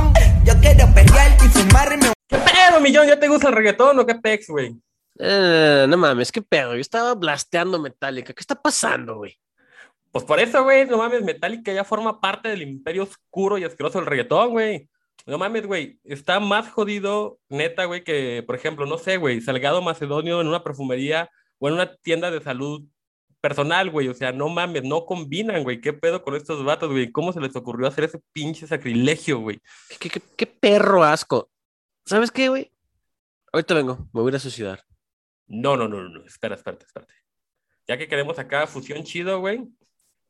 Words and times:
reggaetón. 0.00 0.44
Yo 0.44 0.54
quiero 0.60 0.94
pelear 0.94 1.36
y 1.44 1.48
fumarme. 1.48 2.12
¿Qué 2.28 2.36
pedo, 2.36 2.80
millón? 2.80 3.06
¿Ya 3.06 3.18
te 3.18 3.28
gusta 3.28 3.48
el 3.48 3.54
reggaetón 3.54 3.98
o 3.98 4.06
qué 4.06 4.14
pex, 4.14 4.48
güey? 4.48 4.74
Eh, 5.18 5.86
no 5.88 5.96
mames, 5.96 6.32
qué 6.32 6.42
pedo. 6.42 6.74
Yo 6.74 6.80
estaba 6.80 7.14
blasteando 7.14 7.78
Metallica. 7.78 8.32
¿Qué 8.32 8.40
está 8.40 8.54
pasando, 8.54 9.16
güey? 9.16 9.38
Pues 10.12 10.24
por 10.24 10.40
eso, 10.40 10.64
güey, 10.64 10.86
no 10.86 10.98
mames, 10.98 11.22
Metallica 11.22 11.72
ya 11.72 11.84
forma 11.84 12.20
parte 12.20 12.48
del 12.48 12.62
imperio 12.62 13.04
oscuro 13.04 13.58
y 13.58 13.64
asqueroso 13.64 13.98
del 13.98 14.06
reggaetón, 14.06 14.50
güey. 14.50 14.88
No 15.26 15.38
mames, 15.38 15.66
güey, 15.66 16.00
está 16.02 16.40
más 16.40 16.68
jodido, 16.70 17.38
neta, 17.48 17.84
güey, 17.84 18.02
que, 18.02 18.42
por 18.44 18.56
ejemplo, 18.56 18.86
no 18.86 18.98
sé, 18.98 19.18
güey, 19.18 19.40
Salgado 19.40 19.82
Macedonio 19.82 20.40
en 20.40 20.48
una 20.48 20.64
perfumería 20.64 21.30
o 21.58 21.68
en 21.68 21.74
una 21.74 21.94
tienda 21.96 22.30
de 22.30 22.40
salud 22.40 22.82
personal, 23.40 23.90
güey. 23.90 24.08
O 24.08 24.14
sea, 24.14 24.32
no 24.32 24.48
mames, 24.48 24.84
no 24.84 25.04
combinan, 25.06 25.62
güey. 25.62 25.80
¿Qué 25.80 25.92
pedo 25.92 26.22
con 26.22 26.34
estos 26.34 26.64
vatos, 26.64 26.90
güey? 26.90 27.10
¿Cómo 27.10 27.32
se 27.32 27.40
les 27.40 27.54
ocurrió 27.56 27.88
hacer 27.88 28.04
ese 28.04 28.20
pinche 28.32 28.66
sacrilegio, 28.66 29.40
güey? 29.40 29.60
¿Qué, 29.98 30.10
qué, 30.10 30.20
qué 30.36 30.46
perro 30.46 31.04
asco. 31.04 31.50
¿Sabes 32.04 32.30
qué, 32.30 32.48
güey? 32.48 32.72
Ahorita 33.52 33.74
vengo, 33.74 33.98
me 34.12 34.20
voy 34.20 34.28
a 34.28 34.30
ir 34.30 34.36
a 34.36 34.40
suicidar. 34.40 34.84
No, 35.46 35.76
no, 35.76 35.88
no, 35.88 36.08
no, 36.08 36.24
espera, 36.24 36.54
espérate, 36.54 36.86
espérate. 36.86 37.14
Ya 37.88 37.98
que 37.98 38.06
queremos 38.06 38.38
acá 38.38 38.68
fusión 38.68 39.02
chido, 39.02 39.40
güey, 39.40 39.66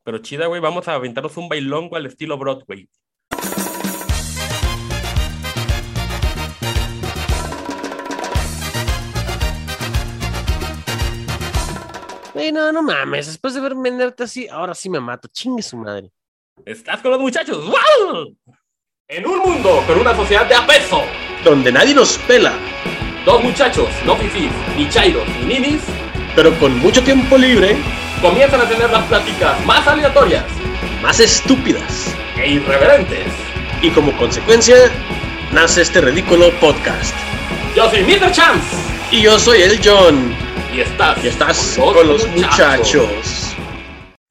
pero 0.03 0.17
chida, 0.17 0.47
güey, 0.47 0.59
vamos 0.59 0.87
a 0.87 0.95
aventarnos 0.95 1.37
un 1.37 1.47
bailongo 1.47 1.95
al 1.95 2.07
estilo 2.07 2.37
Broadway. 2.37 2.89
No, 12.51 12.71
no 12.71 12.81
mames. 12.83 13.27
Después 13.27 13.53
de 13.53 13.61
verme 13.61 13.89
venderte 13.89 14.23
así, 14.23 14.47
ahora 14.47 14.73
sí 14.73 14.89
me 14.89 14.99
mato. 14.99 15.29
Chingue 15.31 15.63
su 15.63 15.77
madre. 15.77 16.11
¿Estás 16.65 16.99
con 16.99 17.11
los 17.11 17.19
muchachos? 17.19 17.65
¡Wow! 17.65 18.35
En 19.07 19.25
un 19.25 19.39
mundo 19.39 19.83
con 19.87 19.99
una 19.99 20.15
sociedad 20.15 20.45
de 20.47 20.55
apeso, 20.55 21.01
donde 21.43 21.71
nadie 21.71 21.93
nos 21.95 22.17
pela, 22.19 22.53
dos 23.25 23.43
muchachos, 23.43 23.87
no 24.05 24.15
fifís, 24.15 24.51
ni 24.77 24.87
chairos, 24.89 25.27
ni 25.39 25.59
ninis, 25.59 25.81
pero 26.35 26.57
con 26.59 26.77
mucho 26.79 27.03
tiempo 27.03 27.37
libre, 27.37 27.77
comienzan 28.21 28.61
a 28.61 28.69
tener 28.69 28.89
las 28.89 29.05
pláticas 29.07 29.65
más 29.65 29.87
aleatorias, 29.87 30.45
más 31.01 31.19
estúpidas 31.19 32.15
e 32.37 32.51
irreverentes. 32.51 33.27
Y 33.81 33.89
como 33.91 34.15
consecuencia, 34.17 34.77
nace 35.51 35.81
este 35.81 36.01
ridículo 36.01 36.51
podcast. 36.59 37.15
Yo 37.75 37.89
soy 37.89 38.03
Mr. 38.03 38.31
Chance. 38.31 38.77
Y 39.11 39.23
yo 39.23 39.39
soy 39.39 39.61
el 39.61 39.79
John. 39.83 40.50
Y 40.73 40.79
estás, 40.79 41.21
y 41.21 41.27
estás 41.27 41.77
con, 41.77 42.07
los, 42.07 42.25
muchachos. 42.29 43.53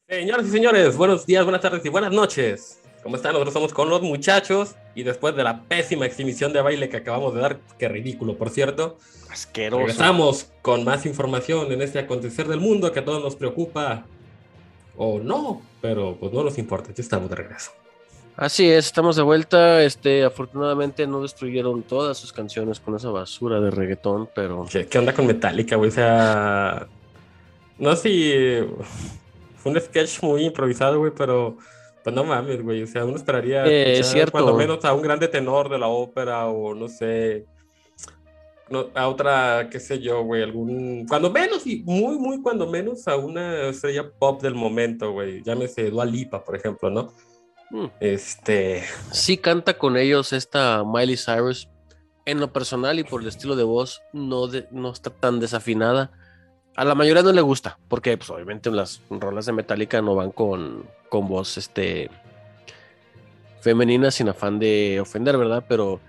Señoras 0.08 0.46
y 0.46 0.50
señores, 0.50 0.96
buenos 0.96 1.26
días, 1.26 1.44
buenas 1.44 1.60
tardes 1.60 1.84
y 1.84 1.90
buenas 1.90 2.12
noches. 2.12 2.80
¿Cómo 3.02 3.16
están? 3.16 3.34
Nosotros 3.34 3.52
somos 3.52 3.74
con 3.74 3.90
los 3.90 4.00
muchachos 4.00 4.74
y 4.94 5.02
después 5.02 5.36
de 5.36 5.44
la 5.44 5.64
pésima 5.64 6.06
exhibición 6.06 6.54
de 6.54 6.62
baile 6.62 6.88
que 6.88 6.96
acabamos 6.96 7.34
de 7.34 7.42
dar, 7.42 7.60
que 7.78 7.88
ridículo, 7.88 8.38
por 8.38 8.48
cierto, 8.48 8.96
asqueroso. 9.28 9.80
Regresamos 9.80 10.46
con 10.62 10.82
más 10.82 11.04
información 11.04 11.70
en 11.72 11.82
este 11.82 11.98
acontecer 11.98 12.48
del 12.48 12.60
mundo 12.60 12.90
que 12.90 13.00
a 13.00 13.04
todos 13.04 13.22
nos 13.22 13.36
preocupa 13.36 14.06
o 14.96 15.18
no, 15.18 15.60
pero 15.82 16.16
pues 16.18 16.32
no 16.32 16.42
nos 16.42 16.56
importa, 16.56 16.90
ya 16.94 17.02
estamos 17.02 17.28
de 17.28 17.36
regreso. 17.36 17.70
Así 18.36 18.70
es, 18.70 18.86
estamos 18.86 19.16
de 19.16 19.22
vuelta. 19.22 19.82
Este, 19.82 20.24
afortunadamente 20.24 21.06
no 21.06 21.22
destruyeron 21.22 21.82
todas 21.82 22.16
sus 22.16 22.32
canciones 22.32 22.80
con 22.80 22.96
esa 22.96 23.10
basura 23.10 23.60
de 23.60 23.70
reggaetón, 23.70 24.28
pero. 24.34 24.66
¿Qué, 24.70 24.86
qué 24.86 24.98
onda 24.98 25.12
con 25.12 25.26
Metallica, 25.26 25.76
güey? 25.76 25.90
O 25.90 25.92
sea. 25.92 26.86
No 27.78 27.94
sé 27.96 28.02
si. 28.08 28.74
Fue 29.56 29.72
un 29.72 29.80
sketch 29.80 30.22
muy 30.22 30.44
improvisado, 30.44 30.98
güey, 30.98 31.12
pero. 31.14 31.58
Pues 32.02 32.16
no 32.16 32.24
mames, 32.24 32.62
güey. 32.62 32.82
O 32.82 32.86
sea, 32.86 33.04
uno 33.04 33.16
esperaría. 33.16 33.66
Eh, 33.66 33.98
es 33.98 34.06
cierto. 34.06 34.32
Cuando 34.32 34.54
menos 34.54 34.84
a 34.84 34.94
un 34.94 35.02
grande 35.02 35.28
tenor 35.28 35.68
de 35.68 35.78
la 35.78 35.88
ópera 35.88 36.46
o 36.46 36.74
no 36.74 36.88
sé. 36.88 37.44
No, 38.70 38.86
a 38.94 39.08
otra, 39.08 39.68
qué 39.70 39.80
sé 39.80 39.98
yo, 39.98 40.22
güey, 40.22 40.42
algún. 40.42 41.04
Cuando 41.08 41.28
menos, 41.30 41.66
y 41.66 41.82
muy, 41.84 42.16
muy 42.16 42.40
cuando 42.40 42.68
menos 42.68 43.06
a 43.08 43.16
una 43.16 43.68
estrella 43.68 44.08
pop 44.16 44.40
del 44.40 44.54
momento, 44.54 45.10
güey. 45.12 45.42
Llámese 45.42 45.90
Dua 45.90 46.04
Lipa, 46.04 46.42
por 46.42 46.56
ejemplo, 46.56 46.88
¿no? 46.88 47.12
Hmm. 47.70 47.86
Este. 48.00 48.84
Sí 49.12 49.38
canta 49.38 49.78
con 49.78 49.96
ellos 49.96 50.32
esta 50.32 50.84
Miley 50.84 51.16
Cyrus. 51.16 51.68
En 52.26 52.38
lo 52.38 52.52
personal 52.52 52.98
y 52.98 53.04
por 53.04 53.22
el 53.22 53.28
estilo 53.28 53.56
de 53.56 53.64
voz, 53.64 54.02
no, 54.12 54.46
de, 54.46 54.68
no 54.70 54.92
está 54.92 55.10
tan 55.10 55.40
desafinada. 55.40 56.10
A 56.76 56.84
la 56.84 56.94
mayoría 56.94 57.22
no 57.22 57.32
le 57.32 57.40
gusta, 57.40 57.78
porque 57.88 58.16
pues, 58.16 58.30
obviamente 58.30 58.70
las 58.70 59.00
rolas 59.10 59.46
de 59.46 59.52
Metallica 59.52 60.00
no 60.02 60.14
van 60.14 60.30
con, 60.30 60.84
con 61.08 61.28
voz 61.28 61.56
este, 61.56 62.10
femenina 63.60 64.10
sin 64.10 64.28
afán 64.28 64.58
de 64.58 65.00
ofender, 65.00 65.36
¿verdad? 65.38 65.64
Pero 65.66 66.00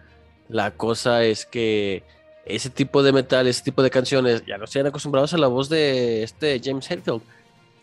la 0.50 0.72
cosa 0.72 1.24
es 1.24 1.46
que 1.46 2.04
ese 2.46 2.70
tipo 2.70 3.04
de 3.04 3.14
metal, 3.14 3.48
ese 3.48 3.64
tipo 3.64 3.82
de 3.82 3.90
canciones, 3.90 4.44
ya 4.46 4.58
no 4.58 4.66
están 4.66 4.88
acostumbrados 4.88 5.34
a 5.34 5.38
la 5.38 5.48
voz 5.48 5.70
de 5.70 6.24
este 6.24 6.60
James 6.64 6.90
Hetfield. 6.90 7.22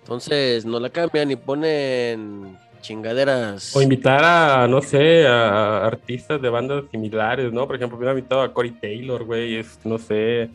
Entonces 0.01 0.65
no 0.65 0.81
la 0.81 0.91
cambian 0.91 1.31
y 1.31 1.37
ponen 1.37 2.59
chingaderas. 2.81 3.75
O 3.77 3.83
invitar 3.83 4.25
a, 4.25 4.67
no 4.69 4.81
sé, 4.81 5.27
a 5.27 5.87
artistas 5.87 6.41
de 6.41 6.49
bandas 6.49 6.85
similares, 6.91 7.53
¿no? 7.53 7.67
Por 7.67 7.77
ejemplo, 7.77 7.99
hubiera 7.99 8.13
invitado 8.13 8.43
a 8.43 8.53
Corey 8.53 8.73
Taylor, 8.73 9.25
güey, 9.25 9.65
no 9.85 9.99
sé, 9.99 10.51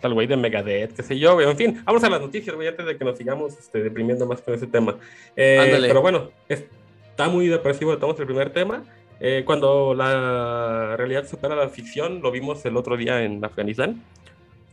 tal 0.00 0.14
güey 0.14 0.26
de 0.26 0.36
Megadeth, 0.36 0.94
qué 0.94 1.02
sé 1.02 1.18
yo, 1.18 1.34
güey. 1.34 1.48
En 1.48 1.56
fin, 1.56 1.82
vamos 1.84 2.02
a 2.04 2.10
las 2.10 2.20
noticias, 2.20 2.54
güey, 2.54 2.68
antes 2.68 2.86
de 2.86 2.96
que 2.96 3.04
nos 3.04 3.16
sigamos 3.16 3.58
este, 3.58 3.82
deprimiendo 3.82 4.26
más 4.26 4.40
con 4.40 4.54
ese 4.54 4.66
tema. 4.66 4.96
Eh, 5.34 5.78
pero 5.82 6.02
bueno, 6.02 6.30
está 6.48 7.28
muy 7.28 7.48
depresivo, 7.48 7.96
tomamos 7.96 8.20
el 8.20 8.26
primer 8.26 8.50
tema. 8.50 8.84
Eh, 9.18 9.42
cuando 9.46 9.94
la 9.94 10.94
realidad 10.96 11.26
supera 11.26 11.56
la 11.56 11.68
ficción, 11.68 12.20
lo 12.20 12.30
vimos 12.30 12.64
el 12.66 12.76
otro 12.76 12.96
día 12.96 13.22
en 13.22 13.44
Afganistán. 13.44 14.02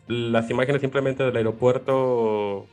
Las 0.07 0.49
imágenes 0.49 0.81
simplemente 0.81 1.23
del 1.23 1.37
aeropuerto 1.37 2.67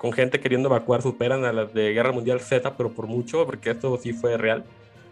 con 0.00 0.12
gente 0.12 0.40
queriendo 0.40 0.70
evacuar 0.70 1.02
superan 1.02 1.44
a 1.44 1.52
las 1.52 1.74
de 1.74 1.92
Guerra 1.92 2.10
Mundial 2.10 2.40
Z, 2.40 2.74
pero 2.78 2.90
por 2.90 3.06
mucho, 3.06 3.44
porque 3.44 3.68
esto 3.68 3.98
sí 3.98 4.14
fue 4.14 4.38
real. 4.38 4.64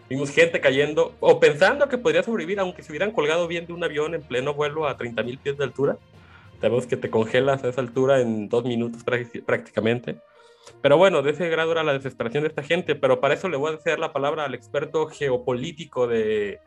Vimos 0.09 0.31
gente 0.31 0.59
cayendo 0.59 1.13
o 1.19 1.39
pensando 1.39 1.87
que 1.87 1.99
podría 1.99 2.23
sobrevivir, 2.23 2.59
aunque 2.59 2.81
se 2.81 2.91
hubieran 2.91 3.11
colgado 3.11 3.47
bien 3.47 3.67
de 3.67 3.73
un 3.73 3.83
avión 3.83 4.15
en 4.15 4.23
pleno 4.23 4.55
vuelo 4.55 4.87
a 4.87 4.97
30.000 4.97 5.37
pies 5.37 5.57
de 5.59 5.63
altura. 5.63 5.97
Sabemos 6.59 6.87
que 6.87 6.97
te 6.97 7.11
congelas 7.11 7.63
a 7.63 7.69
esa 7.69 7.81
altura 7.81 8.19
en 8.19 8.49
dos 8.49 8.65
minutos 8.65 9.03
prácticamente. 9.45 10.15
Pero 10.81 10.97
bueno, 10.97 11.21
de 11.21 11.31
ese 11.33 11.47
grado 11.49 11.71
era 11.71 11.83
la 11.83 11.93
desesperación 11.93 12.41
de 12.41 12.49
esta 12.49 12.63
gente, 12.63 12.95
pero 12.95 13.19
para 13.19 13.35
eso 13.35 13.47
le 13.47 13.57
voy 13.57 13.71
a 13.71 13.75
hacer 13.75 13.99
la 13.99 14.11
palabra 14.11 14.45
al 14.45 14.55
experto 14.55 15.05
geopolítico 15.05 16.07
de, 16.07 16.61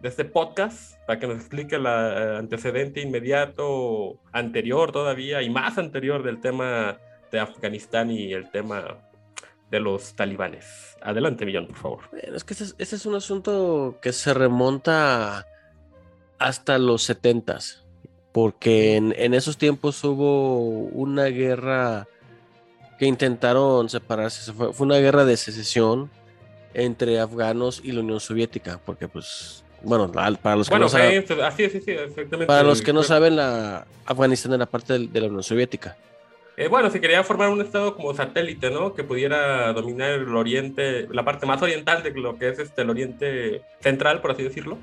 de 0.00 0.08
este 0.08 0.24
podcast, 0.24 1.04
para 1.04 1.18
que 1.18 1.26
nos 1.26 1.38
explique 1.38 1.74
el 1.74 1.86
antecedente 1.86 3.00
inmediato, 3.00 4.20
anterior 4.30 4.92
todavía 4.92 5.42
y 5.42 5.50
más 5.50 5.78
anterior 5.78 6.22
del 6.22 6.40
tema 6.40 7.00
de 7.30 7.40
Afganistán 7.40 8.10
y 8.10 8.32
el 8.32 8.50
tema 8.50 8.98
de 9.70 9.80
los 9.80 10.14
talibanes. 10.14 10.96
Adelante, 11.02 11.44
Millón, 11.44 11.66
por 11.66 11.76
favor. 11.76 12.00
Bueno, 12.10 12.36
es 12.36 12.44
que 12.44 12.54
ese, 12.54 12.74
es 12.78 13.06
un 13.06 13.14
asunto 13.14 13.98
que 14.00 14.12
se 14.12 14.32
remonta 14.34 15.46
hasta 16.38 16.78
los 16.78 17.02
setentas, 17.02 17.84
porque 18.32 18.96
en, 18.96 19.14
en, 19.16 19.34
esos 19.34 19.56
tiempos 19.56 20.02
hubo 20.04 20.58
una 20.68 21.24
guerra 21.24 22.06
que 22.98 23.06
intentaron 23.06 23.88
separarse, 23.88 24.52
fue, 24.52 24.72
fue, 24.72 24.86
una 24.86 24.98
guerra 24.98 25.24
de 25.24 25.36
secesión 25.36 26.10
entre 26.74 27.18
afganos 27.18 27.80
y 27.82 27.92
la 27.92 28.00
Unión 28.00 28.20
Soviética, 28.20 28.80
porque 28.84 29.08
pues, 29.08 29.64
bueno, 29.82 30.10
para 30.12 30.56
los 30.56 30.68
que 30.68 30.74
bueno, 30.74 30.86
no 30.86 30.88
saben, 30.90 31.24
así, 31.42 31.68
para 32.46 32.62
los 32.62 32.82
que 32.82 32.92
no 32.92 33.02
saben, 33.02 33.36
la 33.36 33.86
Afganistán 34.04 34.52
era 34.52 34.66
parte 34.66 34.98
de, 34.98 35.06
de 35.06 35.20
la 35.20 35.28
Unión 35.28 35.42
Soviética. 35.42 35.96
Eh, 36.56 36.68
bueno, 36.68 36.90
se 36.90 37.00
quería 37.00 37.22
formar 37.22 37.50
un 37.50 37.60
estado 37.60 37.94
como 37.94 38.14
satélite, 38.14 38.70
¿no? 38.70 38.94
Que 38.94 39.04
pudiera 39.04 39.72
dominar 39.74 40.12
el 40.12 40.34
oriente, 40.34 41.06
la 41.10 41.22
parte 41.24 41.44
más 41.44 41.60
oriental 41.60 42.02
de 42.02 42.10
lo 42.12 42.38
que 42.38 42.48
es 42.48 42.58
este, 42.58 42.82
el 42.82 42.90
oriente 42.90 43.62
central, 43.80 44.22
por 44.22 44.30
así 44.30 44.42
decirlo. 44.42 44.78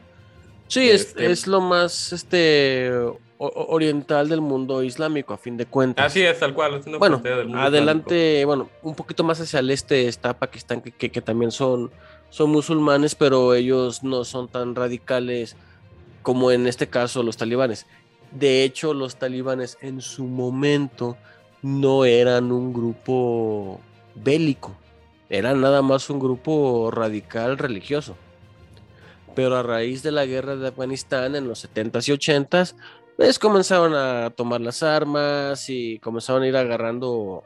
Sí, 0.68 0.90
este... 0.90 1.26
es, 1.26 1.32
es, 1.32 1.48
lo 1.48 1.62
más 1.62 2.14
este, 2.14 2.92
oriental 3.38 4.30
del 4.30 4.42
mundo 4.42 4.84
islámico, 4.84 5.34
a 5.34 5.38
fin 5.38 5.58
de 5.58 5.66
cuentas. 5.66 6.06
Así 6.06 6.22
es, 6.22 6.40
tal 6.40 6.54
cual. 6.54 6.76
Es 6.76 6.86
una 6.86 7.00
bueno, 7.00 7.18
del 7.18 7.48
mundo 7.48 7.62
adelante, 7.62 8.16
islámico. 8.16 8.48
bueno, 8.48 8.70
un 8.84 8.96
poquito 8.96 9.24
más 9.24 9.42
hacia 9.42 9.60
el 9.60 9.72
este 9.72 10.08
está 10.08 10.38
Pakistán, 10.38 10.80
que, 10.80 10.92
que, 10.92 11.10
que 11.10 11.22
también 11.22 11.52
son, 11.52 11.90
son 12.30 12.52
musulmanes, 12.52 13.16
pero 13.16 13.56
ellos 13.56 14.04
no 14.04 14.26
son 14.26 14.48
tan 14.48 14.76
radicales 14.76 15.56
como 16.22 16.52
en 16.52 16.68
este 16.68 16.88
caso 16.88 17.24
los 17.24 17.36
talibanes. 17.36 17.88
De 18.32 18.64
hecho, 18.64 18.94
los 18.94 19.16
talibanes 19.18 19.78
en 19.82 20.02
su 20.02 20.26
momento 20.26 21.18
no 21.64 22.06
eran 22.06 22.52
un 22.52 22.74
grupo 22.74 23.80
bélico, 24.14 24.76
eran 25.30 25.62
nada 25.62 25.82
más 25.82 26.10
un 26.10 26.20
grupo 26.20 26.92
radical 26.92 27.58
religioso. 27.58 28.16
Pero 29.34 29.58
a 29.58 29.64
raíz 29.64 30.04
de 30.04 30.12
la 30.12 30.28
guerra 30.28 30.56
de 30.56 30.68
Afganistán 30.68 31.36
en 31.36 31.48
los 31.48 31.68
70s 31.68 32.08
y 32.08 32.12
80s, 32.12 32.76
pues 33.18 33.40
comenzaron 33.40 33.96
a 33.96 34.30
tomar 34.30 34.62
las 34.62 34.84
armas 34.84 35.70
y 35.70 35.98
comenzaron 36.00 36.44
a 36.44 36.48
ir 36.48 36.56
agarrando 36.56 37.44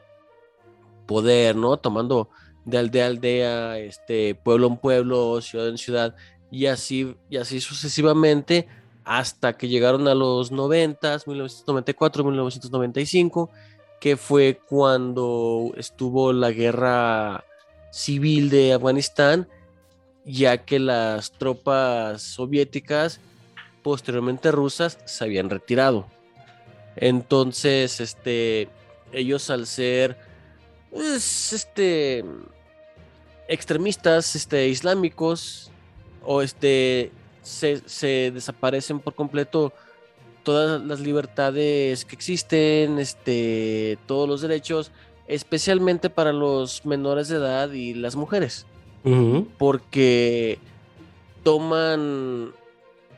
poder, 1.06 1.56
¿no? 1.56 1.78
Tomando 1.78 2.28
de 2.64 2.76
aldea 2.76 3.04
a 3.04 3.08
aldea, 3.08 3.78
este, 3.78 4.34
pueblo 4.34 4.66
en 4.66 4.76
pueblo, 4.76 5.40
ciudad 5.40 5.68
en 5.68 5.78
ciudad, 5.78 6.14
y 6.50 6.66
así, 6.66 7.16
y 7.30 7.38
así 7.38 7.60
sucesivamente 7.60 8.68
hasta 9.04 9.54
que 9.54 9.68
llegaron 9.68 10.06
a 10.06 10.14
los 10.14 10.52
90, 10.52 11.20
1994, 11.26 12.24
1995, 12.24 13.50
que 14.00 14.16
fue 14.16 14.60
cuando 14.68 15.72
estuvo 15.76 16.32
la 16.32 16.50
guerra 16.50 17.44
civil 17.90 18.50
de 18.50 18.72
Afganistán, 18.72 19.48
ya 20.24 20.58
que 20.58 20.78
las 20.78 21.32
tropas 21.32 22.22
soviéticas, 22.22 23.20
posteriormente 23.82 24.52
rusas, 24.52 24.98
se 25.04 25.24
habían 25.24 25.50
retirado. 25.50 26.06
Entonces, 26.96 28.00
este, 28.00 28.68
ellos 29.12 29.50
al 29.50 29.66
ser, 29.66 30.16
pues, 30.90 31.52
este, 31.52 32.24
extremistas, 33.48 34.36
este, 34.36 34.68
islámicos, 34.68 35.70
o 36.24 36.42
este, 36.42 37.10
se, 37.42 37.82
se 37.88 38.30
desaparecen 38.32 39.00
por 39.00 39.14
completo 39.14 39.72
todas 40.48 40.82
las 40.82 41.00
libertades 41.00 42.06
que 42.06 42.16
existen, 42.16 42.98
este, 42.98 43.98
todos 44.06 44.26
los 44.26 44.40
derechos, 44.40 44.92
especialmente 45.26 46.08
para 46.08 46.32
los 46.32 46.86
menores 46.86 47.28
de 47.28 47.36
edad 47.36 47.70
y 47.70 47.92
las 47.92 48.16
mujeres, 48.16 48.64
porque 49.58 50.58
toman, 51.42 52.52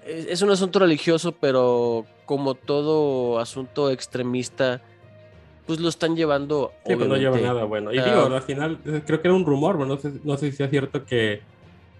es, 0.05 0.27
es 0.27 0.43
un 0.43 0.51
asunto 0.51 0.81
religioso, 0.81 1.31
pero 1.31 2.05
como 2.27 2.57
todo 2.57 3.39
asunto 3.39 3.93
extremista, 3.93 4.83
pues 5.69 5.79
lo 5.79 5.89
están 5.89 6.17
llevando. 6.17 6.73
Sí, 6.85 6.97
pero 6.97 7.05
no 7.05 7.17
lleva 7.17 7.39
nada 7.39 7.63
bueno. 7.63 7.93
Y 7.93 8.01
digo, 8.01 8.23
al 8.23 8.43
final, 8.43 8.81
eh, 8.87 9.03
creo 9.07 9.23
que 9.23 9.29
era 9.29 9.37
un 9.37 9.47
rumor, 9.47 9.77
pero 9.77 9.87
no 9.87 9.99
sé, 9.99 10.15
no 10.25 10.37
sé 10.37 10.51
si 10.51 10.65
es 10.65 10.71
cierto 10.71 11.05
que 11.05 11.43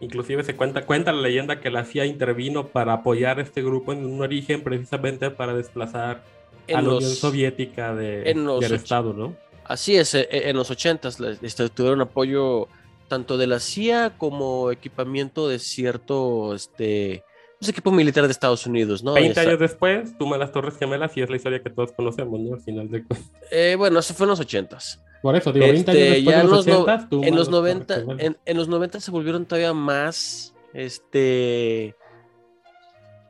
inclusive 0.01 0.43
se 0.45 0.57
cuenta, 0.57 0.87
cuenta 0.87 1.13
la 1.13 1.21
leyenda 1.23 1.61
que 1.61 1.71
la 1.71 1.85
CIA 1.85 2.07
intervino 2.07 2.67
para 2.69 2.95
apoyar 2.95 3.39
a 3.39 3.43
este 3.43 3.63
grupo 3.63 3.93
en 3.93 4.05
un 4.07 4.21
origen 4.23 4.63
precisamente 4.63 5.31
para 5.31 5.55
desplazar 5.55 6.23
en 6.67 6.77
a 6.79 6.83
la 6.83 6.89
Unión 6.95 7.11
Soviética 7.11 7.95
de, 7.95 8.31
en 8.31 8.45
los 8.45 8.61
del 8.61 8.73
Estado, 8.75 9.13
¿no? 9.13 9.37
Así 9.65 9.97
es, 9.97 10.15
eh, 10.15 10.27
en 10.31 10.57
los 10.57 10.71
ochentas 10.71 11.21
les- 11.21 11.43
este, 11.43 11.69
tuvieron 11.69 12.01
apoyo 12.01 12.67
tanto 13.09 13.37
de 13.37 13.47
la 13.47 13.61
CIA 13.61 14.15
como 14.19 14.71
equipamiento 14.71 15.49
de 15.49 15.59
cierto 15.59 16.55
este, 16.55 17.25
pues, 17.59 17.69
equipo 17.69 17.91
militar 17.91 18.25
de 18.25 18.31
Estados 18.33 18.67
Unidos, 18.67 19.03
¿no? 19.05 19.13
20 19.15 19.33
Esa- 19.33 19.43
años 19.43 19.59
después, 19.61 20.17
tuma 20.17 20.39
las 20.39 20.51
Torres 20.53 20.77
Gemelas 20.79 21.17
y 21.17 21.23
es 21.23 21.29
la 21.31 21.37
historia 21.37 21.63
que 21.63 21.71
todos 21.71 21.93
conocemos, 21.93 22.41
¿no? 22.41 22.55
Al 22.55 22.61
final 22.61 22.89
de 22.91 23.05
cuentas. 23.05 23.31
eh, 23.51 23.75
bueno, 23.77 23.99
eso 23.99 24.15
fue 24.15 24.25
en 24.25 24.31
los 24.31 24.41
ochentas. 24.41 25.01
Por 25.23 25.37
eso, 25.37 25.53
digo, 25.53 25.67
20 25.67 25.91
años 25.91 26.01
Este, 26.03 26.15
después 26.15 26.25
ya 26.25 26.37
de 26.39 26.41
en 26.45 26.51
los 26.51 26.57
los, 26.57 26.67
no- 26.67 26.83
80, 26.83 27.09
tumba 27.09 27.27
en 27.29 27.35
los 27.37 27.49
las 27.49 27.51
Torres 27.61 27.75
90, 27.75 27.95
Gemelas. 27.97 28.25
en, 28.25 28.39
en 28.47 28.57
los 28.57 28.69
90 28.69 29.01
se 29.01 29.11
volvieron 29.11 29.45
todavía 29.47 29.75
más, 29.75 30.55
este, 30.73 31.95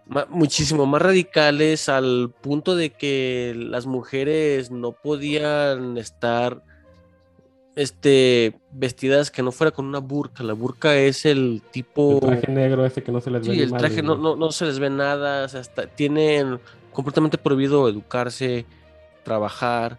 ma- 0.07 0.27
muchísimo 0.31 0.87
más 0.87 1.03
radicales 1.03 1.89
al 1.89 2.33
punto 2.41 2.77
de 2.77 2.91
que 2.91 3.55
las 3.57 3.87
mujeres 3.87 4.71
no 4.71 4.93
podían 4.93 5.99
estar, 5.99 6.63
este, 7.77 8.59
vestidas 8.73 9.31
que 9.31 9.43
no 9.43 9.53
fuera 9.53 9.71
con 9.71 9.87
una 9.87 9.99
burka. 10.01 10.43
La 10.43 10.53
burka 10.53 10.97
es 10.97 11.25
el 11.25 11.63
tipo, 11.71 12.15
El 12.15 12.21
traje 12.21 12.53
negro 12.53 12.85
ese 12.85 13.03
que 13.03 13.13
no 13.13 13.21
se 13.21 13.31
les 13.31 13.47
ve 13.47 13.55
sí, 13.55 13.63
el 13.63 13.73
traje 13.73 14.03
no, 14.03 14.17
no, 14.17 14.37
no 14.37 14.53
se 14.53 14.67
les 14.67 14.79
ve 14.79 14.91
nada, 14.91 15.45
o 15.45 15.49
sea, 15.49 15.61
hasta 15.61 15.87
tienen 15.87 16.61
completamente 16.93 17.39
prohibido 17.39 17.89
educarse, 17.89 18.67
trabajar, 19.23 19.99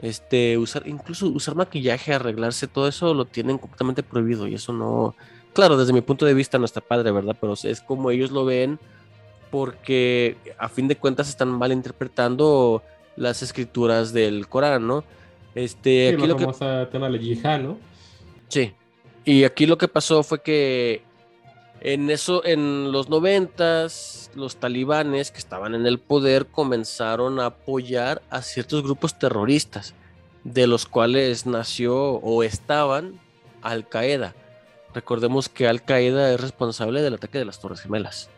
este, 0.00 0.58
usar, 0.58 0.86
incluso 0.86 1.26
usar 1.26 1.54
maquillaje, 1.54 2.14
arreglarse, 2.14 2.66
todo 2.66 2.88
eso 2.88 3.14
lo 3.14 3.24
tienen 3.24 3.58
completamente 3.58 4.02
prohibido 4.02 4.46
y 4.46 4.54
eso 4.54 4.72
no, 4.72 5.14
claro, 5.52 5.76
desde 5.76 5.92
mi 5.92 6.00
punto 6.00 6.24
de 6.24 6.34
vista 6.34 6.58
no 6.58 6.64
está 6.64 6.80
padre, 6.80 7.10
¿verdad? 7.10 7.36
Pero 7.40 7.54
es 7.62 7.80
como 7.80 8.10
ellos 8.10 8.30
lo 8.30 8.44
ven 8.44 8.78
porque 9.50 10.36
a 10.58 10.68
fin 10.68 10.88
de 10.88 10.96
cuentas 10.96 11.28
están 11.28 11.48
malinterpretando 11.48 12.82
las 13.16 13.42
escrituras 13.42 14.12
del 14.12 14.48
Corán, 14.48 14.86
¿no? 14.86 15.04
Este, 15.54 16.10
Sí, 16.10 16.14
aquí 16.14 16.22
la 16.22 16.28
lo 16.28 16.36
que 16.36 16.44
famosa 16.44 16.88
tema 16.90 17.08
de 17.08 17.18
yihad, 17.18 17.60
¿no? 17.60 17.78
Sí. 18.48 18.72
Y 19.24 19.44
aquí 19.44 19.66
lo 19.66 19.76
que 19.76 19.88
pasó 19.88 20.22
fue 20.22 20.42
que 20.42 21.02
en 21.80 22.10
eso, 22.10 22.44
en 22.44 22.90
los 22.92 23.08
noventas, 23.08 24.30
los 24.34 24.56
talibanes 24.56 25.30
que 25.30 25.38
estaban 25.38 25.74
en 25.74 25.86
el 25.86 25.98
poder 25.98 26.46
comenzaron 26.46 27.40
a 27.40 27.46
apoyar 27.46 28.22
a 28.30 28.42
ciertos 28.42 28.82
grupos 28.82 29.18
terroristas, 29.18 29.94
de 30.44 30.66
los 30.66 30.86
cuales 30.86 31.46
nació 31.46 31.96
o 31.96 32.42
estaban 32.42 33.20
Al 33.62 33.88
Qaeda. 33.88 34.34
Recordemos 34.94 35.48
que 35.48 35.68
Al 35.68 35.82
Qaeda 35.84 36.32
es 36.32 36.40
responsable 36.40 37.02
del 37.02 37.14
ataque 37.14 37.38
de 37.38 37.44
las 37.44 37.60
Torres 37.60 37.80
Gemelas. 37.80 38.30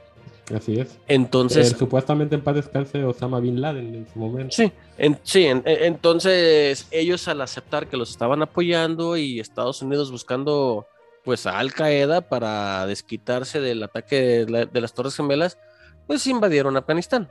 Así 0.55 0.81
es. 0.81 0.99
Entonces, 1.07 1.71
Eh, 1.73 1.77
supuestamente 1.79 2.35
en 2.35 2.41
paz 2.41 2.57
descanse 2.57 3.05
Osama 3.05 3.39
Bin 3.39 3.61
Laden 3.61 3.95
en 3.95 4.07
su 4.13 4.19
momento. 4.19 4.57
Sí, 4.57 4.73
en- 4.99 5.17
sí, 5.23 5.45
en- 5.45 5.63
en- 5.65 5.85
entonces 5.85 6.89
ellos 6.91 7.29
al 7.29 7.41
aceptar 7.41 7.87
que 7.87 7.97
los 7.97 8.11
estaban 8.11 8.43
apoyando 8.43 9.17
y 9.17 9.39
Estados 9.39 9.81
Unidos 9.81 10.11
buscando 10.11 10.87
pues 11.25 11.46
a 11.46 11.58
Al 11.58 11.72
Qaeda 11.72 12.22
para 12.22 12.87
desquitarse 12.87 13.61
del 13.61 13.82
ataque 13.82 14.17
de, 14.46 14.50
la- 14.50 14.64
de 14.67 14.81
las 14.81 14.93
Torres 14.94 15.17
Gemelas, 15.17 15.58
pues 16.06 16.26
invadieron 16.26 16.76
Afganistán. 16.76 17.28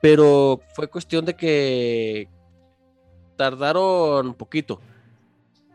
Pero 0.00 0.60
fue 0.74 0.88
cuestión 0.88 1.24
de 1.24 1.34
que 1.34 2.28
tardaron 3.36 4.34
poquito. 4.34 4.80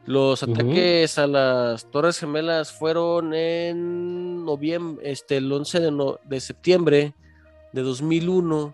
Los 0.05 0.41
ataques 0.43 1.17
a 1.17 1.27
las 1.27 1.89
Torres 1.91 2.19
Gemelas 2.19 2.71
fueron 2.71 3.33
en 3.33 4.45
noviembre, 4.45 5.11
este, 5.11 5.37
el 5.37 5.51
11 5.51 5.79
de, 5.81 5.91
no- 5.91 6.19
de 6.23 6.39
septiembre 6.39 7.13
de 7.73 7.81
2001 7.81 8.73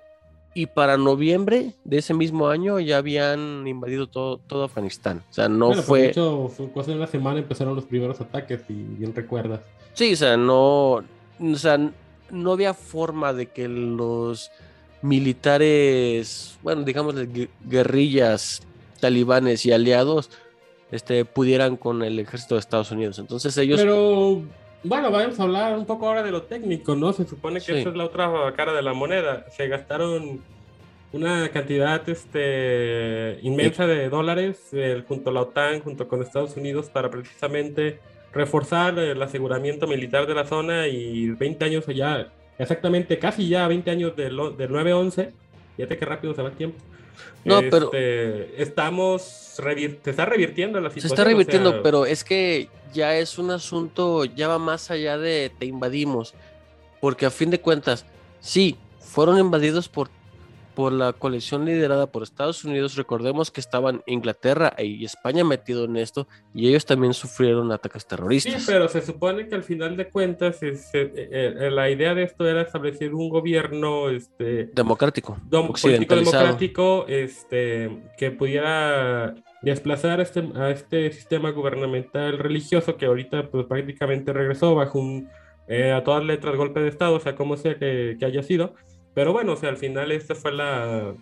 y 0.56 0.68
para 0.68 0.98
noviembre 0.98 1.74
de 1.84 1.98
ese 1.98 2.14
mismo 2.14 2.48
año 2.50 2.80
ya 2.80 2.98
habían 2.98 3.66
invadido 3.68 4.08
todo, 4.08 4.38
todo 4.38 4.64
Afganistán. 4.66 5.24
O 5.30 5.34
sea, 5.34 5.50
no 5.50 5.68
Bueno, 5.68 5.82
pues, 5.82 5.88
fue... 5.88 6.02
de 6.02 6.08
hecho, 6.10 6.52
de 6.88 6.94
una 6.94 7.08
semana 7.08 7.40
empezaron 7.40 7.76
los 7.76 7.86
primeros 7.86 8.22
ataques, 8.22 8.62
y 8.70 8.74
bien 8.74 9.14
recuerdas. 9.16 9.62
Sí, 9.94 10.14
o 10.14 10.16
sea, 10.18 10.38
no, 10.38 10.92
o 10.94 11.56
sea, 11.56 11.80
no 12.30 12.52
había 12.52 12.74
forma 12.74 13.34
de 13.34 13.48
que 13.48 13.68
los 13.68 14.52
militares, 15.02 16.58
bueno, 16.64 16.84
digamos, 16.84 17.16
gu- 17.16 17.50
guerrillas 17.66 18.62
talibanes 19.00 19.66
y 19.66 19.72
aliados, 19.72 20.30
este, 20.92 21.26
pudieran 21.26 21.78
con 21.78 22.04
el 22.04 22.20
ejército 22.20 22.56
de 22.56 22.60
Estados 22.60 22.92
Unidos. 22.92 23.20
Entonces 23.20 23.58
ellos, 23.58 23.80
Pero, 23.82 24.42
bueno, 24.84 25.12
vamos 25.12 25.40
a 25.40 25.44
hablar 25.44 25.78
un 25.78 25.86
poco 25.86 26.08
ahora 26.08 26.24
de 26.24 26.32
lo 26.32 26.44
técnico, 26.44 26.96
¿no? 26.96 27.14
Se 27.14 27.26
supone 27.26 27.60
que 27.60 27.66
Sí. 27.74 27.80
esa 27.80 27.90
es 27.90 27.96
la 27.96 28.06
otra 28.06 28.54
cara 28.56 28.74
de 28.74 28.82
la 28.82 28.94
moneda. 28.94 29.46
Se 29.50 29.68
gastaron 29.68 30.42
una 31.14 31.50
cantidad 31.50 32.08
este, 32.10 33.40
inmensa 33.44 33.86
de 33.88 34.10
dólares 34.10 34.70
eh, 34.74 35.04
junto 35.08 35.30
a 35.30 35.34
la 35.34 35.42
OTAN, 35.42 35.80
junto 35.82 36.08
con 36.08 36.22
Estados 36.22 36.58
Unidos, 36.58 36.90
para 36.90 37.10
precisamente 37.10 38.00
reforzar 38.34 38.98
el 38.98 39.22
aseguramiento 39.22 39.86
militar 39.88 40.26
de 40.26 40.34
la 40.34 40.46
zona 40.46 40.88
y 40.88 41.30
20 41.30 41.66
años 41.66 41.88
allá, 41.88 42.30
exactamente 42.58 43.20
casi 43.20 43.48
ya 43.48 43.68
20 43.68 43.92
años 43.92 44.16
del, 44.16 44.36
del 44.58 44.70
9-11, 44.72 45.32
fíjate 45.78 45.98
qué 46.00 46.06
rápido 46.06 46.34
se 46.34 46.42
va 46.42 46.50
el 46.50 46.56
tiempo. 46.56 46.78
No, 47.46 47.62
pero- 47.70 47.86
Este, 47.94 48.62
estamos, 48.62 49.56
revir- 49.58 50.00
se 50.04 50.10
está 50.10 50.26
revirtiendo 50.26 50.80
la 50.82 50.90
se 50.90 50.96
situación. 50.96 51.14
está 51.14 51.22
o 51.24 51.26
revirtiendo, 51.32 51.72
sea, 51.72 51.84
pero 51.84 52.06
es 52.06 52.24
que 52.24 52.70
ya 52.94 53.16
es 53.18 53.38
un 53.38 53.52
asunto, 53.52 54.26
ya 54.26 54.48
va 54.48 54.60
más 54.60 54.92
allá 54.92 55.18
de 55.18 55.52
te 55.58 55.66
invadimos, 55.66 56.34
porque 57.02 57.26
a 57.26 57.32
fin 57.32 57.50
de 57.50 57.60
cuentas, 57.60 58.06
sí, 58.40 58.78
fueron 59.00 59.38
invadidos 59.38 59.90
por, 59.90 60.10
por 60.76 60.92
la 60.92 61.14
coalición 61.14 61.66
liderada 61.66 62.08
por 62.08 62.24
Estados 62.24 62.64
Unidos. 62.66 62.96
Recordemos 62.96 63.52
que 63.52 63.60
estaban 63.62 64.02
Inglaterra 64.06 64.74
y 64.78 65.06
España 65.06 65.44
metido 65.44 65.86
en 65.86 65.98
esto 65.98 66.28
y 66.54 66.68
ellos 66.70 66.86
también 66.86 67.14
sufrieron 67.14 67.72
ataques 67.72 68.04
Sí, 68.04 68.08
terroristas. 68.10 68.64
pero 68.68 68.88
se 68.88 69.02
supone 69.02 69.48
que 69.48 69.56
al 69.56 69.64
final 69.64 69.96
de 69.98 70.10
cuentas 70.10 70.62
es, 70.64 70.90
eh, 70.94 71.12
eh, 71.16 71.70
la 71.72 71.90
idea 71.90 72.14
de 72.16 72.24
esto 72.24 72.48
era 72.48 72.62
establecer 72.62 73.14
un 73.14 73.30
gobierno 73.30 74.10
este, 74.10 74.66
Democrático, 74.74 75.38
dom- 75.50 75.74
democrático 76.08 77.06
este, 77.08 78.02
que 78.18 78.32
pudiera 78.32 79.36
desplazar 79.62 80.20
a 80.20 80.24
este, 80.24 80.44
a 80.56 80.70
este 80.72 81.12
sistema 81.12 81.52
gubernamental 81.52 82.38
religioso 82.38 82.98
que 82.98 83.06
ahorita 83.06 83.50
pues, 83.50 83.66
prácticamente 83.66 84.34
regresó 84.34 84.76
bajo 84.76 85.00
un, 85.00 85.30
eh, 85.68 85.92
a 85.92 86.04
todas 86.04 86.24
letras 86.26 86.56
golpe 86.58 86.82
de 86.82 86.90
Estado, 86.90 87.16
o 87.16 87.20
sea, 87.20 87.36
como 87.36 87.56
sea 87.58 87.78
que, 87.78 88.18
que 88.20 88.26
haya 88.26 88.44
sido. 88.44 88.74
Pero 89.14 89.32
bueno, 89.34 89.54
o 89.54 89.56
sea, 89.56 89.70
al 89.70 89.78
final 89.78 90.12
esta 90.12 90.36
fue 90.36 90.52
la, 90.52 91.14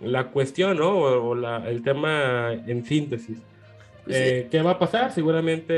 la 0.00 0.28
cuestión, 0.28 0.76
¿no? 0.78 0.90
O, 0.98 1.30
o 1.30 1.34
la- 1.34 1.68
el 1.68 1.82
tema 1.82 2.52
en 2.52 2.84
síntesis. 2.84 3.38
Pues, 4.04 4.16
Eh, 4.16 4.48
¿Qué 4.50 4.62
va 4.62 4.72
a 4.72 4.78
pasar? 4.78 5.12
Seguramente 5.12 5.74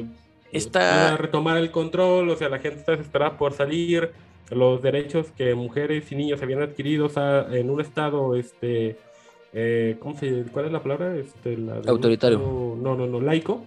eh, 0.00 0.04
Está- 0.52 1.04
van 1.06 1.14
a 1.14 1.16
retomar 1.16 1.56
el 1.58 1.70
control, 1.70 2.28
o 2.30 2.36
sea, 2.36 2.48
la 2.48 2.58
gente 2.58 2.78
está 2.80 2.92
desesperada 2.92 3.36
por 3.36 3.52
salir, 3.52 4.10
los 4.50 4.82
derechos 4.82 5.28
que 5.36 5.54
mujeres 5.54 6.10
y 6.12 6.16
niños 6.16 6.42
habían 6.42 6.62
adquirido 6.62 7.06
o 7.06 7.08
sea, 7.08 7.46
en 7.50 7.70
un 7.70 7.80
estado, 7.80 8.36
este, 8.36 8.96
eh, 9.54 9.96
¿cómo 10.00 10.16
se 10.18 10.44
¿Cuál 10.52 10.66
es 10.66 10.72
la 10.72 10.82
palabra? 10.82 11.16
Este, 11.16 11.56
la 11.56 11.74
un 11.80 11.88
Autoritario. 11.88 12.38
estado- 12.38 12.76
no, 12.80 12.94
no, 12.96 13.06
no, 13.06 13.20
laico. 13.20 13.64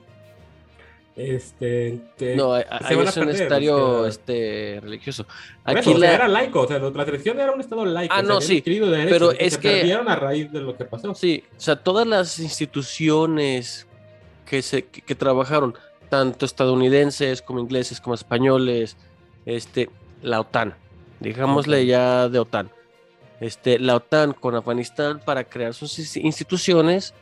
Este, 1.17 1.99
No, 2.35 2.53
ahí 2.53 2.63
se 2.79 2.85
ahí 2.87 2.95
van 2.95 3.07
a 3.07 3.09
es 3.09 3.17
un 3.17 3.29
estadio 3.29 3.75
o 3.75 3.99
sea, 4.03 4.09
este, 4.09 4.79
religioso. 4.81 5.25
Aquí 5.63 5.79
eso, 5.79 5.89
o 5.91 5.99
sea, 5.99 6.09
la- 6.09 6.15
era 6.15 6.27
laico, 6.27 6.61
o 6.61 6.67
sea, 6.67 6.77
la 6.79 7.05
selección 7.05 7.39
era 7.39 7.51
un 7.51 7.59
estado 7.59 7.85
laico. 7.85 8.13
Ah, 8.13 8.19
o 8.19 8.23
sea, 8.25 8.33
no, 8.35 8.41
sí, 8.41 8.59
adquirido 8.59 8.89
derechos 8.89 9.11
pero 9.11 9.29
que 9.31 9.45
es 9.45 9.53
se 9.55 9.59
que- 9.59 9.69
perdieron 9.71 10.07
a 10.09 10.15
raíz 10.15 10.51
de 10.51 10.61
lo 10.61 10.77
que 10.77 10.85
pasó. 10.85 11.13
Sí, 11.15 11.43
o 11.57 11.59
sea, 11.59 11.75
todas 11.75 12.05
las 12.07 12.37
instituciones 12.39 13.87
que, 14.45 14.61
se, 14.61 14.85
que, 14.85 15.01
que 15.01 15.15
trabajaron, 15.15 15.75
tanto 16.09 16.45
estadounidenses 16.45 17.41
como 17.41 17.59
ingleses 17.59 17.99
como 17.99 18.15
españoles, 18.15 18.95
este, 19.45 19.89
la 20.21 20.39
OTAN, 20.39 20.75
digámosle 21.19 21.85
ya 21.85 22.29
de 22.29 22.39
OTAN, 22.39 22.69
este, 23.41 23.77
la 23.79 23.95
OTAN 23.95 24.33
con 24.33 24.55
Afganistán 24.55 25.19
para 25.23 25.43
crear 25.43 25.73
sus 25.73 25.97
ins- 25.99 26.21
instituciones, 26.23 27.13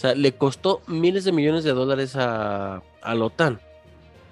sea, 0.00 0.14
le 0.14 0.32
costó 0.32 0.82
miles 0.86 1.24
de 1.24 1.32
millones 1.32 1.64
de 1.64 1.72
dólares 1.72 2.16
a, 2.16 2.82
a 3.02 3.14
la 3.14 3.24
OTAN 3.24 3.60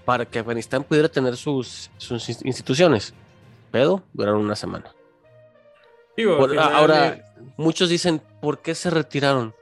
para 0.04 0.24
que 0.24 0.38
Afganistán 0.38 0.84
pudiera 0.84 1.08
tener 1.08 1.36
sus, 1.36 1.90
sus 1.98 2.28
ins- 2.28 2.44
instituciones, 2.46 3.12
pero 3.70 4.02
duraron 4.14 4.40
una 4.40 4.56
semana. 4.56 4.94
Digo, 6.16 6.36
Por- 6.38 6.58
ahora, 6.58 7.32
muchos 7.56 7.88
dicen, 7.90 8.20
¿por 8.40 8.60
qué 8.60 8.74
se 8.74 8.90
retiraron? 8.90 9.54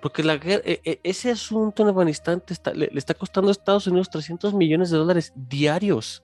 Porque 0.00 0.22
la 0.22 0.34
guer- 0.36 0.62
e- 0.64 0.80
e- 0.84 1.00
ese 1.02 1.30
asunto 1.30 1.82
en 1.82 1.88
Afganistán 1.88 2.42
está- 2.48 2.74
le, 2.74 2.88
le 2.92 2.98
está 2.98 3.14
costando 3.14 3.48
a 3.48 3.52
Estados 3.52 3.86
Unidos 3.86 4.10
300 4.10 4.52
millones 4.54 4.90
de 4.90 4.98
dólares 4.98 5.32
diarios. 5.34 6.22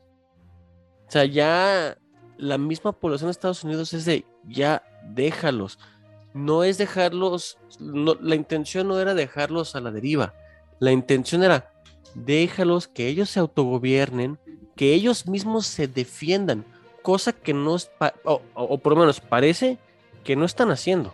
O 1.07 1.11
sea, 1.11 1.25
ya 1.25 1.97
la 2.37 2.59
misma 2.59 2.93
población 2.93 3.29
de 3.29 3.33
Estados 3.33 3.65
Unidos 3.65 3.93
es 3.95 4.05
de, 4.05 4.25
ya 4.45 4.83
déjalos. 5.05 5.79
No 6.35 6.64
es 6.64 6.78
dejarlos, 6.78 7.58
no- 7.80 8.16
la 8.20 8.35
intención 8.35 8.88
no 8.88 9.00
era 9.00 9.14
dejarlos 9.14 9.75
a 9.76 9.80
la 9.80 9.90
deriva. 9.90 10.35
La 10.78 10.92
intención 10.92 11.42
era, 11.42 11.70
déjalos 12.14 12.88
que 12.88 13.08
ellos 13.08 13.30
se 13.30 13.40
autogobiernen, 13.40 14.38
que 14.76 14.94
ellos 14.94 15.26
mismos 15.26 15.66
se 15.66 15.88
defiendan, 15.88 16.64
cosa 17.02 17.32
que 17.32 17.52
no 17.54 17.76
es, 17.76 17.87
pa- 17.87 18.14
o, 18.25 18.40
o- 18.54 18.78
por 18.78 18.92
lo 18.94 19.00
menos 19.00 19.20
parece 19.20 19.78
que 20.25 20.37
no 20.37 20.44
están 20.44 20.70
haciendo. 20.70 21.12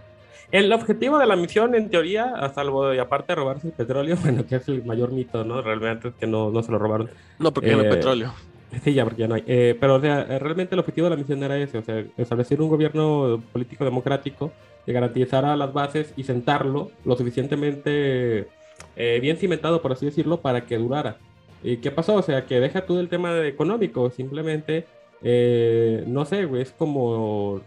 El 0.50 0.72
objetivo 0.72 1.18
de 1.18 1.26
la 1.26 1.36
misión, 1.36 1.74
en 1.74 1.88
teoría, 1.90 2.26
a 2.34 2.52
salvo 2.52 2.92
y 2.94 2.98
aparte 2.98 3.32
de 3.32 3.36
robarse 3.36 3.68
el 3.68 3.72
petróleo, 3.72 4.16
bueno, 4.22 4.46
que 4.46 4.56
es 4.56 4.68
el 4.68 4.84
mayor 4.84 5.10
mito, 5.12 5.44
¿no? 5.44 5.62
Realmente 5.62 6.08
es 6.08 6.14
que 6.14 6.26
no, 6.26 6.50
no 6.50 6.62
se 6.62 6.70
lo 6.72 6.78
robaron. 6.78 7.10
No, 7.38 7.52
porque 7.52 7.72
no 7.72 7.80
hay 7.80 7.86
Eh, 7.86 7.90
petróleo. 7.90 8.34
Sí, 8.82 8.94
ya, 8.94 9.04
no 9.04 9.34
hay. 9.34 9.44
Eh, 9.46 9.76
pero, 9.78 9.96
o 9.96 10.00
sea, 10.00 10.24
realmente 10.38 10.74
el 10.74 10.78
objetivo 10.78 11.06
de 11.06 11.10
la 11.10 11.16
misión 11.16 11.42
era 11.42 11.56
ese, 11.58 11.78
o 11.78 11.82
sea, 11.82 12.04
establecer 12.16 12.60
un 12.60 12.68
gobierno 12.68 13.42
político 13.52 13.84
democrático 13.84 14.52
que 14.84 14.92
garantizara 14.92 15.56
las 15.56 15.72
bases 15.72 16.12
y 16.16 16.24
sentarlo 16.24 16.90
lo 17.04 17.16
suficientemente 17.16 18.48
eh, 18.96 19.18
bien 19.20 19.36
cimentado, 19.36 19.82
por 19.82 19.92
así 19.92 20.06
decirlo, 20.06 20.40
para 20.40 20.66
que 20.66 20.76
durara. 20.76 21.18
¿Y 21.62 21.78
qué 21.78 21.90
pasó? 21.90 22.14
O 22.16 22.22
sea, 22.22 22.46
que 22.46 22.60
deja 22.60 22.84
tú 22.84 22.98
el 22.98 23.08
tema 23.08 23.46
económico, 23.46 24.10
simplemente, 24.10 24.86
eh, 25.22 26.04
no 26.06 26.24
sé, 26.24 26.44
güey, 26.44 26.62
es 26.62 26.72
como, 26.72 27.60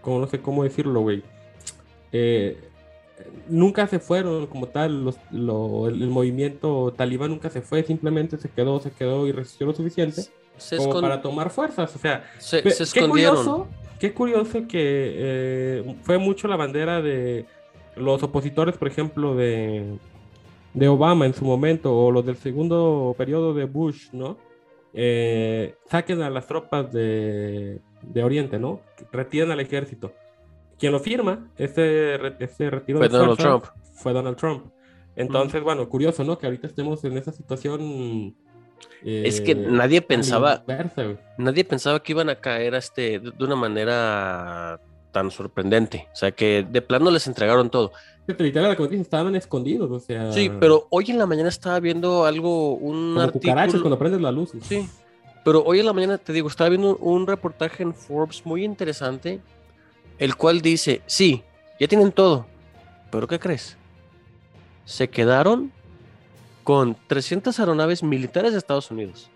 como, 0.00 0.20
no 0.20 0.26
sé 0.26 0.40
cómo 0.40 0.64
decirlo, 0.64 1.00
güey. 1.00 1.22
Eh, 2.12 2.56
nunca 3.48 3.86
se 3.86 3.98
fueron 3.98 4.46
como 4.46 4.66
tal, 4.66 5.04
los, 5.04 5.16
lo- 5.30 5.88
el, 5.88 6.02
el 6.02 6.08
movimiento 6.08 6.92
talibán 6.96 7.30
nunca 7.30 7.50
se 7.50 7.60
fue, 7.62 7.82
simplemente 7.82 8.36
se 8.38 8.48
quedó, 8.50 8.80
se 8.80 8.90
quedó 8.90 9.26
y 9.26 9.32
resistió 9.32 9.66
lo 9.66 9.74
suficiente 9.74 10.22
Se, 10.56 10.76
como 10.76 11.00
para 11.00 11.22
tomar 11.22 11.50
fuerzas. 11.50 11.94
O 11.94 11.98
sea, 11.98 12.24
se- 12.38 12.58
se 12.62 12.76
qué 12.76 12.82
escondieron. 12.82 13.36
curioso, 13.36 13.68
qué 13.98 14.12
curioso 14.12 14.58
que 14.68 15.12
eh, 15.16 15.96
fue 16.02 16.18
mucho 16.18 16.48
la 16.48 16.56
bandera 16.56 17.00
de 17.00 17.46
los 17.96 18.22
opositores, 18.22 18.76
por 18.76 18.88
ejemplo, 18.88 19.34
de, 19.34 19.96
de 20.74 20.88
Obama 20.88 21.24
en 21.26 21.32
su 21.34 21.44
momento, 21.44 21.96
o 21.96 22.10
los 22.10 22.26
del 22.26 22.36
segundo 22.36 23.14
periodo 23.16 23.54
de 23.54 23.64
Bush, 23.64 24.08
¿no? 24.12 24.36
Eh, 24.92 25.74
saquen 25.90 26.22
a 26.22 26.30
las 26.30 26.46
tropas 26.46 26.92
de, 26.92 27.80
de 28.02 28.24
Oriente, 28.24 28.58
¿no? 28.58 28.80
Retiren 29.12 29.50
al 29.50 29.60
ejército. 29.60 30.12
Quien 30.78 30.92
lo 30.92 31.00
firma, 31.00 31.48
ese, 31.56 32.18
re- 32.18 32.36
ese 32.40 32.70
retiro 32.70 32.98
Fue 32.98 33.08
de 33.08 33.16
Donald 33.18 33.38
Trump. 33.38 33.64
fue 33.94 34.12
Donald 34.12 34.36
Trump. 34.36 34.66
Entonces, 35.16 35.62
bueno, 35.62 35.88
curioso, 35.88 36.22
¿no? 36.24 36.38
Que 36.38 36.46
ahorita 36.46 36.66
estemos 36.66 37.02
en 37.04 37.16
esa 37.16 37.32
situación. 37.32 38.34
Es 39.02 39.40
que 39.40 39.52
eh, 39.52 39.54
nadie 39.54 40.02
pensaba, 40.02 40.58
inversa, 40.60 41.04
nadie 41.38 41.64
pensaba 41.64 42.02
que 42.02 42.12
iban 42.12 42.28
a 42.28 42.34
caer 42.34 42.74
este, 42.74 43.18
de 43.20 43.44
una 43.44 43.56
manera 43.56 44.80
tan 45.12 45.30
sorprendente. 45.30 46.08
O 46.12 46.16
sea, 46.16 46.30
que 46.32 46.66
de 46.68 46.82
plano 46.82 47.10
les 47.10 47.26
entregaron 47.26 47.70
todo. 47.70 47.92
Que 48.26 48.34
literal, 48.42 48.76
como 48.76 48.88
dices, 48.88 49.06
estaban 49.06 49.34
escondidos, 49.36 49.90
o 49.90 49.98
sea. 50.00 50.30
Sí, 50.32 50.50
pero 50.60 50.86
hoy 50.90 51.06
en 51.10 51.18
la 51.18 51.24
mañana 51.26 51.48
estaba 51.48 51.80
viendo 51.80 52.26
algo, 52.26 52.74
un 52.74 53.14
Como 53.14 53.32
cucarachas 53.32 53.62
artículo. 53.62 53.82
cuando 53.82 53.98
prendes 53.98 54.20
la 54.20 54.32
luz. 54.32 54.50
Sí, 54.62 54.86
pero 55.44 55.62
hoy 55.64 55.80
en 55.80 55.86
la 55.86 55.92
mañana 55.94 56.18
te 56.18 56.32
digo, 56.34 56.48
estaba 56.48 56.68
viendo 56.68 56.96
un, 56.96 57.20
un 57.20 57.26
reportaje 57.26 57.82
en 57.84 57.94
Forbes 57.94 58.44
muy 58.44 58.64
interesante, 58.64 59.40
el 60.18 60.36
cual 60.36 60.60
dice, 60.60 61.02
sí, 61.06 61.42
ya 61.78 61.88
tienen 61.88 62.12
todo, 62.12 62.46
pero 63.10 63.26
¿qué 63.26 63.38
crees? 63.38 63.76
Se 64.84 65.08
quedaron 65.08 65.72
con 66.64 66.96
300 67.06 67.58
aeronaves 67.60 68.02
militares 68.02 68.52
de 68.52 68.58
Estados 68.58 68.90
Unidos, 68.90 69.30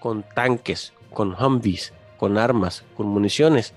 con 0.00 0.22
tanques, 0.22 0.92
con 1.12 1.34
Humvees, 1.34 1.92
con 2.16 2.38
armas, 2.38 2.84
con 2.96 3.06
municiones 3.06 3.74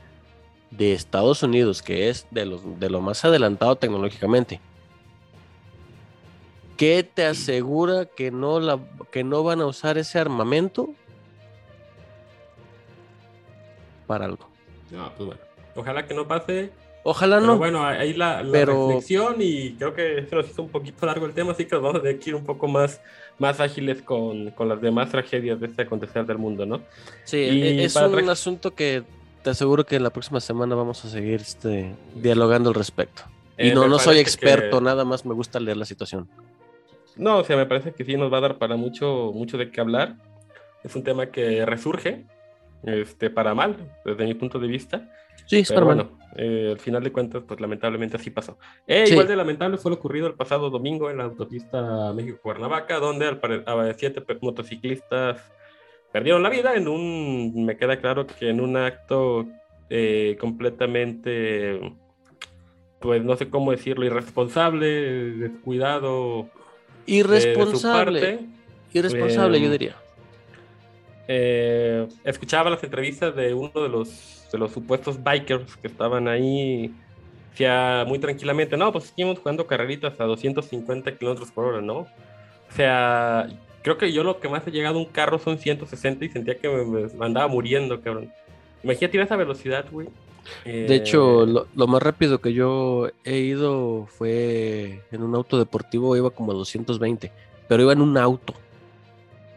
de 0.72 0.94
Estados 0.94 1.44
Unidos, 1.44 1.82
que 1.82 2.10
es 2.10 2.28
de, 2.32 2.60
de 2.80 2.90
lo 2.90 3.02
más 3.02 3.24
adelantado 3.26 3.76
tecnológicamente. 3.76 4.60
¿Qué 6.78 7.04
te 7.04 7.26
asegura 7.26 8.06
que 8.06 8.32
no, 8.32 8.60
la, 8.60 8.80
que 9.12 9.24
no 9.24 9.44
van 9.44 9.62
a 9.62 9.66
usar 9.66 9.98
ese 9.98 10.20
armamento 10.20 10.94
para 14.08 14.26
algo? 14.26 14.50
No, 14.92 15.10
pues 15.16 15.28
bueno. 15.28 15.42
Ojalá 15.76 16.06
que 16.08 16.14
no 16.14 16.28
pase. 16.28 16.72
Ojalá 17.04 17.36
Pero 17.36 17.48
no. 17.48 17.58
bueno, 17.58 17.86
ahí 17.86 18.14
la, 18.14 18.42
la 18.42 18.52
pero- 18.52 18.88
reflexión 18.88 19.36
y 19.40 19.74
creo 19.74 19.94
que 19.94 20.26
se 20.28 20.36
nos 20.36 20.50
hizo 20.50 20.64
un 20.64 20.70
poquito 20.70 21.06
largo 21.06 21.28
el 21.28 21.34
tema, 21.34 21.52
así 21.52 21.66
que 21.66 21.76
nos 21.76 21.84
vamos 21.84 22.00
a 22.00 22.02
tener 22.02 22.20
que 22.20 22.32
ir 22.32 22.36
un 22.36 22.46
poco 22.46 22.68
más, 22.68 23.00
más 23.38 23.60
ágiles 23.60 24.02
con, 24.02 24.50
con 24.52 24.68
las 24.70 24.82
demás 24.82 25.12
tragedias 25.12 25.60
de 25.60 25.68
este 25.68 25.84
acontecer 25.84 26.26
del 26.26 26.40
mundo, 26.40 26.66
¿no? 26.66 26.82
sí, 27.24 27.38
y 27.38 27.62
e- 27.62 27.84
es 27.86 27.96
un 27.96 28.28
asunto 28.30 28.74
que 28.74 29.04
te 29.44 29.52
aseguro 29.52 29.86
que 29.86 30.00
la 30.00 30.10
próxima 30.10 30.40
semana 30.40 30.74
vamos 30.74 31.06
a 31.06 31.10
seguir 31.10 31.42
este, 31.42 31.94
dialogando 32.16 32.70
al 32.70 32.76
respecto. 32.76 33.22
Y 33.56 33.70
Eh, 33.70 33.76
no, 33.76 33.88
no 33.88 34.00
soy 34.00 34.18
experto, 34.18 34.80
que- 34.80 34.84
nada 34.86 35.06
más 35.06 35.28
me 35.28 35.36
gusta 35.36 35.60
leer 35.60 35.78
la 35.78 35.86
situación. 35.86 36.28
No, 37.16 37.38
o 37.38 37.44
sea, 37.44 37.56
me 37.56 37.68
parece 37.68 37.92
que 37.94 38.04
sí 38.04 38.18
nos 38.18 38.34
va 38.34 38.40
a 38.40 38.42
dar 38.42 38.58
para 38.58 38.78
mucho, 38.78 39.32
mucho 39.32 39.60
de 39.60 39.70
qué 39.70 39.80
hablar. 39.80 40.16
Es 40.84 40.96
un 40.96 41.04
tema 41.04 41.28
que 41.28 41.64
resurge, 41.68 42.26
este, 42.84 43.30
para 43.30 43.54
mal, 43.54 43.78
desde 44.04 44.26
mi 44.26 44.34
punto 44.34 44.58
de 44.58 44.68
vista. 44.68 45.08
Sí, 45.46 45.60
es 45.60 45.70
Pero 45.72 45.86
bueno, 45.86 46.12
eh, 46.36 46.70
al 46.74 46.80
final 46.80 47.04
de 47.04 47.12
cuentas, 47.12 47.44
pues 47.48 47.60
lamentablemente 47.62 48.18
así 48.18 48.30
pasó. 48.30 48.58
Eh, 48.88 49.06
Sí. 49.06 49.14
Igual 49.14 49.28
de 49.28 49.36
lamentable 49.36 49.78
fue 49.78 49.92
lo 49.92 49.98
ocurrido 49.98 50.28
el 50.28 50.34
pasado 50.34 50.70
domingo 50.70 51.10
en 51.10 51.18
la 51.18 51.26
autopista 51.26 52.12
México-Cuernavaca, 52.14 52.98
donde 53.00 53.28
al 53.28 53.40
pare- 53.40 53.64
a 53.66 53.94
siete 53.94 54.24
motociclistas 54.42 55.42
perdieron 56.12 56.42
la 56.44 56.50
vida 56.50 56.76
en 56.76 56.88
un, 56.88 57.66
me 57.66 57.78
queda 57.78 57.98
claro 58.00 58.26
que 58.26 58.50
en 58.50 58.60
un 58.62 58.76
acto 58.78 59.46
eh, 59.90 60.36
completamente, 60.40 61.80
pues 63.00 63.24
no 63.24 63.36
sé 63.38 63.50
cómo 63.50 63.72
decirlo, 63.72 64.06
irresponsable, 64.06 64.88
descuidado 65.38 66.38
de- 66.44 66.48
de 66.48 66.50
su 67.06 67.14
Irresponsable. 67.14 68.20
parte. 68.22 68.40
Irresponsable, 68.94 69.60
yo 69.60 69.66
Em, 69.68 69.72
diría. 69.72 69.96
Eh, 71.28 72.08
escuchaba 72.24 72.70
las 72.70 72.84
entrevistas 72.84 73.36
de 73.36 73.54
uno 73.54 73.72
de 73.74 73.90
los, 73.90 74.48
de 74.52 74.58
los 74.58 74.72
supuestos 74.72 75.24
bikers 75.24 75.76
que 75.78 75.88
estaban 75.88 76.28
ahí, 76.28 76.94
decía 77.52 78.06
muy 78.08 78.20
tranquilamente, 78.20 78.78
no, 78.78 78.92
pues 78.92 79.06
seguimos 79.06 79.40
jugando 79.40 79.66
carreritas 79.66 80.20
a 80.20 80.26
250 80.26 81.18
kilómetros 81.18 81.52
por 81.52 81.66
hora, 81.66 81.82
¿no? 81.82 82.00
O 82.00 82.76
sea, 82.76 83.48
creo 83.82 83.98
que 83.98 84.12
yo 84.12 84.24
lo 84.24 84.40
que 84.40 84.50
más 84.50 84.68
he 84.68 84.72
llegado 84.72 84.98
a 84.98 85.00
un 85.00 85.06
carro 85.06 85.40
son 85.40 85.58
160 85.58 86.26
y 86.26 86.30
sentía 86.30 86.58
que 86.58 86.70
me, 86.70 87.08
me 87.08 87.26
andaba 87.26 87.48
muriendo, 87.48 88.02
cabrón. 88.02 88.32
Imagínate 88.84 89.18
ir 89.18 89.22
a 89.22 89.26
esa 89.26 89.36
velocidad, 89.36 89.86
güey. 89.92 90.08
De 90.64 90.96
hecho, 90.96 91.44
Eh, 91.44 91.48
lo, 91.48 91.68
lo 91.76 91.88
más 91.88 92.04
rápido 92.04 92.40
que 92.40 92.54
yo 92.54 93.10
he 93.24 93.38
ido 93.38 94.06
fue 94.06 95.02
en 95.12 95.24
un 95.24 95.34
auto 95.34 95.58
deportivo, 95.58 96.16
iba 96.16 96.30
como 96.30 96.52
a 96.52 96.56
220, 96.56 97.32
pero 97.68 97.82
iba 97.82 97.94
en 97.94 98.02
un 98.02 98.18
auto. 98.18 98.54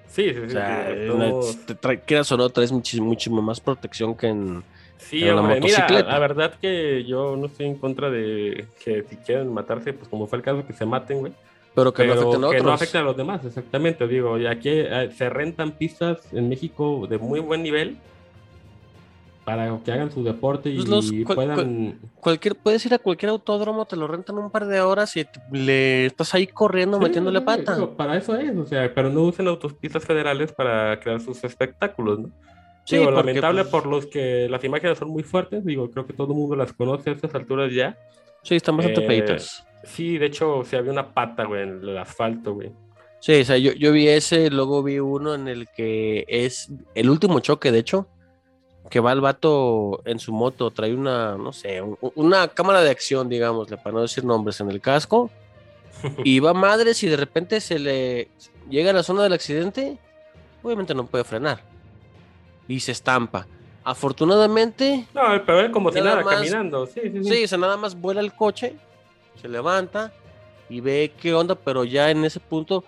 Sí, 0.08 0.30
sí, 0.30 0.34
sí. 0.34 0.40
O 0.46 0.50
sea, 0.50 0.90
sí, 0.92 1.08
una- 1.10 1.30
te 1.66 1.74
trae- 1.76 2.00
quieras 2.04 2.30
o 2.32 2.36
no, 2.36 2.48
traes 2.50 2.72
muchísimo, 2.72 3.06
muchísimo 3.06 3.40
más 3.42 3.60
protección 3.60 4.14
que 4.16 4.28
en... 4.28 4.62
Sí, 4.96 5.22
en 5.22 5.32
una 5.34 5.42
hombre, 5.42 5.60
mira, 5.60 5.78
motocicleta. 5.78 6.10
la 6.12 6.18
verdad 6.18 6.54
que 6.60 7.04
yo 7.04 7.36
no 7.36 7.46
estoy 7.46 7.66
en 7.66 7.76
contra 7.76 8.10
de 8.10 8.66
que 8.84 9.04
si 9.08 9.16
quieren 9.16 9.52
matarse, 9.52 9.92
pues 9.92 10.08
como 10.08 10.26
fue 10.26 10.38
el 10.38 10.44
caso, 10.44 10.66
que 10.66 10.72
se 10.72 10.84
maten, 10.86 11.18
güey. 11.20 11.32
Pero 11.74 11.92
que 11.92 12.04
no 12.04 12.14
pero 12.14 12.20
afecten 12.22 12.38
a 12.38 12.40
que 12.40 12.46
otros. 12.56 12.64
no 12.64 12.72
afecten 12.72 13.00
a 13.02 13.04
los 13.04 13.16
demás, 13.16 13.44
exactamente. 13.44 14.08
Digo, 14.08 14.36
y 14.38 14.46
aquí 14.48 14.70
eh, 14.72 15.10
se 15.16 15.30
rentan 15.30 15.72
pistas 15.72 16.18
en 16.32 16.48
México 16.48 17.06
de 17.08 17.18
muy 17.18 17.38
buen 17.38 17.62
nivel 17.62 17.96
para 19.48 19.78
que 19.82 19.92
hagan 19.92 20.10
su 20.10 20.22
deporte 20.22 20.68
y 20.68 20.76
Pues 20.76 20.88
los- 20.88 21.12
cual- 21.24 21.34
puedan... 21.36 21.98
Cualquier, 22.20 22.54
puedes 22.54 22.84
ir 22.84 22.92
a 22.92 22.98
cualquier 22.98 23.30
autódromo, 23.30 23.86
te 23.86 23.96
lo 23.96 24.06
rentan 24.06 24.36
un 24.36 24.50
par 24.50 24.66
de 24.66 24.80
horas 24.82 25.16
y 25.16 25.24
te- 25.24 25.40
le 25.52 26.06
estás 26.06 26.34
ahí 26.34 26.46
corriendo, 26.46 26.98
Sí, 26.98 27.04
metiéndole 27.04 27.40
pata. 27.40 27.74
digo, 27.74 27.96
para 27.96 28.16
eso 28.18 28.36
es, 28.36 28.54
o 28.56 28.66
sea, 28.66 28.92
pero 28.94 29.08
no 29.08 29.22
usen 29.22 29.48
autopistas 29.48 30.04
federales 30.04 30.52
para 30.52 31.00
crear 31.00 31.20
sus 31.20 31.42
espectáculos, 31.44 32.18
¿no? 32.18 32.30
Sí, 32.84 32.96
Digo, 32.96 33.06
porque, 33.10 33.18
lamentable 33.26 33.62
pues, 33.64 33.70
por 33.70 33.86
los 33.86 34.06
que 34.06 34.48
las 34.50 34.62
imágenes 34.64 34.98
son 34.98 35.08
muy 35.10 35.22
fuertes, 35.22 35.64
digo, 35.64 35.90
creo 35.90 36.06
que 36.06 36.12
todo 36.12 36.32
el 36.32 36.38
mundo 36.38 36.54
las 36.56 36.72
conoce 36.72 37.10
a 37.10 37.12
estas 37.14 37.34
alturas 37.34 37.72
ya. 37.72 37.96
Sí, 38.42 38.56
están 38.56 38.76
bastante 38.76 39.00
Eh. 39.02 39.36
Sí, 39.84 40.18
de 40.18 40.26
hecho, 40.26 40.62
se 40.64 40.76
había 40.76 40.92
una 40.92 41.14
pata, 41.14 41.44
güey, 41.44 41.62
en 41.62 41.80
el 41.82 41.96
asfalto, 41.96 42.54
güey. 42.54 42.70
Sí, 43.20 43.40
o 43.40 43.44
sea, 43.44 43.56
yo, 43.58 43.72
yo 43.72 43.92
vi 43.92 44.08
ese, 44.08 44.50
luego 44.50 44.82
vi 44.82 44.98
uno 44.98 45.34
en 45.34 45.48
el 45.48 45.68
que 45.74 46.24
es 46.28 46.70
el 46.94 47.08
último 47.10 47.40
choque, 47.40 47.72
de 47.72 47.78
hecho, 47.78 48.08
que 48.90 49.00
va 49.00 49.12
el 49.12 49.20
vato 49.20 50.00
en 50.04 50.18
su 50.18 50.32
moto, 50.32 50.70
trae 50.70 50.94
una, 50.94 51.36
no 51.36 51.52
sé, 51.52 51.82
un- 51.82 51.98
una 52.14 52.48
cámara 52.48 52.80
de 52.82 52.90
acción, 52.90 53.28
digámosle, 53.28 53.76
para 53.76 53.92
no 53.92 54.02
decir 54.02 54.24
nombres, 54.24 54.60
en 54.60 54.70
el 54.70 54.80
casco, 54.80 55.30
y 56.24 56.40
va 56.40 56.54
madres 56.54 57.02
y 57.02 57.08
de 57.08 57.16
repente 57.16 57.60
se 57.60 57.78
le 57.78 58.28
llega 58.70 58.90
a 58.90 58.94
la 58.94 59.02
zona 59.02 59.22
del 59.22 59.32
accidente, 59.32 59.98
obviamente 60.62 60.94
no 60.94 61.06
puede 61.06 61.24
frenar, 61.24 61.62
y 62.66 62.80
se 62.80 62.92
estampa. 62.92 63.46
Afortunadamente, 63.84 65.06
No, 65.14 65.32
el 65.32 65.42
peor 65.42 65.64
es 65.66 65.70
como 65.70 65.90
si 65.92 66.00
Nada 66.00 66.22
más- 66.22 66.34
caminando, 66.36 66.86
sí, 66.86 67.00
sí, 67.02 67.10
sí. 67.22 67.24
Sí, 67.24 67.44
o 67.44 67.48
sea, 67.48 67.58
nada 67.58 67.76
más 67.76 67.94
vuela 68.00 68.20
el 68.20 68.32
coche, 68.32 68.74
se 69.40 69.48
levanta 69.48 70.12
y 70.68 70.80
ve 70.80 71.12
qué 71.20 71.34
onda, 71.34 71.54
pero 71.54 71.84
ya 71.84 72.10
en 72.10 72.24
ese 72.24 72.40
punto 72.40 72.84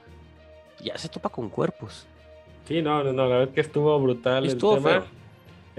ya 0.83 0.97
se 0.99 1.09
topa 1.09 1.29
con 1.29 1.49
cuerpos. 1.49 2.07
Sí, 2.67 2.81
no, 2.83 3.03
no, 3.03 3.13
no, 3.13 3.23
la 3.25 3.29
verdad 3.37 3.49
es 3.49 3.55
que 3.55 3.61
estuvo 3.63 3.99
brutal 4.01 4.47
Estuvo 4.47 4.77
el 4.77 4.83
tema. 4.83 5.01
feo. 5.01 5.20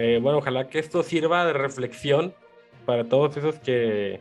Eh, 0.03 0.19
bueno, 0.19 0.39
ojalá 0.39 0.67
que 0.67 0.79
esto 0.79 1.03
sirva 1.03 1.45
de 1.45 1.53
reflexión 1.53 2.33
para 2.87 3.03
todos 3.03 3.37
esos 3.37 3.59
que, 3.59 4.19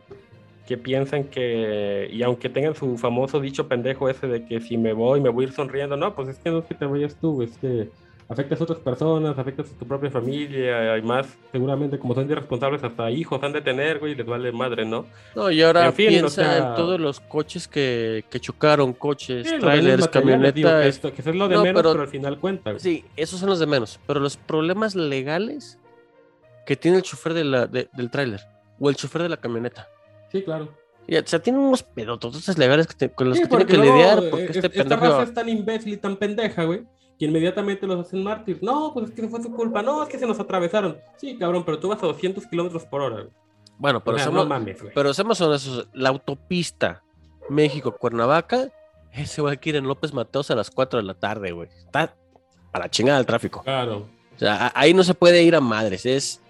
que 0.67 0.77
piensan 0.77 1.23
que, 1.23 2.07
y 2.11 2.21
aunque 2.21 2.49
tengan 2.49 2.75
su 2.75 2.99
famoso 2.99 3.39
dicho 3.39 3.67
pendejo 3.67 4.07
ese 4.07 4.27
de 4.27 4.45
que 4.45 4.61
si 4.61 4.77
me 4.77 4.93
voy, 4.93 5.21
me 5.21 5.29
voy 5.29 5.45
a 5.45 5.47
ir 5.47 5.53
sonriendo, 5.55 5.97
no, 5.97 6.13
pues 6.13 6.27
es 6.29 6.37
que 6.37 6.51
no 6.51 6.59
es 6.59 6.65
que 6.65 6.75
te 6.75 6.85
vayas 6.85 7.15
tú, 7.19 7.41
es 7.41 7.57
que 7.57 7.89
afectas 8.31 8.61
a 8.61 8.63
otras 8.63 8.79
personas, 8.79 9.37
afectas 9.37 9.71
a 9.75 9.77
tu 9.77 9.85
propia 9.85 10.09
familia, 10.09 10.97
y 10.97 11.01
más, 11.01 11.27
seguramente 11.51 11.99
como 11.99 12.15
son 12.15 12.29
irresponsables, 12.31 12.83
hasta 12.83 13.11
hijos 13.11 13.43
han 13.43 13.51
de 13.51 13.61
tener, 13.61 13.99
güey, 13.99 14.15
les 14.15 14.25
vale 14.25 14.51
madre, 14.51 14.85
¿no? 14.85 15.05
No, 15.35 15.51
y 15.51 15.61
ahora 15.61 15.87
En 15.87 15.93
fin, 15.93 16.07
o 16.07 16.09
piensa 16.09 16.29
sea- 16.43 16.57
en 16.69 16.75
todos 16.75 16.99
los 16.99 17.19
coches 17.19 17.67
que, 17.67 18.23
que 18.29 18.39
chocaron, 18.39 18.93
coches, 18.93 19.47
Sí, 19.49 19.59
trailers, 19.59 20.07
camionetas. 20.07 20.85
esto- 20.85 21.13
que 21.13 21.21
eso 21.21 21.29
es 21.31 21.35
lo 21.35 21.47
de 21.49 21.55
No, 21.55 21.63
menos, 21.63 21.81
pero- 21.81 21.91
pero, 21.91 22.03
al 22.03 22.09
final 22.09 22.39
cuenta. 22.39 22.71
güey. 22.71 22.79
Sí, 22.79 23.05
esos 23.17 23.39
son 23.39 23.49
los 23.49 23.59
de 23.59 23.65
menos, 23.67 23.99
pero 24.07 24.19
los 24.19 24.37
problemas 24.37 24.95
legales 24.95 25.77
que 26.65 26.75
tiene 26.75 26.97
el 26.97 27.03
chofer 27.03 27.33
de 27.33 27.43
la, 27.43 27.67
de- 27.67 27.89
del 27.93 28.09
tráiler 28.09 28.39
o 28.79 28.89
el 28.89 28.95
chofer 28.95 29.23
de 29.23 29.29
la 29.29 29.37
camioneta. 29.37 29.87
Sí, 30.31 30.41
claro. 30.43 30.69
Y, 31.07 31.17
o 31.17 31.25
sea, 31.27 31.39
tienen 31.39 31.61
unos 31.61 31.83
pedototes 31.83 32.57
legales 32.57 32.87
que 32.87 32.93
te- 32.93 33.09
con 33.09 33.27
los 33.29 33.37
Sí, 33.37 33.43
que 33.43 33.49
tienen 33.49 33.67
que 33.67 33.77
luego, 33.77 33.93
lidiar 33.95 34.23
eh, 34.23 34.27
porque 34.29 34.45
es- 34.45 34.55
este 34.55 34.67
esta 34.67 34.79
pendejo... 34.83 35.01
raza 35.01 35.23
es 35.23 35.33
tan 35.33 35.49
imbécil 35.49 35.93
y 35.93 35.97
tan 35.97 36.15
pendeja, 36.15 36.63
güey, 36.63 36.83
que 37.21 37.25
inmediatamente 37.27 37.85
los 37.85 37.99
hacen 38.07 38.23
mártires. 38.23 38.63
No, 38.63 38.91
pues 38.95 39.09
es 39.09 39.11
que 39.15 39.21
no 39.21 39.29
fue 39.29 39.43
su 39.43 39.51
culpa. 39.51 39.83
No, 39.83 40.01
es 40.01 40.09
que 40.09 40.17
se 40.17 40.25
nos 40.25 40.39
atravesaron. 40.39 40.97
Sí, 41.17 41.37
cabrón, 41.37 41.63
pero 41.63 41.77
tú 41.77 41.89
vas 41.89 42.01
a 42.01 42.07
200 42.07 42.47
kilómetros 42.47 42.83
por 42.85 42.99
hora. 43.01 43.17
güey. 43.17 43.27
Bueno, 43.77 44.03
pero 44.03 44.15
o 44.15 44.17
sea, 44.17 44.25
somos, 44.25 44.43
no 44.45 44.49
mames. 44.49 44.79
Pero 44.95 45.13
seamos 45.13 45.39
honestos, 45.39 45.87
la 45.93 46.09
autopista 46.09 47.03
México-Cuernavaca, 47.47 48.69
ese 49.13 49.41
va 49.43 49.51
a 49.51 49.57
ir 49.61 49.75
en 49.75 49.87
López 49.87 50.13
Mateos 50.15 50.49
a 50.49 50.55
las 50.55 50.71
4 50.71 50.99
de 50.99 51.05
la 51.05 51.13
tarde, 51.13 51.51
güey. 51.51 51.69
Está 51.69 52.15
para 52.71 52.89
chingada 52.89 53.19
el 53.19 53.25
tráfico. 53.27 53.61
Claro. 53.61 54.07
O 54.35 54.39
sea, 54.39 54.67
a- 54.67 54.71
ahí 54.73 54.93
no 54.95 55.03
se 55.03 55.13
puede 55.13 55.43
ir 55.43 55.55
a 55.55 55.61
madres, 55.61 56.07
es, 56.07 56.41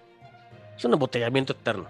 es 0.78 0.86
un 0.86 0.94
embotellamiento 0.94 1.52
eterno. 1.52 1.88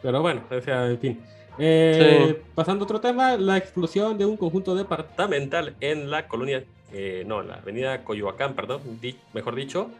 Pero 0.00 0.22
bueno, 0.22 0.44
o 0.50 0.60
sea, 0.62 0.86
en 0.88 0.98
fin. 0.98 1.20
Eh, 1.58 2.24
Sí. 2.38 2.42
Pasando 2.54 2.84
a 2.84 2.86
otro 2.86 3.00
tema, 3.02 3.36
la 3.36 3.58
explosión 3.58 4.16
de 4.16 4.24
un 4.24 4.36
conjunto 4.38 4.74
departamental 4.74 5.74
en 5.80 6.10
la 6.10 6.26
colonia, 6.28 6.64
eh, 6.92 7.24
no, 7.26 7.42
la 7.42 7.54
avenida 7.56 8.04
Coyoacán, 8.04 8.54
perdón, 8.54 8.80
di- 9.00 9.16
mejor 9.34 9.54
dicho, 9.54 9.90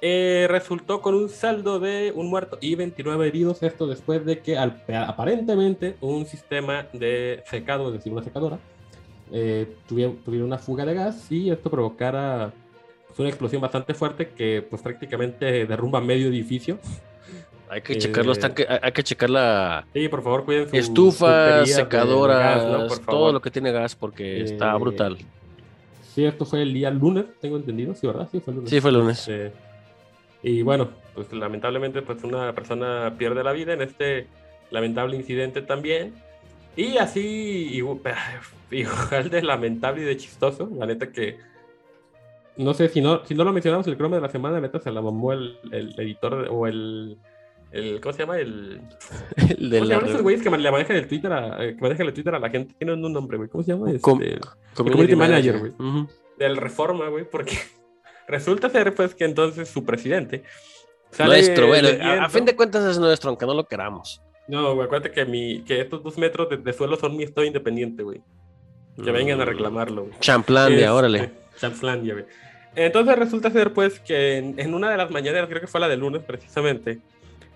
eh, 0.00 0.46
resultó 0.48 1.00
con 1.02 1.14
un 1.14 1.28
saldo 1.28 1.80
de 1.80 2.12
un 2.14 2.28
muerto 2.28 2.58
y 2.60 2.74
29 2.76 3.26
heridos. 3.26 3.62
Esto 3.62 3.86
después 3.86 4.24
de 4.24 4.38
que 4.40 4.56
al- 4.56 4.82
aparentemente 5.06 5.96
un 6.00 6.24
sistema 6.26 6.86
de 6.92 7.42
secado, 7.46 7.88
es 7.88 7.94
decir, 7.94 8.12
una 8.12 8.22
secadora, 8.22 8.58
eh, 9.32 9.66
tuviera, 9.88 10.12
tuviera 10.24 10.44
una 10.44 10.58
fuga 10.58 10.84
de 10.86 10.94
gas 10.94 11.30
y 11.32 11.50
esto 11.50 11.68
provocara 11.70 12.52
pues, 13.08 13.18
una 13.18 13.28
explosión 13.28 13.60
bastante 13.60 13.92
fuerte 13.92 14.28
que 14.30 14.64
pues 14.68 14.80
prácticamente 14.82 15.66
derrumba 15.66 16.00
medio 16.00 16.28
edificio. 16.28 16.78
Hay 17.70 17.82
que 17.82 17.92
Eh, 17.94 17.98
checar 17.98 18.24
los 18.24 18.38
tanques, 18.38 18.66
hay, 18.80 18.92
que 18.92 19.02
checar 19.02 19.28
la 19.28 19.84
Sí, 19.92 20.08
por 20.08 20.22
favor, 20.22 20.46
cuiden 20.46 20.70
su 20.70 20.76
estufas, 20.76 21.18
tuberías 21.28 21.66
de- 21.66 21.74
de 21.74 21.74
secadoras, 21.82 22.38
gas, 22.64 22.66
¿no? 22.66 22.86
Por 22.86 22.98
todo 23.00 23.30
lo 23.32 23.42
que 23.42 23.50
tiene 23.50 23.72
gas 23.72 23.94
porque 23.94 24.42
está 24.42 24.74
brutal. 24.76 25.18
Sí, 26.18 26.24
esto 26.24 26.44
fue 26.44 26.62
el 26.62 26.74
día 26.74 26.90
lunes, 26.90 27.26
tengo 27.40 27.58
entendido, 27.58 27.94
sí, 27.94 28.04
¿verdad? 28.08 28.28
Sí, 28.32 28.40
fue 28.40 28.50
el 28.50 28.56
lunes. 28.56 28.70
Sí, 28.70 28.80
fue 28.80 28.90
el 28.90 28.96
lunes. 28.96 29.18
Este, 29.28 29.52
y 30.42 30.62
bueno, 30.62 30.88
pues 31.14 31.32
lamentablemente 31.32 32.02
pues 32.02 32.24
una 32.24 32.52
persona 32.56 33.14
pierde 33.16 33.44
la 33.44 33.52
vida 33.52 33.72
en 33.74 33.82
este 33.82 34.26
lamentable 34.72 35.14
incidente 35.14 35.62
también. 35.62 36.14
Y 36.74 36.96
así, 36.96 37.70
igu- 37.80 38.00
igual 38.72 39.30
de 39.30 39.42
lamentable 39.44 40.02
y 40.02 40.06
de 40.06 40.16
chistoso, 40.16 40.68
la 40.76 40.86
neta 40.86 41.12
que... 41.12 41.38
No 42.56 42.74
sé, 42.74 42.88
si 42.88 43.00
no, 43.00 43.24
si 43.24 43.36
no 43.36 43.44
lo 43.44 43.52
mencionamos 43.52 43.86
el 43.86 43.96
croma 43.96 44.16
de 44.16 44.22
la 44.22 44.28
semana, 44.28 44.56
la 44.56 44.62
neta 44.62 44.80
se 44.80 44.90
la 44.90 45.00
mamó 45.00 45.32
el, 45.32 45.56
el 45.70 45.94
editor 46.00 46.48
o 46.50 46.66
el, 46.66 47.16
el... 47.72 48.00
¿Cómo 48.00 48.12
se 48.12 48.18
llama? 48.20 48.38
El... 48.38 48.80
El 49.36 49.70
de 49.70 49.78
¿Cómo 49.78 49.86
se 49.86 49.92
la 49.92 49.94
llaman 49.96 50.08
esos 50.10 50.22
güeyes 50.22 50.42
que 50.42 50.50
le 50.50 50.70
manejan 50.70 50.96
el 50.96 51.06
Twitter 51.08 51.32
a, 51.32 51.64
eh, 51.64 51.74
que 51.76 51.80
manejan 51.82 52.06
el 52.06 52.12
Twitter 52.14 52.34
a 52.34 52.38
la 52.38 52.50
gente? 52.50 52.74
Tienen 52.78 53.04
un 53.04 53.12
nombre, 53.12 53.36
güey. 53.36 53.48
¿Cómo 53.48 53.62
se 53.64 53.72
llama? 53.72 53.86
Com- 54.00 54.22
Este, 54.22 54.38
community, 54.74 55.14
community 55.14 55.16
manager, 55.16 55.58
güey. 55.58 55.72
Del 56.38 56.56
Reforma, 56.56 57.08
güey, 57.08 57.24
porque 57.28 57.56
resulta 58.28 58.68
ser 58.70 58.94
pues 58.94 59.14
que 59.14 59.24
entonces 59.24 59.68
su 59.68 59.84
presidente 59.84 60.44
Nuestro, 61.18 61.66
bueno, 61.68 61.88
a, 62.02 62.28
fin 62.28 62.44
de 62.44 62.54
cuentas 62.54 62.84
es 62.84 62.98
nuestro, 62.98 63.30
aunque 63.30 63.46
no 63.46 63.54
lo 63.54 63.64
queramos. 63.66 64.20
No, 64.46 64.74
güey, 64.74 64.86
acuérdate 64.86 65.10
que, 65.10 65.24
mi, 65.24 65.62
que 65.62 65.80
estos 65.80 66.02
dos 66.02 66.18
metros 66.18 66.50
de, 66.50 66.58
de 66.58 66.72
suelo 66.74 66.96
son 66.96 67.16
mi 67.16 67.22
estado 67.24 67.46
independiente, 67.46 68.02
güey. 68.02 68.20
Que 69.02 69.10
vengan 69.10 69.40
a 69.40 69.44
Mm. 69.44 69.48
reclamarlo, 69.48 70.02
güey. 70.02 70.14
Champlandia, 70.20 70.78
Este, 70.80 70.88
órale. 70.90 71.30
Champlandia, 71.56 72.12
güey. 72.14 72.26
Entonces 72.76 73.16
resulta 73.18 73.50
ser 73.50 73.72
pues 73.72 74.00
que 74.00 74.36
en, 74.36 74.58
en 74.60 74.74
una 74.74 74.90
de 74.90 74.96
las 74.98 75.10
mañaneras, 75.10 75.48
creo 75.48 75.60
que 75.62 75.66
fue 75.66 75.80
la 75.80 75.88
del 75.88 76.00
lunes 76.00 76.22
precisamente, 76.22 76.98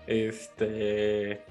este 0.07 1.41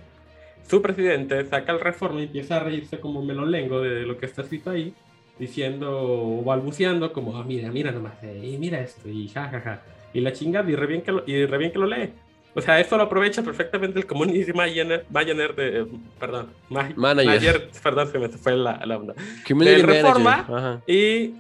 su 0.69 0.81
presidente 0.81 1.45
saca 1.47 1.73
el 1.73 1.81
reforma 1.81 2.21
y 2.21 2.25
empieza 2.25 2.57
a 2.57 2.61
reírse 2.61 2.99
como 3.01 3.23
melolengo 3.23 3.81
de 3.81 4.03
lo 4.07 4.17
que 4.17 4.27
está 4.27 4.43
escrito 4.43 4.71
ahí, 4.71 4.95
diciendo 5.39 5.91
o 6.01 6.43
balbuceando 6.45 7.13
como, 7.13 7.37
"Ah, 7.37 7.45
mira, 7.45 7.71
mira 7.71 7.91
nomás, 7.91 8.15
eh, 8.23 8.57
mira 8.59 8.81
esto, 8.81 9.09
y 9.09 9.29
jajaja, 9.29 9.83
y 10.15 10.21
la 10.21 10.33
chingada, 10.33 10.71
y 10.71 10.77
re 10.77 10.87
bien 10.87 11.03
que 11.03 11.13
lo, 11.13 11.25
y 11.27 11.45
re 11.47 11.59
bien 11.59 11.73
que 11.73 11.79
lo 11.79 11.87
lee. 11.87 12.11
O 12.55 12.61
sea, 12.61 12.79
eso 12.79 12.97
lo 12.99 13.05
aprovecha 13.05 13.43
perfectamente 13.43 13.99
el 13.99 14.07
community 14.07 14.53
manager, 14.53 15.07
manager 15.11 15.55
de, 15.57 15.81
eh, 15.81 15.87
perdón, 16.21 16.51
ma- 16.69 16.93
Manager. 16.97 17.69
perdón, 17.83 18.09
se 18.13 18.19
me 18.19 18.29
fue 18.29 18.57
la, 18.57 18.81
la 18.87 18.99
onda. 18.99 19.15
Community 19.49 19.83
manager, 19.83 20.05
Reforma. 20.05 20.47
ajá. 20.49 20.83
Y 20.87 21.35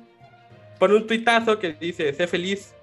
pone 0.78 0.94
un 0.94 1.06
tuitazo 1.06 1.58
que 1.58 1.74
dice, 1.74 2.12
sé 2.14 2.26
feliz 2.26 2.74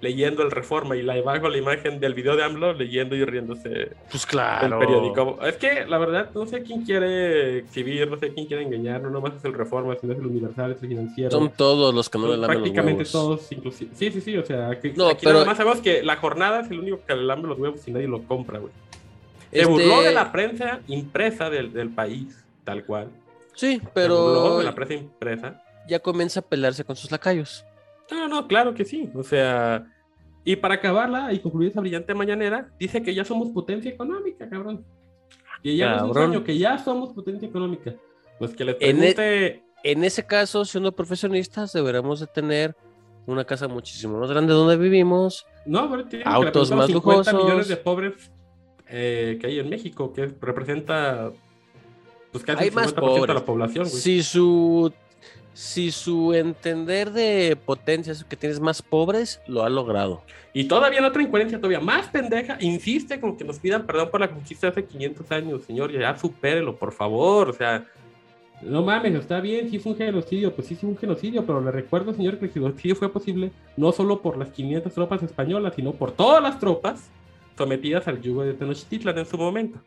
leyendo 0.00 0.42
el 0.42 0.50
Reforma 0.50 0.94
y 0.96 1.02
la 1.02 1.20
bajo 1.22 1.48
la 1.48 1.56
imagen 1.56 2.00
del 2.00 2.12
video 2.12 2.36
de 2.36 2.44
AMLO 2.44 2.74
leyendo 2.74 3.16
y 3.16 3.24
riéndose 3.24 3.92
Pues 4.10 4.26
claro. 4.26 4.68
del 4.78 4.78
periódico. 4.86 5.38
Es 5.42 5.56
que 5.56 5.86
la 5.86 5.96
verdad 5.98 6.30
no 6.34 6.44
sé 6.46 6.62
quién 6.62 6.84
quiere 6.84 7.58
exhibir, 7.58 8.08
no 8.10 8.18
sé 8.18 8.32
quién 8.34 8.46
quiere 8.46 8.62
engañar, 8.64 9.00
no 9.00 9.08
nomás 9.10 9.34
es 9.36 9.44
el 9.44 9.54
Reforma, 9.54 9.96
sino 10.00 10.12
es 10.12 10.18
el 10.18 10.26
Universal, 10.26 10.72
es 10.72 10.82
el 10.82 10.88
Financiero. 10.90 11.30
Son 11.30 11.50
todos 11.50 11.94
los 11.94 12.10
que 12.10 12.18
no 12.18 12.26
le 12.28 12.36
lamen 12.36 12.48
los 12.48 12.56
prácticamente 12.62 13.02
huevos. 13.04 13.12
todos, 13.12 13.52
inclusive. 13.52 13.90
Sí, 13.94 14.10
sí, 14.10 14.20
sí, 14.20 14.36
o 14.36 14.44
sea, 14.44 14.78
que, 14.78 14.92
No, 14.92 15.08
aquí 15.08 15.20
pero- 15.24 15.34
nada 15.34 15.46
más 15.46 15.56
sabemos 15.56 15.80
que 15.80 16.02
la 16.02 16.16
jornada 16.16 16.60
es 16.60 16.70
el 16.70 16.80
único 16.80 17.00
que 17.06 17.14
le 17.16 17.22
lame 17.24 17.48
los 17.48 17.58
huevos 17.58 17.80
y 17.88 17.90
nadie 17.92 18.06
lo 18.08 18.22
compra, 18.22 18.58
güey. 18.58 18.72
Se 19.50 19.60
Este, 19.60 19.72
burló 19.72 20.02
de 20.02 20.12
la 20.12 20.30
prensa 20.32 20.80
impresa 20.88 21.48
del, 21.48 21.72
del 21.72 21.88
país, 21.88 22.44
tal 22.64 22.84
cual. 22.84 23.08
Sí, 23.54 23.76
Se 23.76 23.78
burló 23.78 23.90
pero 23.94 24.58
de 24.58 24.64
la 24.64 24.74
prensa 24.74 24.94
impresa. 24.94 25.62
ya 25.88 26.00
comienza 26.00 26.40
a 26.40 26.42
pelearse 26.42 26.84
con 26.84 26.96
sus 26.96 27.10
lacayos. 27.10 27.64
No, 28.10 28.28
no, 28.28 28.46
claro 28.48 28.74
que 28.74 28.84
sí. 28.84 29.10
O 29.14 29.22
sea, 29.22 29.86
y 30.44 30.56
para 30.56 30.74
acabarla 30.74 31.32
y 31.32 31.40
concluir 31.40 31.70
esa 31.70 31.80
brillante 31.80 32.14
mañanera, 32.14 32.68
dice 32.78 33.02
que 33.02 33.14
ya 33.14 33.24
somos 33.24 33.48
potencia 33.48 33.90
económica, 33.90 34.48
cabrón. 34.48 34.84
Que 35.62 35.76
ya 35.76 35.90
no 35.90 35.96
es 35.96 36.02
un 36.02 36.12
sueño, 36.14 36.44
que 36.44 36.56
ya 36.58 36.78
somos 36.78 37.12
potencia 37.12 37.48
económica. 37.48 37.94
Pues 38.38 38.54
que 38.54 38.64
le 38.64 38.76
En 38.80 39.02
e- 39.02 39.14
pregunte. 39.14 39.62
En 39.82 40.04
ese 40.04 40.24
caso, 40.26 40.64
siendo 40.64 40.92
profesionistas, 40.92 41.72
deberemos 41.72 42.18
de 42.20 42.26
tener 42.26 42.74
una 43.26 43.44
casa 43.44 43.66
muchísimo 43.68 44.18
más 44.18 44.30
grande 44.30 44.52
donde 44.52 44.76
vivimos. 44.76 45.46
No, 45.64 45.88
pero 45.90 46.04
tiene 46.06 46.24
autos 46.26 46.70
más 46.72 46.86
50 46.86 47.32
millones 47.32 47.50
lujosos. 47.52 47.68
de 47.68 47.76
pobres 47.76 48.30
eh, 48.88 49.38
que 49.40 49.46
hay 49.48 49.58
en 49.60 49.68
México, 49.68 50.12
que 50.12 50.26
representa 50.40 51.30
pues 52.32 52.44
casi 52.44 52.62
Hay 52.64 52.68
el 52.68 52.74
más 52.74 52.94
50% 52.94 52.94
de 52.94 53.00
pobres. 53.00 53.34
la 53.34 53.44
población, 53.44 53.84
güey. 53.88 53.96
Si 54.00 54.22
su 54.22 54.92
si 55.56 55.90
su 55.90 56.34
entender 56.34 57.12
de 57.12 57.56
potencia 57.56 58.12
es 58.12 58.24
que 58.24 58.36
tienes 58.36 58.60
más 58.60 58.82
pobres, 58.82 59.40
lo 59.46 59.62
ha 59.62 59.70
logrado. 59.70 60.20
Y 60.52 60.68
todavía 60.68 61.00
la 61.00 61.08
otra 61.08 61.22
incoherencia 61.22 61.56
todavía 61.56 61.80
más 61.80 62.08
pendeja, 62.08 62.58
insiste 62.60 63.18
con 63.18 63.38
que 63.38 63.44
nos 63.44 63.58
pidan 63.58 63.86
perdón 63.86 64.10
por 64.10 64.20
la 64.20 64.28
conquista 64.28 64.66
de 64.66 64.72
hace 64.72 64.84
500 64.84 65.32
años, 65.32 65.62
señor, 65.64 65.90
ya 65.90 66.14
supérelo, 66.18 66.76
por 66.76 66.92
favor, 66.92 67.48
o 67.48 67.52
sea, 67.54 67.86
no 68.60 68.82
mames, 68.82 69.14
está 69.14 69.40
bien, 69.40 69.70
sí 69.70 69.78
fue 69.78 69.92
un 69.92 69.98
genocidio, 69.98 70.54
pues 70.54 70.68
sí 70.68 70.74
fue 70.74 70.90
un 70.90 70.98
genocidio, 70.98 71.46
pero 71.46 71.62
le 71.62 71.70
recuerdo, 71.70 72.12
señor, 72.12 72.38
que 72.38 72.44
el 72.44 72.52
genocidio 72.52 72.94
fue 72.94 73.10
posible 73.10 73.50
no 73.78 73.92
solo 73.92 74.20
por 74.20 74.36
las 74.36 74.50
500 74.50 74.92
tropas 74.92 75.22
españolas, 75.22 75.72
sino 75.74 75.92
por 75.92 76.12
todas 76.12 76.42
las 76.42 76.60
tropas 76.60 77.08
sometidas 77.56 78.06
al 78.08 78.20
yugo 78.20 78.44
de 78.44 78.52
Tenochtitlan 78.52 79.16
en 79.16 79.24
su 79.24 79.38
momento. 79.38 79.78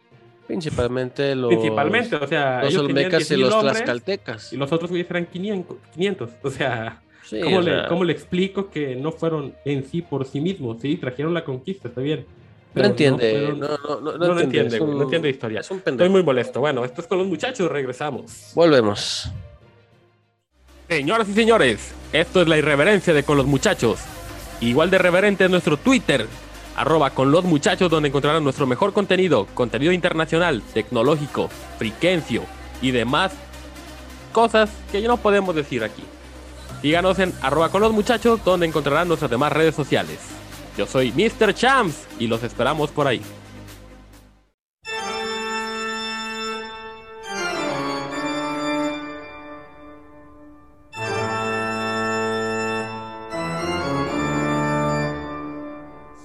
Principalmente 0.50 1.36
los, 1.36 1.50
Principalmente, 1.50 2.16
o 2.16 2.28
sea, 2.28 2.64
los 2.64 2.76
olmecas 2.76 3.22
y 3.32 3.36
10,000 3.36 3.40
los 3.40 3.60
tlaxcaltecas. 3.62 4.52
Y 4.52 4.58
los 4.58 4.72
otros 4.72 4.90
güeyes 4.90 5.08
eran 5.10 5.28
500, 5.28 5.78
500, 5.94 6.30
o 6.44 6.50
sea... 6.50 7.02
Sí, 7.24 7.40
¿Cómo, 7.42 7.58
o 7.58 7.62
le, 7.62 7.72
sea, 7.72 7.88
cómo 7.88 8.04
le 8.04 8.14
explico 8.14 8.72
que 8.72 8.96
no 8.96 9.12
fueron 9.12 9.54
en 9.64 9.86
sí 9.88 10.02
por 10.02 10.26
sí 10.26 10.42
mismos? 10.42 10.82
Sí, 10.82 10.98
trajeron 10.98 11.36
la 11.36 11.44
conquista, 11.46 11.88
está 11.90 12.02
bien. 12.02 12.26
no 12.74 12.84
entiende, 12.84 13.54
no, 13.56 13.68
no, 13.68 13.78
no, 13.78 14.00
no 14.00 14.18
no 14.18 14.34
lo 14.34 14.40
entiende, 14.42 14.82
un- 14.82 14.98
no 14.98 15.04
entiende 15.04 15.30
historia. 15.30 15.60
Es 15.60 15.70
un 15.70 15.78
Estoy 15.86 16.10
muy 16.10 16.24
molesto. 16.24 16.60
Bueno, 16.60 16.84
esto 16.84 17.02
es 17.02 17.08
con 17.08 17.20
los 17.20 17.28
muchachos, 17.28 17.70
regresamos. 17.72 18.52
Volvemos. 18.56 19.30
Señoras 20.88 21.30
y 21.30 21.34
señores, 21.34 21.94
esto 22.12 22.42
es 22.42 22.48
la 22.48 22.58
irreverencia 22.58 23.14
de 23.14 23.22
con 23.22 23.38
los 23.38 23.46
muchachos. 23.46 24.00
Igual 24.60 24.90
de 24.90 24.98
reverente 24.98 25.46
es 25.46 25.52
nuestro 25.52 25.78
Twitter, 25.78 26.26
arroba 26.80 27.10
con 27.10 27.30
los 27.30 27.44
muchachos, 27.44 27.92
donde 27.92 28.08
encontrarán 28.08 28.42
nuestro 28.42 28.66
mejor 28.66 28.94
contenido, 28.94 29.48
contenido 29.54 29.92
internacional, 29.92 30.64
tecnológico, 30.74 31.50
friquencio 31.78 32.44
y 32.82 32.92
demás 32.92 33.34
cosas 34.32 34.70
que 34.90 35.02
no 35.02 35.18
podemos 35.18 35.54
decir 35.54 35.84
aquí. 35.84 36.04
Síganos 36.82 37.20
en 37.20 37.34
arroba 37.42 37.68
con 37.70 37.82
los 37.82 37.92
muchachos, 37.92 38.40
donde 38.46 38.66
encontrarán 38.66 39.10
nuestras 39.10 39.30
demás 39.30 39.52
redes 39.52 39.76
sociales. 39.76 40.20
Yo 40.78 40.88
soy 40.88 41.12
Mr. 41.12 41.54
Champs 41.54 42.08
y 42.18 42.28
los 42.28 42.44
esperamos 42.44 42.92
por 42.92 43.08
ahí. 43.08 43.22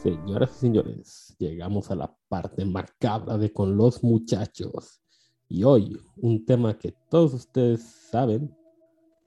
Señoras 0.05 0.51
y 0.57 0.61
señores, 0.61 1.35
llegamos 1.39 1.91
a 1.91 1.95
la 1.95 2.15
parte 2.29 2.63
macabra 2.67 3.39
de 3.39 3.51
con 3.51 3.75
los 3.75 4.05
muchachos. 4.05 5.01
Y 5.49 5.65
hoy, 5.65 5.99
un 6.19 6.45
tema 6.45 6.79
que 6.79 6.95
todos 7.09 7.33
ustedes 7.33 7.81
saben, 8.11 8.55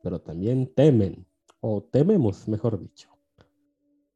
pero 0.04 0.22
también 0.22 0.72
temen, 0.76 1.26
o 1.62 1.82
tememos, 1.82 2.48
mejor 2.48 2.80
dicho. 2.80 3.10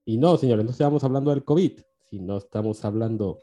Y 0.05 0.19
no, 0.19 0.37
señores, 0.37 0.63
no 0.63 0.69
estamos 0.69 1.03
hablando 1.03 1.31
del 1.31 1.43
COVID, 1.43 1.79
sino 2.11 2.37
estamos 2.37 2.85
hablando 2.85 3.39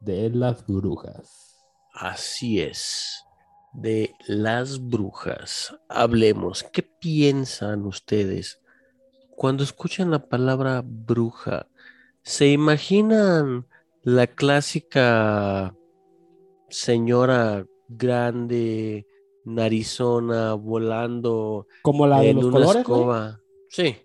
de 0.00 0.30
las 0.30 0.66
brujas. 0.66 1.58
Así 1.92 2.62
es. 2.62 3.26
De 3.74 4.14
las 4.26 4.80
brujas. 4.80 5.76
Hablemos. 5.90 6.62
¿Qué 6.62 6.82
piensan 6.82 7.84
ustedes 7.84 8.62
cuando 9.36 9.64
escuchan 9.64 10.10
la 10.10 10.26
palabra 10.30 10.82
bruja? 10.82 11.66
¿Se 12.24 12.48
imaginan 12.48 13.66
la 14.02 14.26
clásica 14.26 15.76
señora 16.68 17.66
grande, 17.88 19.06
narizona, 19.44 20.54
volando 20.54 21.66
Como 21.82 22.06
la 22.06 22.20
de 22.20 22.30
en 22.30 22.36
los 22.36 22.44
una 22.46 22.52
colores. 22.54 22.76
escoba? 22.80 23.40
Sí, 23.68 23.96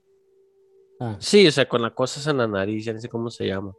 Ah, 1.01 1.15
sí, 1.19 1.47
o 1.47 1.51
sea, 1.53 1.69
con 1.69 1.81
la 1.81 1.95
cosa 1.95 2.19
esa 2.19 2.31
en 2.31 2.39
la 2.39 2.47
nariz, 2.47 2.83
ya 2.83 2.91
no 2.91 2.99
sé 2.99 3.07
cómo 3.07 3.29
se 3.29 3.47
llama. 3.47 3.73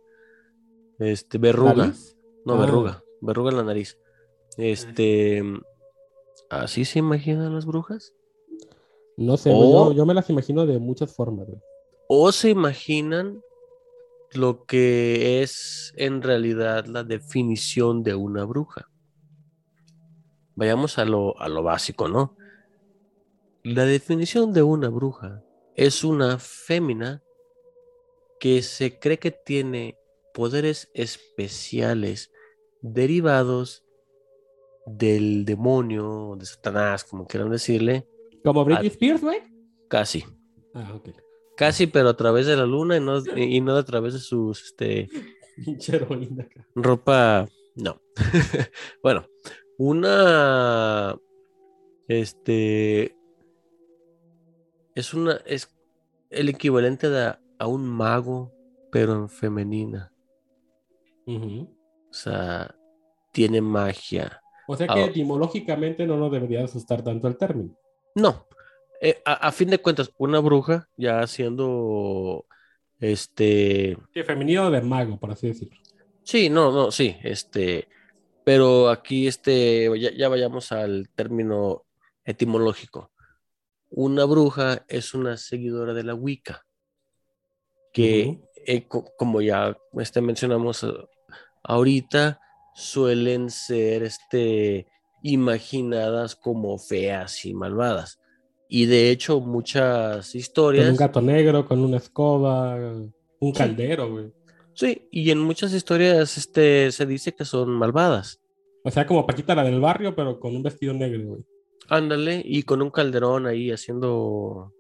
Este, 0.99 1.37
verruga. 1.37 1.75
¿nariz? 1.75 2.17
No, 2.47 2.55
Ah. 2.55 2.61
verruga. 2.61 3.05
Verruga 3.21 3.51
en 3.51 3.57
la 3.59 3.63
nariz. 3.65 3.99
Este. 4.57 5.43
¿Así 6.49 6.87
se 6.87 6.99
imaginan 6.99 7.55
las 7.55 7.67
brujas? 7.67 8.15
No 9.19 9.37
sé, 9.37 9.51
O- 9.55 9.91
yo, 9.91 9.93
yo 9.99 10.07
me 10.07 10.15
las 10.15 10.31
imagino 10.31 10.65
de 10.65 10.79
muchas 10.79 11.15
formas. 11.15 11.47
güey. 11.47 11.61
¿O 12.09 12.33
se 12.33 12.49
imaginan 12.49 13.43
lo 14.33 14.65
que 14.65 15.43
es 15.43 15.93
en 15.97 16.23
realidad 16.23 16.87
la 16.87 17.05
definición 17.05 18.03
de 18.03 18.15
una 18.15 18.45
bruja? 18.45 18.89
Vayamos 20.55 20.99
a 20.99 21.05
lo, 21.05 21.39
a 21.41 21.49
lo 21.49 21.63
básico, 21.63 22.09
¿no? 22.09 22.37
La 23.63 23.85
definición 23.85 24.53
de 24.53 24.63
una 24.63 24.89
bruja 24.89 25.43
es 25.75 26.05
una 26.05 26.39
fémina 26.39 27.23
que 28.39 28.63
se 28.63 28.99
cree 28.99 29.19
que 29.19 29.31
tiene 29.31 29.97
poderes 30.33 30.91
especiales 30.95 32.31
derivados 32.81 33.85
del 34.87 35.45
demonio, 35.45 36.37
de 36.39 36.47
Satanás, 36.47 37.05
como 37.05 37.27
quieran 37.27 37.51
decirle, 37.51 38.07
Como 38.43 38.65
Britney. 38.65 38.89
Spears, 38.89 39.21
güey. 39.21 39.43
casi. 39.89 40.25
Ah, 40.75 40.95
ok. 40.95 41.11
Casi, 41.61 41.87
pero 41.87 42.09
a 42.09 42.17
través 42.17 42.47
de 42.47 42.57
la 42.57 42.65
luna 42.65 42.97
y 42.97 43.01
no, 43.01 43.19
y 43.37 43.61
no 43.61 43.77
a 43.77 43.85
través 43.85 44.15
de 44.15 44.19
sus 44.19 44.65
este, 44.65 45.11
ropa. 46.75 47.47
No. 47.77 48.01
bueno, 49.03 49.27
una. 49.77 51.19
Este. 52.09 53.15
Es 54.95 55.13
una. 55.13 55.35
Es 55.45 55.69
el 56.31 56.49
equivalente 56.49 57.11
de- 57.11 57.35
a 57.59 57.67
un 57.67 57.85
mago, 57.87 58.51
pero 58.91 59.13
en 59.13 59.29
femenina. 59.29 60.11
O 61.27 61.67
sea, 62.11 62.75
tiene 63.33 63.61
magia. 63.61 64.41
O 64.67 64.75
sea 64.79 64.87
que 64.87 65.01
Ah. 65.01 65.05
etimológicamente 65.05 66.07
no 66.07 66.17
nos 66.17 66.33
debería 66.33 66.65
asustar 66.65 67.05
tanto 67.05 67.29
el 67.29 67.37
término. 67.37 67.77
No. 68.15 68.47
Eh, 69.01 69.21
a, 69.25 69.33
a 69.49 69.53
fin 69.53 69.71
de 69.71 69.79
cuentas, 69.79 70.11
una 70.19 70.41
bruja, 70.41 70.89
ya 70.97 71.27
siendo. 71.27 72.47
Este. 72.99 73.97
Sí, 74.13 74.23
femenino 74.25 74.71
de 74.71 74.83
mago, 74.83 75.19
por 75.19 75.31
así 75.31 75.49
decirlo. 75.49 75.77
Sí, 76.23 76.51
no, 76.51 76.71
no, 76.71 76.91
sí, 76.93 77.17
este, 77.23 77.89
pero 78.45 78.91
aquí 78.91 79.27
este, 79.27 79.91
ya, 79.99 80.13
ya 80.13 80.29
vayamos 80.29 80.71
al 80.71 81.09
término 81.15 81.87
etimológico. 82.25 83.11
Una 83.89 84.25
bruja 84.27 84.85
es 84.87 85.15
una 85.15 85.37
seguidora 85.39 85.95
de 85.95 86.05
la 86.05 86.15
Wicca, 86.15 86.65
que 87.93 88.41
eh, 88.67 88.87
co- 88.87 89.11
como 89.17 89.41
ya 89.41 89.77
este, 89.95 90.21
mencionamos 90.21 90.85
eh, 90.85 90.93
ahorita, 91.65 92.41
suelen 92.75 93.51
ser 93.51 94.03
este, 94.05 94.87
imaginadas 95.23 96.37
como 96.37 96.79
feas 96.79 97.45
y 97.45 97.55
malvadas. 97.55 98.20
Y 98.73 98.87
de 98.87 99.11
hecho 99.11 99.41
muchas 99.41 100.31
Con 100.31 100.41
historias... 100.41 100.89
un 100.89 100.97
gato 100.97 101.21
negro, 101.21 101.67
con 101.67 101.81
una 101.81 101.97
escoba, 101.97 102.77
un 103.41 103.53
caldero, 103.53 104.11
güey. 104.11 104.33
Sí, 104.75 105.09
y 105.11 105.31
en 105.31 105.41
muchas 105.41 105.75
historias 105.75 106.39
este, 106.39 106.93
se 106.93 107.05
dice 107.05 107.35
que 107.35 107.45
son 107.45 107.71
malvadas. 107.71 108.41
O 108.85 108.91
sea, 108.91 109.07
como 109.07 109.27
Paquita 109.27 109.55
la 109.55 109.65
del 109.65 109.81
barrio, 109.81 110.15
pero 110.15 110.41
con 110.41 110.57
un 110.57 110.63
vestido 110.63 110.95
negro, 110.95 111.21
güey. 111.23 111.41
Ándale, 111.89 112.41
y 112.45 112.63
con 112.63 112.81
un 112.81 112.91
calderón 112.91 113.47
ahí 113.47 113.71
haciendo 113.71 114.73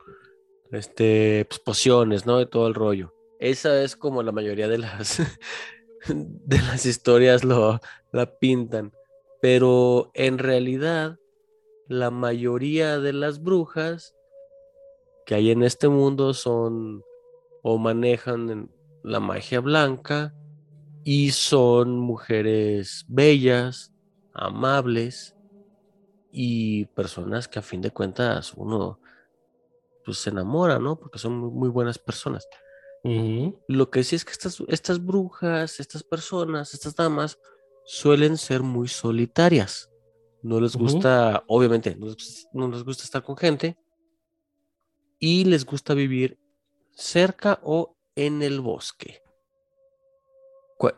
este 0.70 1.44
pues, 1.50 1.58
pociones, 1.58 2.24
¿no? 2.24 2.38
De 2.38 2.46
todo 2.46 2.68
el 2.68 2.74
rollo. 2.74 3.12
Esa 3.40 3.82
es 3.82 3.96
como 3.96 4.22
la 4.22 4.32
mayoría 4.32 4.68
de 4.68 4.78
las 4.78 5.18
de 6.08 6.58
las 6.62 6.86
historias 6.86 7.44
lo 7.44 7.80
la 8.12 8.38
pintan. 8.38 8.92
Pero 9.42 10.10
en 10.14 10.38
realidad, 10.38 11.18
la 11.90 12.12
mayoría 12.12 13.00
de 13.00 13.12
las 13.12 13.42
brujas 13.42 14.14
que 15.26 15.34
hay 15.34 15.50
en 15.50 15.64
este 15.64 15.88
mundo 15.88 16.34
son 16.34 17.02
o 17.62 17.78
manejan 17.78 18.70
la 19.02 19.18
magia 19.18 19.58
blanca 19.58 20.32
y 21.02 21.32
son 21.32 21.98
mujeres 21.98 23.04
bellas, 23.08 23.92
amables 24.32 25.34
y 26.30 26.84
personas 26.86 27.48
que 27.48 27.58
a 27.58 27.62
fin 27.62 27.80
de 27.80 27.90
cuentas 27.90 28.54
uno 28.54 29.00
pues 30.04 30.18
se 30.18 30.30
enamora, 30.30 30.78
¿no? 30.78 30.96
Porque 30.96 31.18
son 31.18 31.38
muy, 31.38 31.50
muy 31.50 31.68
buenas 31.70 31.98
personas. 31.98 32.46
Lo 33.66 33.90
que 33.90 34.04
sí 34.04 34.14
es 34.14 34.24
que 34.24 34.30
estas, 34.30 34.62
estas 34.68 35.04
brujas, 35.04 35.80
estas 35.80 36.04
personas, 36.04 36.72
estas 36.72 36.94
damas 36.94 37.36
suelen 37.84 38.36
ser 38.36 38.62
muy 38.62 38.86
solitarias. 38.86 39.89
No 40.42 40.60
les 40.60 40.74
gusta, 40.76 41.44
obviamente, 41.48 41.96
no 41.96 42.06
les, 42.06 42.48
no 42.52 42.68
les 42.68 42.82
gusta 42.82 43.04
estar 43.04 43.22
con 43.22 43.36
gente 43.36 43.76
y 45.18 45.44
les 45.44 45.66
gusta 45.66 45.94
vivir 45.94 46.38
cerca 46.94 47.60
o 47.62 47.96
en 48.14 48.42
el 48.42 48.60
bosque. 48.60 49.22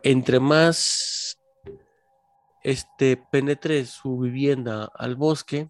Entre 0.01 0.39
más 0.39 1.37
este, 2.63 3.17
penetre 3.17 3.85
su 3.85 4.17
vivienda 4.19 4.89
al 4.95 5.15
bosque, 5.17 5.69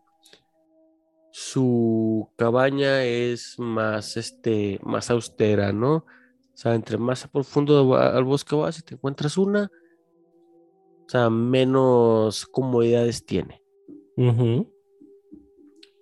su 1.32 2.30
cabaña 2.38 3.04
es 3.04 3.58
más, 3.58 4.18
este, 4.18 4.80
más 4.84 5.10
austera, 5.10 5.74
¿no? 5.74 5.96
O 5.96 6.06
sea, 6.56 6.76
entre 6.76 7.00
más 7.00 7.26
a 7.26 7.28
profundo 7.28 7.96
al 7.96 8.24
bosque 8.24 8.56
vas 8.56 8.78
y 8.78 8.84
te 8.84 8.94
encuentras 8.94 9.40
una, 9.40 9.72
o 11.06 11.10
sea, 11.10 11.32
menos 11.32 12.46
comodidades 12.46 13.26
tiene. 13.26 13.63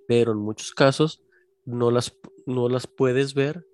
Pero 0.07 0.31
en 0.31 0.37
muchos 0.37 0.71
casos 0.71 1.23
no 1.65 1.91
las, 1.91 2.17
no 2.45 2.69
las 2.69 2.87
puedes 2.87 3.33
ver 3.33 3.65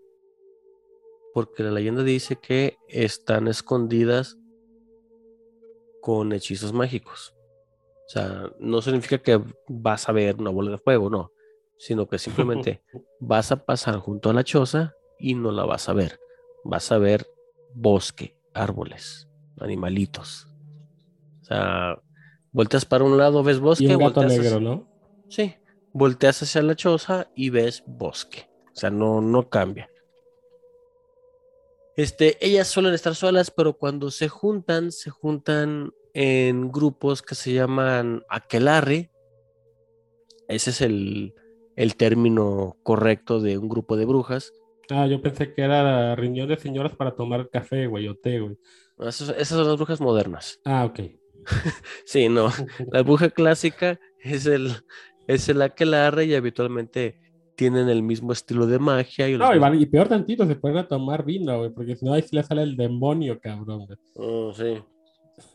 porque 1.33 1.63
la 1.63 1.71
leyenda 1.71 2.03
dice 2.03 2.37
que 2.37 2.77
están 2.87 3.47
escondidas 3.47 4.37
con 6.01 6.33
hechizos 6.33 6.73
mágicos. 6.73 7.35
O 8.07 8.09
sea, 8.09 8.51
no 8.59 8.81
significa 8.81 9.17
que 9.19 9.39
vas 9.67 10.09
a 10.09 10.13
ver 10.13 10.37
una 10.37 10.49
bola 10.49 10.71
de 10.71 10.77
fuego, 10.77 11.09
no, 11.09 11.31
sino 11.77 12.07
que 12.07 12.17
simplemente 12.17 12.81
vas 13.19 13.51
a 13.51 13.65
pasar 13.65 13.97
junto 13.99 14.29
a 14.29 14.33
la 14.33 14.43
choza 14.43 14.95
y 15.19 15.35
no 15.35 15.51
la 15.51 15.65
vas 15.65 15.89
a 15.89 15.93
ver. 15.93 16.19
Vas 16.63 16.91
a 16.91 16.97
ver 16.97 17.27
bosque, 17.75 18.35
árboles, 18.53 19.27
animalitos. 19.59 20.47
O 21.41 21.45
sea, 21.45 22.01
volteas 22.51 22.85
para 22.85 23.03
un 23.03 23.17
lado, 23.17 23.43
ves 23.43 23.59
bosque, 23.59 23.85
Y 23.85 23.87
un 23.87 23.97
gato 23.99 24.21
volteas 24.21 24.31
negro, 24.31 24.55
hacia- 24.57 24.59
¿no? 24.59 24.87
Sí, 25.29 25.55
volteas 25.93 26.41
hacia 26.43 26.61
la 26.61 26.75
choza 26.75 27.29
y 27.35 27.49
ves 27.49 27.83
bosque. 27.85 28.49
O 28.75 28.79
sea, 28.79 28.89
no, 28.89 29.21
no 29.21 29.49
cambia. 29.49 29.89
Este, 31.95 32.37
ellas 32.45 32.67
suelen 32.67 32.93
estar 32.93 33.15
solas, 33.15 33.49
pero 33.49 33.73
cuando 33.77 34.11
se 34.11 34.27
juntan, 34.29 34.91
se 34.91 35.09
juntan 35.09 35.91
en 36.13 36.71
grupos 36.71 37.21
que 37.23 37.33
se 37.35 37.53
llaman 37.53 38.23
aquelarre. 38.29 39.11
Ese 40.47 40.69
es 40.69 40.81
el, 40.81 41.33
el 41.75 41.95
término 41.95 42.77
correcto 42.83 43.39
de 43.41 43.57
un 43.57 43.67
grupo 43.67 43.97
de 43.97 44.05
brujas. 44.05 44.53
Ah, 44.89 45.07
yo 45.07 45.21
pensé 45.21 45.53
que 45.53 45.63
era 45.63 46.15
riñón 46.15 46.47
de 46.47 46.57
señoras 46.57 46.95
para 46.95 47.15
tomar 47.15 47.49
café, 47.49 47.87
güey, 47.87 48.07
o 48.07 48.15
té, 48.15 48.39
güey. 48.39 48.57
Esas, 48.99 49.29
esas 49.29 49.49
son 49.57 49.67
las 49.67 49.75
brujas 49.77 49.99
modernas. 49.99 50.59
Ah, 50.65 50.85
ok. 50.85 50.99
Sí, 52.05 52.29
no. 52.29 52.51
La 52.91 53.01
bruja 53.03 53.29
clásica 53.29 53.99
es 54.23 54.45
el, 54.45 54.71
es 55.27 55.49
el 55.49 55.61
aquelarre 55.61 56.25
y 56.25 56.35
habitualmente 56.35 57.19
tienen 57.55 57.89
el 57.89 58.03
mismo 58.03 58.31
estilo 58.33 58.67
de 58.67 58.79
magia. 58.79 59.27
Y 59.29 59.37
No, 59.37 59.53
y, 59.55 59.59
vale- 59.59 59.77
y 59.77 59.85
peor 59.87 60.07
tantito, 60.07 60.45
se 60.45 60.55
pueden 60.55 60.77
a 60.77 60.87
tomar 60.87 61.25
vino, 61.25 61.57
güey, 61.57 61.71
porque 61.71 61.95
si 61.95 62.05
no 62.05 62.13
ahí 62.13 62.21
sí 62.21 62.35
le 62.35 62.43
sale 62.43 62.61
el 62.63 62.75
demonio, 62.77 63.39
cabrón, 63.39 63.85
güey. 63.87 63.97
Oh, 64.15 64.53
sí. 64.53 64.77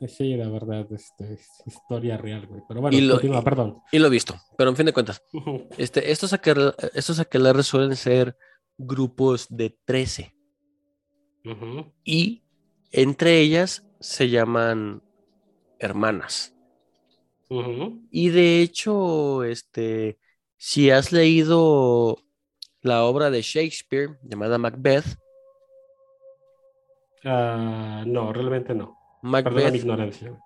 Sí, 0.06 0.36
la 0.36 0.48
verdad, 0.48 0.86
este, 0.92 1.34
es 1.34 1.48
historia 1.66 2.16
real, 2.16 2.46
güey. 2.46 2.60
Pero 2.68 2.80
bueno, 2.80 2.96
Y 2.96 3.00
lo- 3.00 3.14
continúa, 3.14 3.40
y- 3.40 3.44
perdón. 3.44 3.78
Y 3.92 3.98
lo 3.98 4.06
he 4.06 4.10
visto, 4.10 4.34
pero 4.56 4.70
en 4.70 4.76
fin 4.76 4.86
de 4.86 4.92
cuentas, 4.92 5.22
este, 5.78 6.10
estos, 6.12 6.32
aquel- 6.32 6.74
estos 6.94 7.18
aquelarres 7.20 7.66
suelen 7.66 7.96
ser 7.96 8.36
grupos 8.78 9.46
de 9.50 9.76
13 9.84 10.34
Ujú. 11.44 11.92
y 12.04 12.42
entre 12.90 13.40
ellas 13.40 13.84
se 14.00 14.28
llaman 14.30 15.02
hermanas. 15.82 16.54
Y 18.10 18.30
de 18.30 18.62
hecho, 18.62 19.44
este, 19.44 20.18
si 20.56 20.90
has 20.90 21.12
leído 21.12 22.16
la 22.80 23.04
obra 23.04 23.30
de 23.30 23.42
Shakespeare 23.42 24.18
llamada 24.22 24.56
Macbeth, 24.58 25.04
Ah, 27.24 28.02
no, 28.06 28.32
realmente 28.32 28.74
no. 28.74 28.98
Perdona 29.22 29.30
mi 29.30 29.30
Macbeth, 29.62 29.74
ignorancia. 29.76 30.38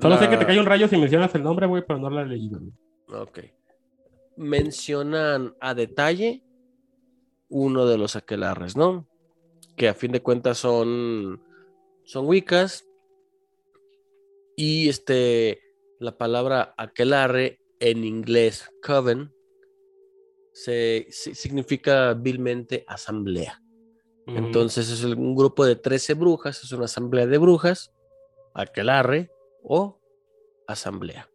Solo 0.00 0.16
sé 0.18 0.24
que 0.28 0.36
te 0.36 0.40
la- 0.42 0.46
cae 0.46 0.58
un 0.58 0.66
rayo 0.66 0.88
si 0.88 0.96
mencionas 0.96 1.32
el 1.36 1.42
nombre, 1.44 1.66
güey, 1.66 1.84
pero 1.86 1.98
no 2.00 2.10
la 2.10 2.22
he 2.22 2.26
leído. 2.26 2.60
Ok. 3.08 3.38
Mencionan 4.36 5.54
a 5.60 5.74
detalle 5.74 6.42
uno 7.48 7.86
de 7.86 7.98
los 7.98 8.16
aquelarres, 8.16 8.76
¿no? 8.76 9.06
Que 9.76 9.88
a 9.88 9.94
fin 9.94 10.10
de 10.10 10.22
cuentas 10.22 10.58
son, 10.58 11.40
son 12.04 12.26
Wiccas. 12.26 12.84
Y 14.56 14.88
este, 14.88 15.60
la 15.98 16.16
palabra 16.18 16.74
aquelarre 16.76 17.58
en 17.80 18.04
inglés, 18.04 18.68
coven, 18.82 19.32
se, 20.52 21.06
si- 21.10 21.34
significa 21.34 22.14
vilmente 22.14 22.84
asamblea. 22.86 23.60
Ujú. 24.26 24.36
Entonces 24.36 24.90
es 24.90 25.02
un 25.04 25.34
grupo 25.34 25.64
de 25.64 25.76
13 25.76 26.14
brujas, 26.14 26.62
es 26.62 26.72
una 26.72 26.84
asamblea 26.84 27.26
de 27.26 27.38
brujas, 27.38 27.90
aquelarre 28.54 29.30
o 29.62 29.98
asamblea. 30.66 31.28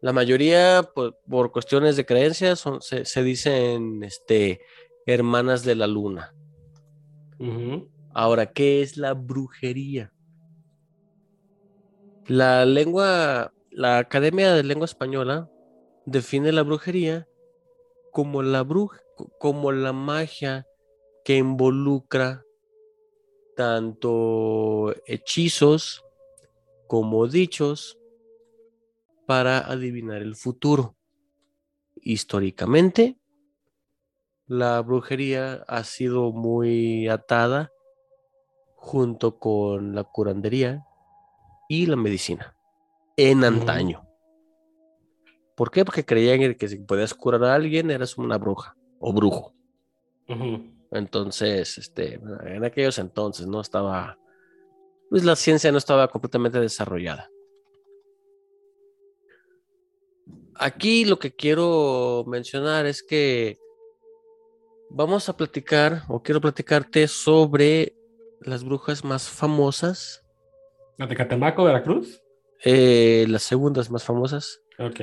La 0.00 0.12
mayoría, 0.14 0.88
por, 0.94 1.18
por 1.28 1.52
cuestiones 1.52 1.96
de 1.96 2.06
creencias, 2.06 2.60
son, 2.60 2.80
se, 2.80 3.04
se 3.04 3.22
dicen 3.22 4.02
este, 4.02 4.60
hermanas 5.04 5.62
de 5.64 5.74
la 5.74 5.86
luna. 5.86 6.34
Ahora, 8.14 8.50
¿qué 8.52 8.80
es 8.80 8.96
la 8.96 9.12
brujería? 9.12 10.12
La 12.30 12.64
lengua, 12.64 13.52
la 13.72 13.98
Academia 13.98 14.54
de 14.54 14.62
Lengua 14.62 14.84
Española 14.84 15.50
define 16.06 16.52
la 16.52 16.62
brujería 16.62 17.26
como 18.12 18.44
la 18.44 18.64
como 19.40 19.72
la 19.72 19.92
magia 19.92 20.64
que 21.24 21.38
involucra 21.38 22.44
tanto 23.56 24.94
hechizos 25.06 26.04
como 26.86 27.26
dichos 27.26 27.98
para 29.26 29.58
adivinar 29.58 30.22
el 30.22 30.36
futuro. 30.36 30.94
Históricamente, 31.96 33.18
la 34.46 34.80
brujería 34.82 35.64
ha 35.66 35.82
sido 35.82 36.30
muy 36.30 37.08
atada 37.08 37.72
junto 38.76 39.40
con 39.40 39.96
la 39.96 40.04
curandería 40.04 40.86
y 41.70 41.86
la 41.86 41.94
medicina 41.94 42.56
en 43.16 43.44
antaño. 43.44 44.04
¿Por 45.54 45.70
qué? 45.70 45.84
Porque 45.84 46.04
creían 46.04 46.54
que 46.56 46.68
si 46.68 46.78
podías 46.78 47.14
curar 47.14 47.44
a 47.44 47.54
alguien 47.54 47.92
eras 47.92 48.18
una 48.18 48.38
bruja 48.38 48.76
o 48.98 49.12
brujo. 49.12 49.54
Entonces, 50.90 51.78
este, 51.78 52.14
en 52.14 52.64
aquellos 52.64 52.98
entonces 52.98 53.46
no 53.46 53.60
estaba, 53.60 54.18
pues 55.10 55.22
la 55.22 55.36
ciencia 55.36 55.70
no 55.70 55.78
estaba 55.78 56.08
completamente 56.08 56.58
desarrollada. 56.58 57.30
Aquí 60.56 61.04
lo 61.04 61.20
que 61.20 61.36
quiero 61.36 62.24
mencionar 62.26 62.86
es 62.86 63.00
que 63.00 63.60
vamos 64.88 65.28
a 65.28 65.36
platicar, 65.36 66.02
o 66.08 66.20
quiero 66.20 66.40
platicarte 66.40 67.06
sobre 67.06 67.94
las 68.40 68.64
brujas 68.64 69.04
más 69.04 69.28
famosas, 69.28 70.24
¿La 71.00 71.06
de 71.06 71.16
Catemaco, 71.16 71.64
Veracruz? 71.64 72.20
eh, 72.62 73.24
las 73.26 73.42
segundas 73.42 73.90
más 73.90 74.04
famosas 74.04 74.60
Ok. 74.78 75.00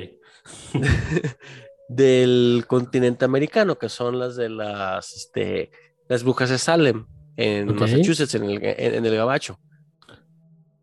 del 1.90 2.66
continente 2.68 3.26
americano, 3.26 3.80
que 3.80 3.90
son 3.90 4.20
las 4.20 4.36
de 4.36 4.48
las, 4.50 5.16
este, 5.16 5.72
las 6.08 6.24
brujas 6.24 6.52
de 6.52 6.60
Salem, 6.60 7.08
en. 7.36 7.76
Massachusetts, 7.76 8.36
en 8.36 8.44
el, 8.44 8.64
en- 8.64 8.94
en 8.96 9.06
el 9.06 9.16
Gabacho. 9.16 9.60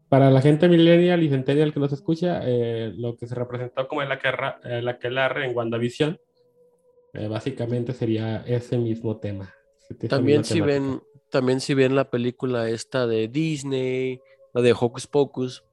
Para 0.09 0.31
la 0.33 0.41
gente 0.41 0.69
millennial 0.69 1.23
y 1.23 1.29
centennial 1.29 1.73
que 1.73 1.79
nos 1.81 1.93
escucha, 1.93 2.41
eh, 2.45 2.93
lo 2.97 3.17
que 3.17 3.29
se 3.29 3.35
representó 3.37 3.87
como 3.87 4.03
el, 4.03 4.11
aquelarre 4.89 5.47
en 5.47 5.57
WandaVision, 5.57 6.19
eh, 7.15 7.29
básicamente 7.29 7.93
sería 7.93 8.43
ese 8.47 8.79
mismo 8.79 9.19
tema. 9.19 9.55
También 10.09 10.45
si 10.45 10.55
temática. 10.55 10.81
ven, 10.81 11.03
también 11.31 11.61
si 11.61 11.75
ven 11.75 11.95
la 11.95 12.11
película 12.11 12.69
esta 12.69 13.07
de 13.07 13.29
Disney, 13.29 14.21
la 14.55 14.63
de 14.63 14.73
Hocus 14.73 15.07
Pocus, 15.07 15.65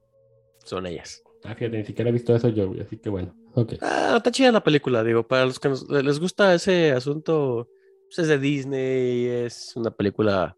son 0.64 0.86
ellas. 0.86 1.22
Ah, 1.44 1.54
fíjate, 1.54 1.78
ni 1.78 1.84
siquiera 1.84 2.10
he 2.10 2.12
visto 2.12 2.34
eso 2.36 2.48
yo, 2.50 2.68
güey, 2.68 2.80
así 2.82 2.98
que 2.98 3.08
bueno. 3.08 3.34
Ok. 3.54 3.74
Ah, 3.80 4.14
está 4.18 4.30
chida 4.30 4.52
la 4.52 4.62
película, 4.62 5.02
digo, 5.02 5.26
para 5.26 5.44
los 5.46 5.58
que 5.58 5.68
nos- 5.70 5.88
les 5.88 6.20
gusta 6.20 6.54
ese 6.54 6.92
asunto, 6.92 7.68
pues 8.06 8.18
es 8.20 8.28
de 8.28 8.38
Disney, 8.38 9.26
es 9.26 9.72
una 9.76 9.90
película 9.90 10.56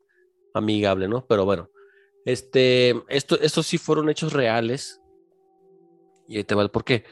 amigable, 0.52 1.08
¿no? 1.08 1.26
Pero 1.26 1.44
bueno, 1.44 1.70
este, 2.24 2.94
esto, 3.08 3.38
estos 3.40 3.66
sí 3.66 3.78
fueron 3.78 4.08
hechos 4.08 4.32
reales. 4.32 5.00
Y 6.28 6.37
ahí 6.38 6.44
te 6.44 6.54
va 6.54 6.62
el 6.62 6.70
por 6.70 6.84
qué. 6.84 7.04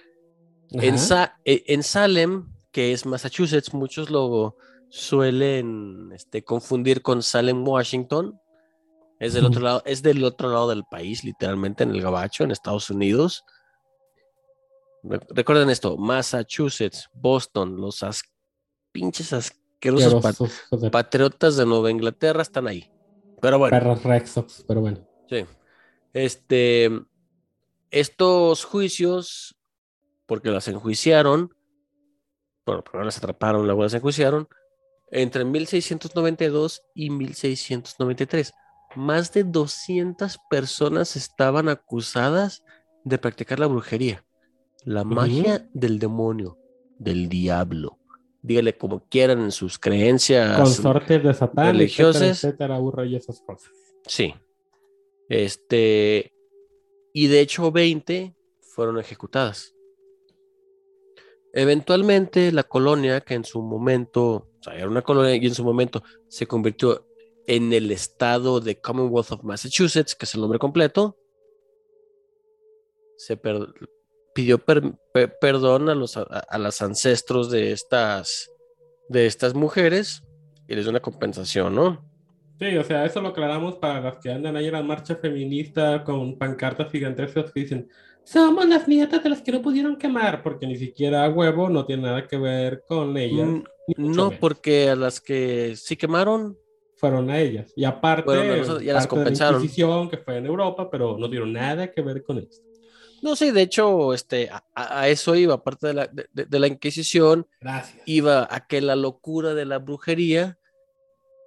En. 0.70 0.98
Sa- 0.98 1.38
eh, 1.44 1.64
en 1.66 1.82
Salem, 1.82 2.48
que 2.70 2.92
es 2.92 3.04
Massachusetts, 3.04 3.74
muchos 3.74 4.08
lo 4.10 4.56
suelen 4.88 6.10
este, 6.14 6.44
confundir 6.44 7.02
con 7.02 7.22
Salem, 7.22 7.66
Washington. 7.66 8.38
Es 9.22 9.34
del, 9.34 9.44
otro 9.46 9.60
lado, 9.60 9.82
es 9.86 10.02
del 10.02 10.24
otro 10.24 10.48
lado 10.48 10.68
del 10.68 10.84
país, 10.84 11.22
literalmente 11.22 11.84
en 11.84 11.90
el 11.90 12.02
Gabacho, 12.02 12.42
en 12.44 12.50
Estados 12.50 12.90
Unidos. 12.90 13.44
Re- 15.04 15.20
Recuerden 15.30 15.70
esto: 15.70 15.96
Massachusetts, 15.96 17.08
Boston, 17.14 17.76
los 17.76 18.02
as- 18.02 18.24
pinches 18.90 19.32
asquerosos 19.32 20.20
pa- 20.22 20.28
Asquerosos, 20.30 20.62
hijos 20.66 20.80
de 20.80 20.90
patriotas 20.90 21.56
de 21.56 21.66
Nueva 21.66 21.90
Inglaterra 21.90 22.42
están 22.42 22.66
ahí. 22.66 22.90
Pero 23.40 23.58
bueno. 23.58 23.70
perros 23.78 24.00
pero 24.66 24.80
bueno. 24.80 24.98
Sí. 25.28 25.44
Este, 26.12 26.90
estos 27.90 28.64
juicios, 28.64 29.56
porque 30.26 30.50
las 30.50 30.66
enjuiciaron, 30.68 31.54
bueno, 32.66 32.82
primero 32.84 33.04
las 33.04 33.18
atraparon, 33.18 33.66
luego 33.66 33.82
las 33.82 33.94
enjuiciaron, 33.94 34.48
entre 35.10 35.44
1692 35.44 36.82
y 36.94 37.10
1693. 37.10 38.52
Más 38.96 39.32
de 39.32 39.44
200 39.44 40.38
personas 40.50 41.16
estaban 41.16 41.68
acusadas 41.68 42.62
de 43.04 43.18
practicar 43.18 43.58
la 43.58 43.66
brujería, 43.66 44.24
la 44.84 45.04
magia 45.04 45.68
del 45.72 45.98
demonio, 45.98 46.58
del 46.98 47.28
diablo. 47.28 47.98
Dígale 48.42 48.76
como 48.76 49.06
quieran 49.08 49.40
en 49.40 49.52
sus 49.52 49.78
creencias. 49.78 50.58
Consortes 50.58 51.22
de 51.22 51.32
Satán, 51.32 51.66
religiosas. 51.66 52.22
etcétera, 52.22 52.48
etcétera, 52.48 52.78
burro 52.78 53.04
y 53.04 53.16
esas 53.16 53.40
cosas. 53.40 53.70
Sí. 54.06 54.34
Este. 55.28 56.32
Y 57.12 57.28
de 57.28 57.40
hecho, 57.40 57.70
20 57.70 58.34
fueron 58.60 58.98
ejecutadas. 58.98 59.74
Eventualmente, 61.52 62.50
la 62.50 62.64
colonia, 62.64 63.20
que 63.20 63.34
en 63.34 63.44
su 63.44 63.62
momento, 63.62 64.48
o 64.58 64.62
sea, 64.62 64.74
era 64.74 64.88
una 64.88 65.02
colonia 65.02 65.36
y 65.36 65.46
en 65.46 65.54
su 65.54 65.62
momento 65.62 66.02
se 66.28 66.46
convirtió 66.46 67.06
en 67.46 67.72
el 67.72 67.90
estado 67.90 68.60
de 68.60 68.80
Commonwealth 68.80 69.32
of 69.32 69.42
Massachusetts, 69.44 70.14
que 70.14 70.24
es 70.26 70.34
el 70.34 70.40
nombre 70.40 70.58
completo, 70.58 71.16
se 73.16 73.36
per- 73.36 73.68
pidió 74.34 74.58
per- 74.58 74.94
pe- 75.12 75.28
perdón 75.28 75.88
a 75.88 75.94
los, 75.94 76.16
a, 76.16 76.22
a 76.22 76.58
los 76.58 76.80
ancestros 76.82 77.50
de 77.50 77.72
estas, 77.72 78.50
de 79.08 79.26
estas 79.26 79.54
mujeres 79.54 80.22
y 80.68 80.74
les 80.74 80.84
dio 80.84 80.90
una 80.90 81.00
compensación, 81.00 81.74
¿no? 81.74 82.04
Sí, 82.58 82.76
o 82.76 82.84
sea, 82.84 83.04
eso 83.04 83.20
lo 83.20 83.28
aclaramos 83.28 83.76
para 83.76 84.00
las 84.00 84.18
que 84.18 84.30
andan 84.30 84.56
ahí 84.56 84.66
en 84.66 84.72
la 84.72 84.82
marcha 84.82 85.16
feminista 85.16 86.04
con 86.04 86.38
pancartas 86.38 86.90
gigantescas 86.92 87.50
que 87.52 87.60
dicen, 87.60 87.88
somos 88.24 88.68
las 88.68 88.86
nietas 88.86 89.22
de 89.22 89.30
las 89.30 89.42
que 89.42 89.50
no 89.50 89.60
pudieron 89.62 89.96
quemar, 89.96 90.42
porque 90.44 90.66
ni 90.66 90.76
siquiera 90.76 91.24
a 91.24 91.28
huevo 91.30 91.68
no 91.68 91.84
tiene 91.84 92.04
nada 92.04 92.26
que 92.28 92.36
ver 92.36 92.84
con 92.86 93.16
ellas. 93.16 93.48
Mm, 93.48 93.62
No, 93.96 94.26
menos. 94.26 94.34
porque 94.40 94.88
a 94.90 94.94
las 94.96 95.20
que 95.20 95.74
sí 95.76 95.96
quemaron, 95.96 96.56
fueron 97.02 97.30
a 97.30 97.40
ellas. 97.40 97.72
Y 97.74 97.82
aparte, 97.84 98.30
ya 98.32 98.44
las 98.56 98.66
parte 98.68 98.84
de 98.84 98.92
la 98.92 99.06
compensaron. 99.08 100.08
Que 100.08 100.18
fue 100.18 100.36
en 100.36 100.46
Europa, 100.46 100.88
pero 100.88 101.18
no 101.18 101.26
tuvieron 101.26 101.52
nada 101.52 101.90
que 101.90 102.00
ver 102.00 102.22
con 102.22 102.38
esto. 102.38 102.64
no, 103.22 103.34
sí, 103.34 103.50
de 103.50 103.62
hecho, 103.62 104.14
este, 104.14 104.48
a, 104.74 105.08
eso 105.08 105.34
iba, 105.34 105.54
aparte 105.54 105.88
de 105.88 105.94
la, 105.94 106.06
de- 106.06 106.26
de- 106.32 106.44
de 106.46 106.58
la 106.60 106.68
Inquisición, 106.68 107.46
Gracias. 107.60 108.00
iba 108.06 108.46
a 108.48 108.66
que 108.68 108.80
la 108.80 108.94
locura 108.94 109.52
de 109.54 109.64
la 109.64 109.78
brujería 109.78 110.58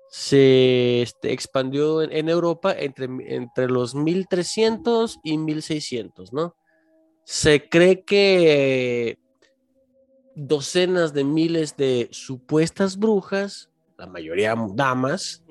se 0.09 1.01
este, 1.01 1.31
expandió 1.31 2.01
en, 2.01 2.11
en 2.11 2.27
Europa 2.29 2.73
entre, 2.77 3.05
entre 3.35 3.67
los 3.69 3.95
1300 3.95 5.19
y 5.23 5.37
1600, 5.37 6.31
¿no? 6.33 6.55
Se 7.23 7.67
cree 7.69 8.03
que 8.03 9.17
docenas 10.35 11.13
de 11.13 11.23
miles 11.23 11.75
de 11.77 12.07
supuestas 12.11 12.97
brujas, 12.97 13.69
la 13.97 14.07
mayoría 14.07 14.55
damas, 14.73 15.43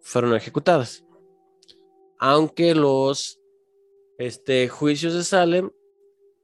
fueron 0.00 0.34
ejecutadas. 0.34 1.04
Aunque 2.18 2.74
los 2.74 3.40
este, 4.18 4.68
juicios 4.68 5.14
de 5.14 5.24
Salem 5.24 5.70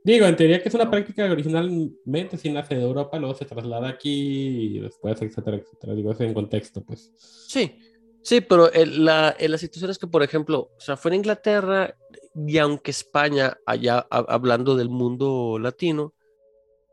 Digo, 0.04 0.24
en 0.26 0.36
teoría 0.36 0.62
que 0.62 0.68
es 0.68 0.74
una 0.76 0.88
práctica 0.88 1.26
que 1.26 1.32
originalmente 1.32 2.36
sí 2.36 2.48
nace 2.50 2.76
de 2.76 2.82
Europa, 2.82 3.18
luego 3.18 3.34
se 3.34 3.44
traslada 3.44 3.88
aquí 3.88 4.76
y 4.76 4.78
después, 4.78 5.20
etcétera, 5.20 5.56
etcétera. 5.56 5.94
Digo, 5.94 6.12
eso 6.12 6.22
en 6.22 6.32
contexto, 6.32 6.80
pues. 6.84 7.12
Sí, 7.48 7.76
sí, 8.22 8.40
pero 8.40 8.70
el- 8.72 9.04
la, 9.04 9.34
en 9.36 9.50
la 9.50 9.58
situación 9.58 9.90
es 9.90 9.98
que, 9.98 10.06
por 10.06 10.22
ejemplo, 10.22 10.70
o 10.76 10.80
sea, 10.80 10.96
fue 10.96 11.10
en 11.10 11.16
Inglaterra 11.16 11.96
y 12.36 12.56
aunque 12.58 12.92
España, 12.92 13.56
allá 13.66 14.06
ha- 14.08 14.24
hablando 14.28 14.76
del 14.76 14.90
mundo 14.90 15.58
latino, 15.58 16.14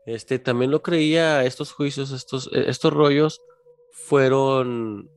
este, 0.06 0.40
también 0.40 0.72
lo 0.72 0.82
creía, 0.82 1.44
estos 1.44 1.70
juicios, 1.72 2.10
estos, 2.10 2.48
eh, 2.52 2.64
estos 2.66 2.92
rollos 2.92 3.40
fueron 3.94 5.08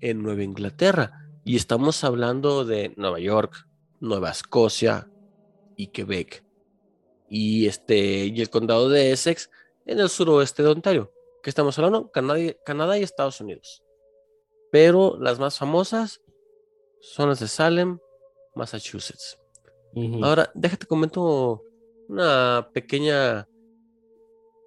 en 0.00 0.22
Nueva 0.22 0.44
Inglaterra 0.44 1.28
y 1.44 1.56
estamos 1.56 2.04
hablando 2.04 2.64
de 2.64 2.94
Nueva 2.96 3.18
York, 3.18 3.66
Nueva 4.00 4.30
Escocia 4.30 5.10
y 5.76 5.88
Quebec 5.88 6.44
y 7.28 7.66
este 7.66 8.26
y 8.26 8.40
el 8.40 8.48
condado 8.48 8.88
de 8.88 9.10
Essex 9.10 9.50
en 9.86 9.98
el 9.98 10.08
suroeste 10.08 10.62
de 10.62 10.68
Ontario. 10.68 11.12
¿Qué 11.42 11.50
estamos 11.50 11.76
hablando? 11.78 12.10
Canadá 12.12 12.38
y- 12.40 12.56
Canadá 12.64 12.96
y 12.98 13.02
Estados 13.02 13.40
Unidos 13.40 13.82
pero 14.70 15.16
las 15.18 15.38
más 15.38 15.58
famosas 15.58 16.20
son 17.00 17.30
las 17.30 17.40
de 17.40 17.48
Salem, 17.48 17.98
Massachusetts. 18.54 19.38
Ahora, 20.22 20.50
déjate 20.54 20.86
comento 20.86 21.62
una 22.08 22.68
pequeña 22.74 23.48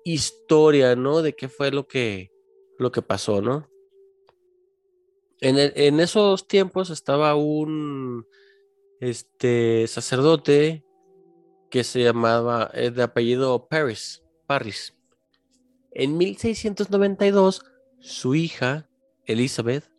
historia, 0.04 0.96
¿no? 0.96 1.22
De 1.22 1.36
qué 1.36 1.48
fue 1.50 1.70
lo 1.72 1.86
que, 1.88 2.32
lo 2.80 2.92
que 2.92 3.02
pasó, 3.02 3.42
¿no? 3.42 3.68
En, 5.42 5.58
el- 5.58 5.74
en 5.76 6.00
esos 6.00 6.48
tiempos 6.48 6.90
estaba 6.90 7.36
un 7.36 8.26
este, 9.00 9.86
sacerdote 9.88 10.86
que 11.70 11.84
se 11.84 12.04
llamaba 12.04 12.72
eh, 12.74 12.90
de 12.92 13.04
apellido 13.04 13.68
Paris, 13.70 14.24
Parris. 14.48 14.96
En 15.92 16.18
1692, 16.18 17.64
su 18.00 18.36
hija, 18.36 18.90
Elizabeth, 19.26 19.92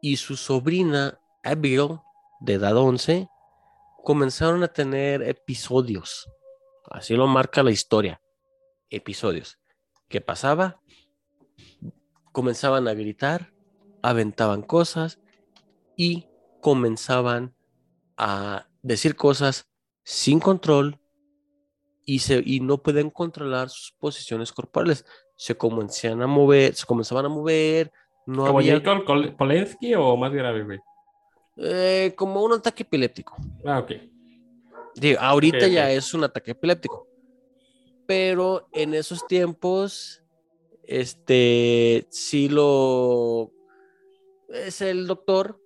y 0.00 0.16
su 0.16 0.36
sobrina 0.36 1.20
Abigail, 1.44 1.98
de 2.40 2.54
edad 2.54 2.76
11, 2.76 3.28
comenzaron 4.04 4.62
a 4.62 4.68
tener 4.68 5.22
episodios. 5.22 6.30
Así 6.90 7.14
lo 7.14 7.26
marca 7.26 7.62
la 7.62 7.70
historia. 7.70 8.22
Episodios. 8.88 9.58
¿Qué 10.08 10.22
pasaba? 10.22 10.80
Comenzaban 12.42 12.86
a 12.86 12.94
gritar, 12.94 13.52
aventaban 14.00 14.62
cosas 14.62 15.18
y 15.96 16.28
comenzaban 16.60 17.56
a 18.16 18.68
decir 18.80 19.16
cosas 19.16 19.68
sin 20.04 20.38
control 20.38 21.00
y, 22.06 22.20
se, 22.20 22.40
y 22.46 22.60
no 22.60 22.80
pueden 22.80 23.10
controlar 23.10 23.70
sus 23.70 23.90
posiciones 23.98 24.52
corporales. 24.52 25.04
Se 25.34 25.56
comenzaban 25.56 26.22
a 26.22 26.28
mover, 26.28 26.76
se 26.76 26.86
comenzaban 26.86 27.26
a 27.26 27.28
mover, 27.28 27.90
no 28.24 28.44
¿Como 28.46 28.60
había 28.60 28.80
Kol- 28.84 29.34
Polensky 29.36 29.96
o 29.96 30.16
más 30.16 30.32
grave, 30.32 30.62
güey? 30.62 30.78
eh, 31.56 32.14
como 32.16 32.44
un 32.44 32.52
ataque 32.52 32.84
epiléptico. 32.84 33.34
Ah, 33.64 33.80
ok. 33.80 33.94
Digo, 34.94 35.18
ahorita 35.20 35.56
Ok, 35.58 35.64
ok. 35.64 35.72
ya 35.72 35.90
es 35.90 36.14
un 36.14 36.22
ataque 36.22 36.52
epiléptico. 36.52 37.08
Pero 38.06 38.68
en 38.72 38.94
esos 38.94 39.26
tiempos, 39.26 40.22
este, 40.88 42.06
sí 42.10 42.48
lo, 42.48 43.52
es 44.48 44.80
el 44.80 45.06
doctor, 45.06 45.60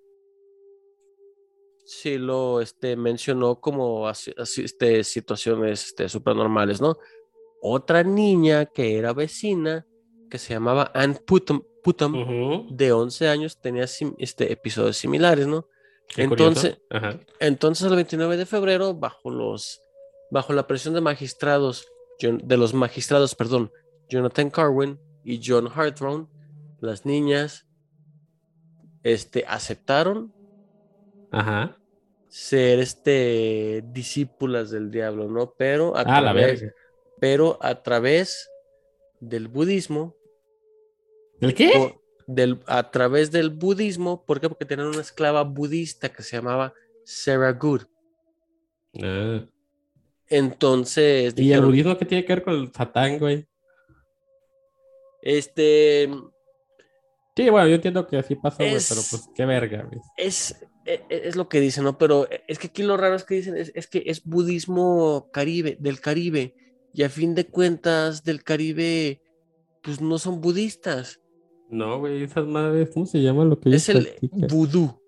sí 1.85 2.18
lo, 2.18 2.61
este, 2.61 2.96
mencionó 2.96 3.61
como 3.61 4.08
así- 4.08 4.35
así, 4.37 4.62
este, 4.64 5.04
situaciones, 5.04 5.87
este, 5.87 6.08
supernormales, 6.08 6.80
¿no? 6.80 6.96
Otra 7.61 8.02
niña 8.02 8.66
que 8.66 8.98
era 8.98 9.12
vecina, 9.12 9.87
que 10.28 10.38
se 10.38 10.54
llamaba 10.54 10.90
Ann 10.94 11.14
Putum, 11.24 11.62
Putum, 11.85 12.14
de 12.76 12.92
11 12.92 13.28
años, 13.28 13.61
tenía 13.61 13.87
sim- 13.87 14.14
este, 14.18 14.50
episodios 14.52 14.96
similares, 14.96 15.46
¿no? 15.46 15.68
Qué. 16.08 16.22
Entonces, 16.46 16.78
entonces, 17.40 17.87
el 17.88 17.94
29 17.96 18.37
de 18.37 18.46
febrero, 18.46 18.94
bajo 18.94 19.30
los, 19.30 19.80
bajo 20.30 20.52
la 20.52 20.66
presión 20.66 20.94
de 20.94 21.00
magistrados, 21.00 21.87
de 22.20 22.56
los 22.56 22.74
magistrados, 22.74 23.35
perdón, 23.35 23.70
Jonathan 24.08 24.50
Carwin 24.50 24.98
y 25.24 25.40
John 25.44 25.68
Harthrone, 25.74 26.26
las 26.80 27.04
niñas, 27.06 27.66
este, 29.02 29.44
aceptaron 29.46 30.32
Ajá. 31.30 31.76
ser, 32.28 32.78
este, 32.80 33.85
discípulas 33.92 34.70
del 34.70 34.90
diablo, 34.90 35.28
¿no? 35.28 35.54
Pero 35.56 35.96
a 35.96 36.00
Ah, 36.02 36.20
través, 36.20 36.64
pero 37.20 37.58
a 37.61 37.82
través 37.82 38.48
del 39.20 39.48
budismo, 39.48 40.16
¿El 41.40 41.54
qué? 41.54 41.72
del, 42.26 42.61
a 42.66 42.90
través 42.90 43.30
del 43.30 43.51
budismo, 43.51 44.24
¿por 44.24 44.40
qué? 44.40 44.49
Porque 44.49 44.64
tenían 44.64 44.88
una 44.88 45.01
esclava 45.01 45.42
budista 45.44 46.09
que 46.12 46.22
se 46.22 46.36
llamaba 46.36 46.72
Sarah 47.05 47.53
Good. 47.53 47.82
Ah. 49.03 49.47
Entonces, 50.28 51.34
¿Y 51.36 51.53
el 51.53 51.61
dijeron, 51.61 51.66
budismo 51.66 51.99
qué 51.99 52.05
tiene 52.07 52.24
que 52.24 52.34
ver 52.34 52.42
con 52.44 52.55
el 52.55 52.72
satán, 52.72 53.18
güey? 53.18 53.47
Este, 55.23 56.11
Sí, 57.35 57.49
bueno, 57.49 57.66
yo 57.68 57.77
entiendo 57.77 58.07
que 58.07 58.18
así 58.18 58.35
pasó, 58.35 58.59
güey, 58.59 58.73
pero 58.89 59.01
pues 59.11 59.29
qué 59.35 59.47
verga, 59.47 59.85
güey. 59.85 60.01
es, 60.18 60.55
e- 60.85 61.01
e- 61.09 61.23
es 61.29 61.35
lo 61.37 61.49
que 61.49 61.61
dicen, 61.61 61.85
¿no? 61.85 61.97
Pero 61.97 62.27
es 62.47 62.59
que 62.59 62.66
aquí 62.66 62.83
lo 62.83 62.97
raro 62.99 63.14
es 63.14 63.25
que 63.25 63.37
dicen, 63.37 63.57
es, 63.57 63.73
es 63.75 63.87
que 63.87 64.03
es 64.07 64.23
budismo 64.25 65.31
caribe, 65.33 65.79
del 65.81 65.99
Caribe, 66.01 66.55
y 66.93 67.05
a 67.05 67.09
fin 67.09 67.35
de 67.35 67.47
cuentas 67.47 68.23
del 68.23 68.45
Caribe, 68.45 69.23
pues 69.83 70.01
no 70.03 70.18
son 70.18 70.41
budistas, 70.43 71.20
No, 71.70 72.01
güey, 72.01 72.23
esas 72.23 72.47
madres, 72.47 72.91
¿cómo 72.93 73.07
se 73.07 73.23
llama 73.23 73.47
lo 73.47 73.59
que 73.59 73.75
es 73.75 73.89
el 73.89 74.05
practican? 74.05 74.49
vudú, 74.49 75.01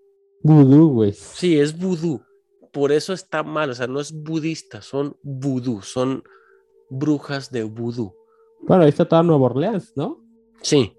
Vudú, 0.43 0.89
güey. 0.95 1.13
sí, 1.13 1.59
es 1.61 1.79
vudú, 1.79 2.23
por 2.73 2.91
eso 2.91 3.13
está 3.13 3.43
mal, 3.43 3.69
o 3.69 3.75
sea, 3.75 3.87
no 3.87 4.01
es 4.01 4.13
budista, 4.13 4.81
son 4.81 5.15
vudú, 5.23 5.83
son 5.83 6.25
brujas 6.89 7.51
de 7.51 7.65
vudú, 7.65 8.15
Bueno, 8.67 8.83
ahí 8.85 8.89
está 8.89 9.05
toda 9.05 9.23
Nueva 9.23 9.47
Orleans, 9.47 9.93
¿no? 9.97 10.23
Sí. 10.63 10.97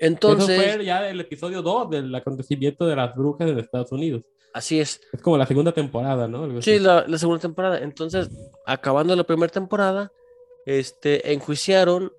Entonces, 0.00 0.48
Eso 0.60 0.74
fue 0.76 0.84
ya 0.84 1.08
el 1.08 1.20
episodio 1.20 1.62
2 1.62 1.90
del 1.90 2.14
acontecimiento 2.14 2.86
de 2.86 2.94
las 2.96 3.14
brujas 3.16 3.48
en 3.48 3.58
Estados 3.58 3.90
Unidos. 3.92 4.22
así 4.54 4.78
es. 4.80 5.00
Es 5.12 5.20
como 5.22 5.36
la 5.38 5.46
segunda 5.46 5.72
temporada, 5.72 6.28
¿no? 6.28 6.60
Sí, 6.62 6.78
la, 6.78 7.04
la 7.06 7.18
segunda 7.18 7.40
temporada. 7.40 7.78
Entonces, 7.80 8.28
acabando 8.66 9.14
la 9.16 9.24
primera 9.24 9.50
temporada, 9.52 10.10
este, 10.66 11.32
enjuiciaron 11.32 12.12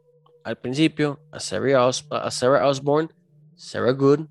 al 0.43 0.57
principio 0.57 1.19
a 1.31 1.39
Sarah, 1.39 1.85
Os- 1.85 2.07
a 2.09 2.31
Sarah 2.31 2.67
Osborne, 2.67 3.09
Sarah 3.55 3.91
Good, 3.91 4.21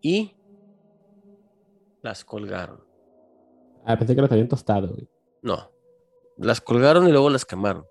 y 0.00 0.32
las 2.02 2.24
colgaron. 2.24 2.80
Ah, 3.84 3.96
pensé 3.98 4.14
que 4.14 4.22
las 4.22 4.30
habían 4.30 4.48
tostado, 4.48 4.88
güey. 4.88 5.08
No, 5.42 5.70
las 6.36 6.60
colgaron 6.60 7.08
y 7.08 7.12
luego 7.12 7.30
las 7.30 7.44
quemaron. 7.44 7.84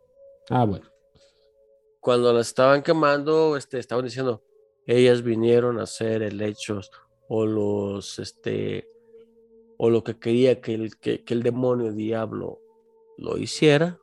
Ah, 0.49 0.65
bueno. 0.65 0.85
Cuando 1.99 2.31
las 2.31 2.47
estaban 2.47 2.83
quemando, 2.83 3.57
este, 3.57 3.79
estaban 3.79 4.05
diciendo, 4.05 4.43
ellas 4.85 5.21
vinieron 5.21 5.79
a 5.79 5.83
hacer 5.83 6.21
helechos 6.21 6.89
o 7.27 7.45
los, 7.45 8.19
este, 8.19 8.87
o 9.77 9.89
lo 9.89 10.03
que 10.03 10.17
quería 10.17 10.61
que 10.61 10.73
el, 10.73 10.97
que, 10.97 11.23
que 11.23 11.33
el 11.33 11.43
demonio 11.43 11.91
diablo 11.91 12.61
lo 13.17 13.37
hiciera 13.37 13.99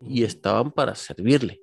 y 0.00 0.24
estaban 0.24 0.70
para 0.70 0.94
servirle. 0.94 1.60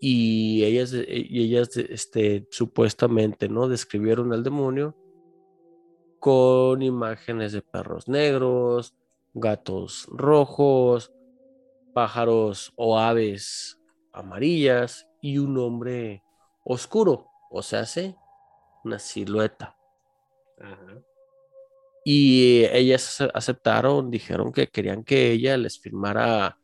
Y 0.00 0.64
ellas, 0.64 0.92
eh, 0.92 1.06
y 1.08 1.44
ellas 1.44 1.76
este, 1.76 2.46
supuestamente, 2.50 3.48
¿no? 3.48 3.68
Describieron 3.68 4.32
al 4.32 4.42
demonio 4.42 4.94
con 6.18 6.82
imágenes 6.82 7.52
de 7.52 7.62
perros 7.62 8.08
negros, 8.08 8.94
gatos 9.32 10.06
rojos, 10.10 11.13
pájaros 11.94 12.72
o 12.76 12.98
aves 12.98 13.80
amarillas 14.12 15.08
y 15.22 15.38
un 15.38 15.56
hombre 15.58 16.22
oscuro, 16.64 17.28
o 17.50 17.62
sea, 17.62 17.80
hace 17.80 18.16
una 18.84 18.98
silueta. 18.98 19.76
Ajá. 20.60 21.02
Y 22.04 22.64
ellas 22.66 23.20
ace- 23.20 23.30
aceptaron, 23.32 24.10
dijeron 24.10 24.52
que 24.52 24.68
querían 24.68 25.04
que 25.04 25.32
ella 25.32 25.56
les 25.56 25.80
firmara 25.80 26.58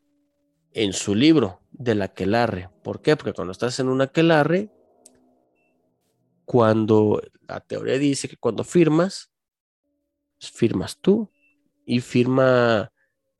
en 0.72 0.92
su 0.92 1.14
libro 1.14 1.62
del 1.70 2.02
aquelarre. 2.02 2.68
¿Por 2.84 3.00
qué? 3.00 3.16
Porque 3.16 3.32
cuando 3.32 3.52
estás 3.52 3.80
en 3.80 3.88
un 3.88 4.02
aquelarre, 4.02 4.70
cuando 6.44 7.22
la 7.48 7.60
teoría 7.60 7.98
dice 7.98 8.28
que 8.28 8.36
cuando 8.36 8.64
firmas, 8.64 9.32
firmas 10.38 10.98
tú 11.00 11.30
y 11.86 12.00
firma 12.00 12.92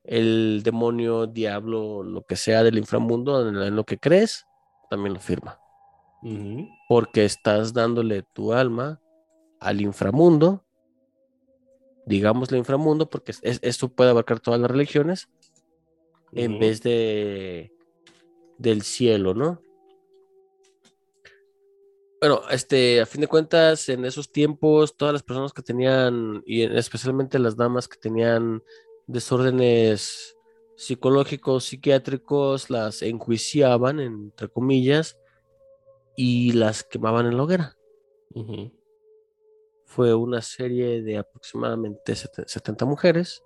el 0.05 0.63
demonio, 0.65 1.27
diablo, 1.27 2.03
lo 2.03 2.23
que 2.25 2.37
sea 2.37 2.63
del 2.63 2.79
inframundo, 2.79 3.49
en 3.49 3.77
lo 3.77 3.85
que 3.85 3.99
crees, 3.99 4.47
también 4.89 5.15
lo 5.15 5.21
firma. 5.21 5.61
Porque 6.89 7.25
estás 7.25 7.73
dándole 7.73 8.23
tu 8.23 8.53
alma 8.53 9.01
al 9.61 9.81
inframundo, 9.81 10.65
digámosle 12.07 12.59
inframundo, 12.59 13.09
porque 13.09 13.33
es- 13.33 13.41
es- 13.43 13.61
esto 13.63 13.89
puede 13.89 14.11
abarcar 14.11 14.41
todas 14.41 14.61
las 14.61 14.71
religiones, 14.71 15.29
en 16.33 16.59
vez 16.61 16.83
de 16.83 17.73
del 18.59 18.83
cielo, 18.83 19.33
¿no? 19.35 19.61
Bueno, 22.21 22.43
este, 22.51 23.01
a 23.01 23.07
fin 23.07 23.23
de 23.23 23.27
cuentas, 23.27 23.89
en 23.89 24.05
esos 24.05 24.31
tiempos, 24.31 24.95
todas 24.97 25.15
las 25.15 25.23
personas 25.23 25.55
que 25.55 25.63
tenían, 25.63 26.43
y 26.45 26.63
en- 26.63 26.77
especialmente 26.77 27.39
las 27.39 27.57
damas 27.57 27.89
que 27.89 27.99
tenían 27.99 28.63
desórdenes 29.11 30.37
psicológicos, 30.77 31.65
psiquiátricos, 31.65 32.71
las 32.71 33.03
enjuiciaban, 33.03 34.01
entre 34.01 34.49
comillas, 34.49 35.19
y 36.17 36.53
las 36.53 36.85
quemaban 36.85 37.27
en 37.27 37.37
la 37.37 37.43
hoguera. 37.43 37.77
Fue 39.85 40.15
una 40.15 40.41
serie 40.41 41.03
de 41.03 41.19
aproximadamente 41.19 42.15
sete- 42.15 42.45
70 42.47 42.85
mujeres. 42.85 43.43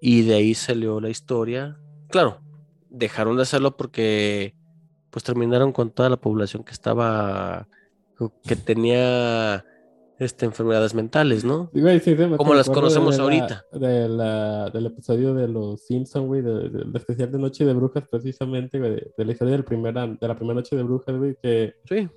Y 0.00 0.22
de 0.22 0.34
ahí 0.34 0.54
salió 0.54 1.00
la 1.00 1.08
historia. 1.08 1.80
Claro, 2.10 2.40
dejaron 2.90 3.36
de 3.36 3.42
hacerlo 3.42 3.76
porque 3.76 4.54
pues 5.10 5.24
terminaron 5.24 5.72
con 5.72 5.90
toda 5.90 6.10
la 6.10 6.16
población 6.20 6.64
que 6.64 6.72
estaba, 6.72 7.66
que 8.46 8.56
tenía 8.56 9.64
este, 10.18 10.46
enfermedades 10.46 10.94
mentales, 10.94 11.44
¿no? 11.44 11.70
Sí, 11.74 11.80
güey, 11.80 11.98
sí, 12.00 12.16
sí, 12.16 12.22
Como 12.36 12.54
las 12.54 12.68
acuerdo 12.68 12.88
de 12.88 12.94
conocemos 12.96 13.16
la- 13.16 13.22
ahorita. 13.24 13.64
de 13.72 14.08
la- 14.08 14.70
del 14.70 14.86
episodio 14.86 15.34
de 15.34 15.48
los 15.48 15.84
Simpsons, 15.84 16.26
güey, 16.26 16.40
de- 16.42 16.68
de- 16.68 16.84
del 16.84 16.96
especial 16.96 17.32
de 17.32 17.38
Noche 17.38 17.64
de 17.64 17.72
Brujas, 17.74 18.04
precisamente, 18.08 18.78
güey, 18.78 18.90
de, 18.92 19.12
de 19.16 19.24
la 19.24 19.32
historia 19.32 19.52
del 19.54 19.64
primera, 19.64 20.06
de 20.06 20.28
la 20.28 20.34
primera 20.36 20.54
Noche 20.54 20.76
de 20.76 20.82
Brujas, 20.84 21.16
güey, 21.16 21.36
que 21.42 21.74
Sí, 21.88 22.08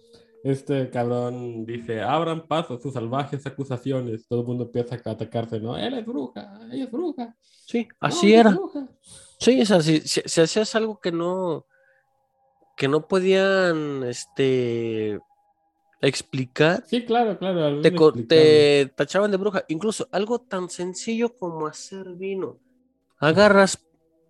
este 0.44 0.90
cabrón 0.92 1.66
dice, 1.66 2.02
abran 2.02 2.48
paso 2.48 2.76
a 2.76 2.80
sus 2.80 2.94
salvajes 2.94 3.46
acusaciones. 3.48 4.28
Todo 4.28 4.42
el 4.42 4.48
mundo 4.48 4.66
empieza 4.66 4.96
a 5.04 5.12
atacarse, 5.12 5.60
¿no? 5.60 5.76
Él 5.76 5.96
es 5.96 6.06
bruja, 6.06 6.60
ella 6.72 6.84
es 6.86 6.92
bruja. 6.92 7.36
sí, 7.66 7.88
no, 7.90 8.08
así 8.08 8.34
es 8.34 8.40
era. 8.42 8.52
bruja". 8.52 8.88
Sí, 9.40 9.62
o 9.62 9.66
sea, 9.66 9.82
si, 9.82 10.00
si- 10.02 10.22
si 10.26 10.42
hacías 10.42 10.74
algo 10.76 11.00
que 11.00 11.12
no, 11.12 11.66
que 12.78 12.88
no 12.88 13.08
podían, 13.08 14.04
este, 14.04 15.20
explicar, 16.02 16.84
Sí, 16.88 17.06
claro, 17.06 17.38
claro. 17.38 17.82
te, 18.28 18.92
tachaban 18.96 19.32
de 19.32 19.38
bruja. 19.38 19.66
Incluso 19.68 20.08
algo 20.12 20.40
tan 20.40 20.70
sencillo 20.70 21.36
como 21.38 21.68
hacer 21.68 22.10
vino. 22.16 22.60
Agarras, 23.20 23.86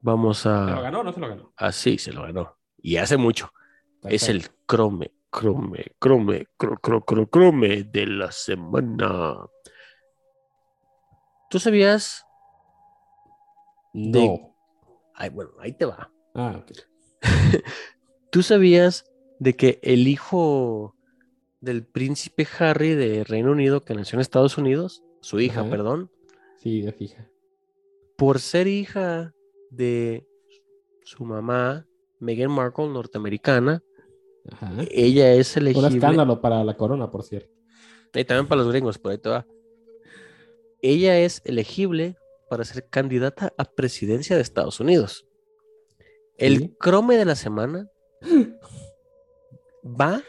vamos 0.00 0.38
¿Se 0.38 0.48
lo 0.48 0.54
a... 0.54 0.80
ganó 0.80 1.00
o 1.00 1.04
no 1.04 1.12
se 1.12 1.20
lo 1.20 1.28
ganó? 1.28 1.52
Así 1.56 1.98
se 1.98 2.12
lo 2.12 2.22
ganó. 2.22 2.56
Y 2.80 2.96
hace 2.96 3.16
mucho. 3.16 3.50
Es 4.04 4.28
el 4.28 4.38
Perfecto. 4.38 4.62
crome, 4.66 5.10
crome, 5.30 5.86
crome, 5.98 6.46
cro, 6.56 6.76
cro, 6.76 7.04
cro, 7.04 7.26
crome 7.26 7.82
de 7.84 8.06
la 8.06 8.30
semana. 8.30 9.36
¿Tú 11.50 11.58
sabías? 11.58 12.24
De- 13.94 14.26
No. 14.26 14.54
Ay, 15.14 15.30
bueno, 15.30 15.52
ahí 15.60 15.72
te 15.72 15.84
va. 15.86 16.12
Ah, 16.34 16.60
ok. 16.62 16.72
¿Tú 18.30 18.42
sabías 18.42 19.04
de 19.38 19.54
que 19.54 19.78
el 19.82 20.08
hijo 20.08 20.94
del 21.60 21.84
príncipe 21.86 22.46
Harry 22.58 22.94
de 22.94 23.24
Reino 23.24 23.52
Unido, 23.52 23.84
que 23.84 23.94
nació 23.94 24.16
en 24.16 24.20
Estados 24.20 24.58
Unidos, 24.58 25.02
su 25.20 25.40
hija, 25.40 25.60
Ajá. 25.62 25.70
perdón, 25.70 26.10
Sí, 26.58 26.82
de 26.82 26.92
fija. 26.92 27.30
por 28.16 28.40
ser 28.40 28.66
hija 28.66 29.32
de 29.70 30.26
su 31.04 31.24
mamá, 31.24 31.86
Meghan 32.18 32.50
Markle, 32.50 32.88
norteamericana, 32.88 33.82
Ajá. 34.50 34.72
ella 34.90 35.32
es 35.32 35.56
Un 35.56 35.62
elegible. 35.62 35.88
escándalo 35.88 36.40
para 36.40 36.62
la 36.64 36.76
corona, 36.76 37.10
por 37.10 37.22
cierto. 37.22 37.52
Y 38.14 38.24
también 38.24 38.46
para 38.46 38.62
los 38.62 38.70
gringos, 38.70 38.98
por 38.98 39.12
ahí 39.12 39.18
te 39.18 39.28
va. 39.28 39.46
Ella 40.82 41.18
es 41.18 41.40
elegible 41.44 42.16
para 42.48 42.64
ser 42.64 42.86
candidata 42.88 43.52
a 43.58 43.64
presidencia 43.64 44.36
de 44.36 44.42
Estados 44.42 44.80
Unidos. 44.80 45.26
El 46.36 46.58
Sí. 46.58 46.74
crome 46.78 47.16
de 47.16 47.24
la 47.24 47.36
semana 47.36 47.88
va, 49.84 50.22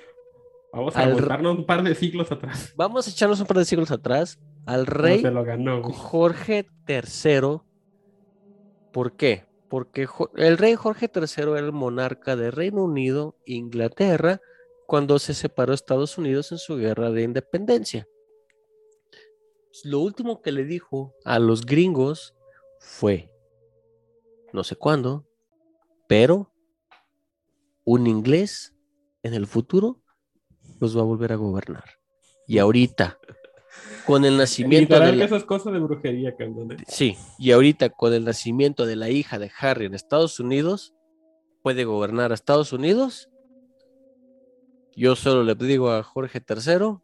Vamos 0.72 0.96
a 0.98 1.04
Al- 1.04 1.46
un 1.48 1.66
par 1.66 1.84
de 1.84 1.96
siglos 1.96 2.32
atrás. 2.34 2.74
vamos 2.76 3.08
a 3.08 3.10
echarnos 3.10 3.40
un 3.40 3.48
par 3.48 3.58
de 3.58 3.64
siglos 3.66 3.92
atrás, 3.92 4.38
al 4.66 4.86
¿Cómo 4.86 4.98
rey 5.04 5.22
se 5.22 5.32
lo 5.32 5.44
ganó, 5.46 5.82
güey? 5.82 5.94
Jorge 5.96 6.68
III. 6.88 7.62
¿Por 8.92 9.16
qué? 9.16 9.46
Porque 9.70 10.08
el 10.36 10.58
rey 10.58 10.76
Jorge 10.76 11.10
III 11.14 11.24
era 11.44 11.60
el 11.60 11.72
monarca 11.72 12.36
de 12.36 12.52
Reino 12.52 12.84
Unido, 12.84 13.38
Inglaterra, 13.46 14.42
cuando 14.86 15.18
se 15.18 15.34
separó 15.34 15.74
Estados 15.74 16.18
Unidos 16.18 16.52
en 16.52 16.58
su 16.58 16.76
guerra 16.76 17.10
de 17.12 17.24
independencia. 17.24 18.06
Lo 19.84 20.00
último 20.00 20.42
que 20.42 20.52
le 20.52 20.64
dijo 20.64 21.14
a 21.26 21.40
los 21.40 21.66
gringos 21.66 22.34
fue, 22.80 23.32
no 24.54 24.64
sé 24.64 24.76
cuándo, 24.76 25.28
pero 26.08 26.52
un 27.84 28.08
inglés 28.08 28.74
en 29.24 29.34
el 29.34 29.48
futuro 29.48 30.02
los 30.80 30.96
va 30.98 31.02
a 31.02 31.06
volver 31.06 31.34
a 31.34 31.36
gobernar. 31.36 31.84
Y 32.48 32.60
ahorita, 32.60 33.20
con 34.06 34.24
el 34.24 34.38
nacimiento 34.38 34.94
de 34.96 35.00
la- 35.18 35.28
de 35.72 35.80
brujería. 36.78 36.84
¿eh? 36.84 36.86
Sí, 36.88 37.18
y 37.40 37.52
ahorita 37.52 37.90
con 37.90 38.14
el 38.14 38.24
nacimiento 38.24 38.86
de 38.86 38.96
la 38.96 39.10
hija 39.10 39.40
de 39.40 39.52
Harry 39.60 39.86
en 39.86 39.94
Estados 39.96 40.40
Unidos, 40.40 40.94
puede 41.64 41.84
gobernar 41.86 42.32
a 42.32 42.36
Estados 42.36 42.72
Unidos. 42.72 43.30
Yo 44.96 45.16
solo 45.16 45.44
le 45.44 45.56
digo 45.56 45.92
a 45.92 46.04
Jorge 46.04 46.40
III, 46.48 47.00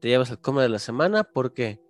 te 0.00 0.08
llevas 0.08 0.30
el 0.30 0.38
come 0.38 0.62
de 0.62 0.68
la 0.68 0.78
semana 0.78 1.24
porque 1.24 1.80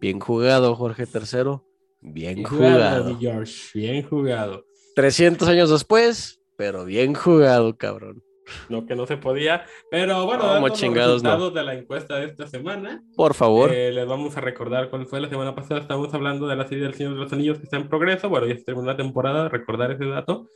bien 0.00 0.20
jugado, 0.20 0.74
Jorge 0.74 1.04
III, 1.04 1.60
bien 2.00 2.36
Bien 2.36 2.44
jugado. 2.44 3.04
mi 3.10 3.16
George. 3.20 3.54
Bien 3.78 4.02
jugado. 4.08 4.64
300 4.94 5.46
años 5.48 5.70
después, 5.70 6.40
pero 6.56 6.84
bien 6.84 7.14
jugado, 7.14 7.76
cabrón. 7.76 8.22
No 8.70 8.86
que 8.86 8.94
no 8.96 9.06
se 9.06 9.18
podía. 9.18 9.66
Pero 9.90 10.24
bueno, 10.24 10.40
¿Cómo 10.40 10.52
dando 10.54 10.68
los 10.68 10.78
chingados 10.78 11.22
no? 11.22 11.28
resultados 11.30 11.54
de 11.54 11.64
la 11.64 11.74
encuesta 11.74 12.16
de 12.16 12.24
esta 12.26 12.46
semana, 12.46 13.04
Por 13.14 13.34
favor. 13.34 13.70
eh, 13.70 13.92
les 13.92 14.06
vamos 14.06 14.34
a 14.38 14.40
recordar 14.40 14.88
cuál 14.88 15.06
fue 15.06 15.20
la 15.20 15.28
semana 15.28 15.54
pasada. 15.54 15.80
Estábamos 15.80 16.14
hablando 16.14 16.46
de 16.48 16.56
la 16.56 16.66
serie 16.66 16.84
del 16.84 16.94
Señor 16.94 17.12
de 17.12 17.18
los 17.20 17.32
Anillos 17.32 17.58
que 17.58 17.64
está 17.64 17.76
en 17.76 17.88
progreso. 17.90 18.30
Bueno, 18.30 18.46
ya 18.46 18.56
se 18.56 18.64
terminó 18.64 18.86
la 18.86 18.96
temporada, 18.96 19.50
recordar 19.50 19.90
ese 19.92 20.06
dato. 20.06 20.48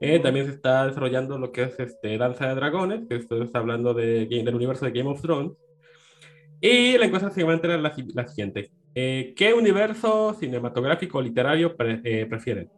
Eh, 0.00 0.20
también 0.20 0.46
se 0.46 0.52
está 0.52 0.86
desarrollando 0.86 1.38
lo 1.38 1.50
que 1.50 1.64
es 1.64 1.80
este, 1.80 2.16
Danza 2.16 2.46
de 2.46 2.54
Dragones, 2.54 3.08
que 3.08 3.16
esto 3.16 3.42
está 3.42 3.58
hablando 3.58 3.94
de, 3.94 4.26
del 4.26 4.54
universo 4.54 4.84
de 4.84 4.92
Game 4.92 5.10
of 5.10 5.20
Thrones. 5.20 5.50
Y 6.60 6.98
la 6.98 7.06
encuesta 7.06 7.30
siguiente 7.30 7.66
era 7.66 7.78
la, 7.78 7.94
la 8.14 8.28
siguiente. 8.28 8.70
Eh, 8.94 9.32
¿Qué 9.36 9.54
universo 9.54 10.34
cinematográfico 10.38 11.18
o 11.18 11.22
literario 11.22 11.76
pre- 11.76 12.00
eh, 12.04 12.26
prefieren? 12.26 12.70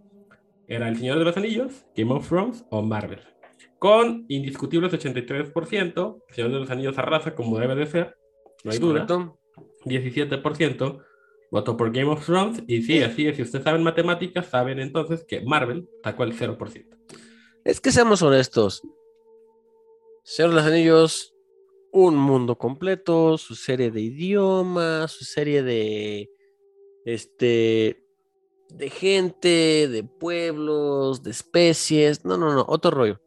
¿Era 0.68 0.88
El 0.88 0.96
Señor 0.96 1.18
de 1.18 1.24
los 1.24 1.36
Anillos, 1.36 1.84
Game 1.96 2.12
of 2.12 2.28
Thrones 2.28 2.64
o 2.70 2.82
Marvel? 2.82 3.20
Con 3.78 4.24
indiscutibles 4.28 4.92
83%, 4.92 6.22
El 6.28 6.34
Señor 6.34 6.52
de 6.52 6.58
los 6.60 6.70
Anillos 6.70 6.96
arrasa 6.98 7.34
como 7.34 7.58
debe 7.58 7.74
de 7.74 7.86
ser, 7.86 8.16
no 8.62 8.70
hay 8.70 8.76
¿Es 8.76 8.80
duda. 8.80 9.06
correcto? 9.06 9.38
17% 9.84 11.02
votó 11.50 11.76
por 11.76 11.92
Game 11.92 12.10
of 12.10 12.24
Thrones. 12.24 12.62
Y 12.68 12.82
sí, 12.82 13.02
así 13.02 13.26
es. 13.26 13.36
Si 13.36 13.42
ustedes 13.42 13.64
saben 13.64 13.82
matemáticas, 13.82 14.46
saben 14.46 14.78
entonces 14.78 15.24
que 15.26 15.40
Marvel 15.40 15.88
sacó 16.04 16.22
el 16.24 16.34
0%. 16.38 16.86
Es 17.64 17.80
que 17.80 17.90
seamos 17.90 18.22
honestos. 18.22 18.82
Señor 20.22 20.50
de 20.50 20.56
los 20.56 20.64
Anillos, 20.66 21.31
un 21.92 22.16
mundo 22.16 22.56
completo, 22.56 23.38
su 23.38 23.54
serie 23.54 23.90
de 23.90 24.00
idiomas, 24.00 25.12
su 25.12 25.24
serie 25.24 25.62
de 25.62 26.30
este 27.04 28.02
de 28.70 28.88
gente, 28.90 29.88
de 29.88 30.02
pueblos, 30.02 31.22
de 31.22 31.30
especies. 31.30 32.24
No, 32.24 32.36
no, 32.36 32.54
no, 32.54 32.64
otro 32.66 32.90
rollo. 32.90 33.20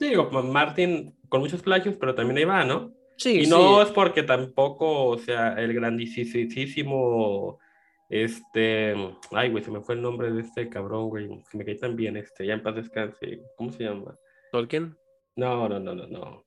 Sí, 0.00 0.08
digo, 0.08 0.30
pues, 0.30 0.44
Martin 0.44 1.14
con 1.28 1.40
muchos 1.40 1.62
plagios, 1.62 1.96
pero 1.98 2.14
también 2.14 2.38
ahí 2.38 2.44
va, 2.44 2.64
¿no? 2.64 2.92
Sí, 3.16 3.42
Y 3.42 3.46
no 3.46 3.76
sí. 3.76 3.88
es 3.88 3.92
porque 3.92 4.22
tampoco, 4.22 5.06
o 5.06 5.18
sea, 5.18 5.54
el 5.54 5.72
grandísimo, 5.74 7.58
este, 8.08 8.94
ay, 9.32 9.50
güey, 9.50 9.64
se 9.64 9.70
me 9.70 9.80
fue 9.80 9.94
el 9.94 10.02
nombre 10.02 10.30
de 10.30 10.42
este 10.42 10.68
cabrón, 10.68 11.08
güey, 11.08 11.28
que 11.50 11.58
me 11.58 11.64
cae 11.64 11.76
tan 11.76 11.96
bien, 11.96 12.16
este, 12.16 12.46
ya 12.46 12.54
en 12.54 12.62
paz 12.62 12.76
descanse, 12.76 13.42
¿cómo 13.56 13.72
se 13.72 13.84
llama? 13.84 14.14
Tolkien. 14.52 14.96
No, 15.34 15.68
no, 15.68 15.80
no, 15.80 15.94
no, 15.94 16.06
no, 16.06 16.44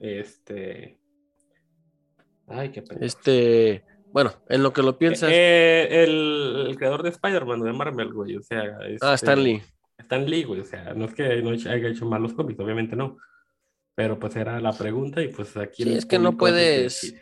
este, 0.00 0.98
ay, 2.48 2.70
qué 2.70 2.82
pena. 2.82 3.04
Este, 3.04 3.84
bueno, 4.12 4.32
en 4.48 4.62
lo 4.62 4.72
que 4.72 4.82
lo 4.82 4.98
piensas. 4.98 5.30
Eh, 5.32 6.04
el, 6.04 6.66
el 6.68 6.76
creador 6.76 7.02
de 7.02 7.10
Spider-Man, 7.10 7.62
de 7.62 7.72
Marvel, 7.72 8.12
güey, 8.12 8.36
o 8.36 8.42
sea. 8.42 8.62
ah, 8.80 8.86
este, 8.88 9.14
Stan 9.14 9.42
Lee. 9.42 9.62
Stan 9.98 10.24
Lee, 10.28 10.44
güey, 10.44 10.60
o 10.60 10.64
sea, 10.64 10.94
no 10.94 11.06
es 11.06 11.14
que 11.14 11.42
no 11.42 11.50
haya 11.50 11.88
hecho 11.88 12.06
malos 12.06 12.32
cómics, 12.34 12.60
obviamente 12.60 12.94
no. 12.96 13.16
Pero 13.94 14.18
pues 14.18 14.36
era 14.36 14.60
la 14.60 14.72
pregunta 14.72 15.22
y 15.22 15.28
pues 15.28 15.56
aquí. 15.56 15.82
Sí, 15.84 15.92
es 15.94 16.04
que 16.06 16.18
no 16.18 16.36
puedes- 16.36 16.98
sí. 17.00 17.16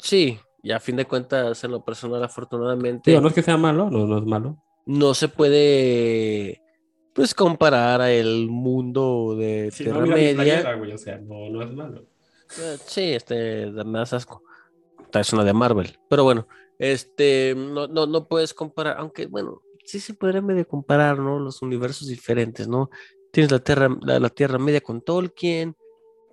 Sí, 0.00 0.38
y 0.64 0.72
a 0.72 0.80
fin 0.80 0.96
de 0.96 1.04
cuentas, 1.04 1.62
en 1.62 1.70
lo 1.70 1.84
personal, 1.84 2.22
afortunadamente, 2.24 3.12
Digo, 3.12 3.20
no 3.22 3.28
es 3.28 3.34
que 3.34 3.42
sea 3.42 3.56
malo, 3.56 3.88
no, 3.88 4.04
no 4.06 4.18
es 4.18 4.24
malo. 4.24 4.60
no 4.86 5.14
se 5.14 5.28
puede 5.28 6.60
pues 7.14 7.34
comparar 7.34 8.00
a 8.02 8.10
el 8.12 8.48
mundo 8.48 9.36
de 9.38 9.70
Si 9.72 9.84
Tierra 9.84 10.00
no, 10.00 10.06
Media. 10.08 10.34
playera, 10.34 10.74
güey, 10.74 10.92
o 10.92 10.98
sea, 10.98 11.18
no, 11.18 11.48
no 11.48 11.62
es 11.62 11.72
malo. 11.72 12.04
Eh, 12.60 12.76
Sí, 12.84 13.12
este, 13.12 13.70
da 13.72 13.84
más 13.84 14.12
asco. 14.12 14.42
Es 15.20 15.32
una 15.32 15.44
de 15.44 15.52
Marvel. 15.52 15.98
Pero 16.08 16.24
bueno, 16.24 16.46
este, 16.78 17.54
no, 17.56 17.86
no, 17.88 18.06
no 18.06 18.28
puedes 18.28 18.52
comparar, 18.54 18.96
aunque 18.98 19.26
bueno, 19.26 19.62
sí 19.84 19.98
se 20.00 20.14
podría 20.14 20.42
medio 20.42 20.66
comparar, 20.66 21.18
¿no? 21.18 21.38
Los 21.38 21.62
universos 21.62 22.08
diferentes, 22.08 22.68
¿no? 22.68 22.90
Tienes 23.32 23.50
la 23.52 23.58
Tierra, 23.60 23.88
la, 24.02 24.18
la 24.20 24.28
Tierra 24.30 24.58
Media 24.58 24.80
con 24.80 25.00
Tolkien, 25.02 25.76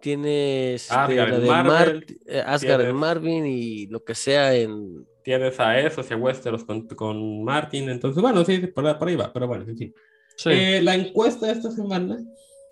tienes 0.01 0.83
este, 0.83 0.93
Asgard 0.95 1.29
la 1.29 1.39
de 1.39 1.47
Marvel, 1.47 1.93
Mar- 1.95 2.03
eh, 2.25 2.43
Asgard 2.45 2.81
en 2.81 2.87
tienes- 2.87 2.99
Marvin 2.99 3.45
y 3.45 3.87
lo 3.87 4.03
que 4.03 4.15
sea 4.15 4.53
en... 4.55 5.05
Tienes 5.23 5.57
a 5.61 5.79
eso, 5.79 6.01
hacia 6.01 6.17
Westeros 6.17 6.65
con, 6.65 6.85
con 6.87 7.43
Martin, 7.45 7.89
entonces, 7.89 8.21
bueno, 8.21 8.43
sí, 8.43 8.57
por, 8.67 8.97
por 8.99 9.07
ahí 9.07 9.15
va, 9.15 9.31
pero 9.31 9.47
bueno, 9.47 9.63
en 9.65 9.77
fin. 9.77 9.93
Sí. 10.35 10.49
Eh, 10.51 10.81
la 10.81 10.95
encuesta 10.95 11.45
de 11.45 11.53
esta 11.53 11.71
semana 11.71 12.17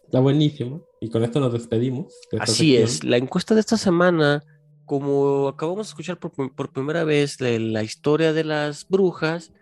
está 0.04 0.20
buenísima 0.20 0.82
y 1.00 1.10
con 1.10 1.24
esto 1.24 1.40
nos 1.40 1.54
despedimos. 1.54 2.14
de 2.32 2.40
Así 2.40 2.76
sección. 2.78 2.84
es, 2.84 3.04
la 3.06 3.16
encuesta 3.18 3.54
de 3.54 3.62
esta 3.62 3.78
semana, 3.78 4.44
como 4.92 5.48
acabamos 5.48 5.88
de 5.88 5.92
escuchar 5.92 6.20
por, 6.20 6.32
prim- 6.34 6.54
por 6.54 6.70
primera 6.70 7.06
vez 7.06 7.40
la, 7.40 7.58
la 7.58 7.82
historia 7.82 8.34
de 8.34 8.44
las 8.44 8.86
brujas, 8.90 9.54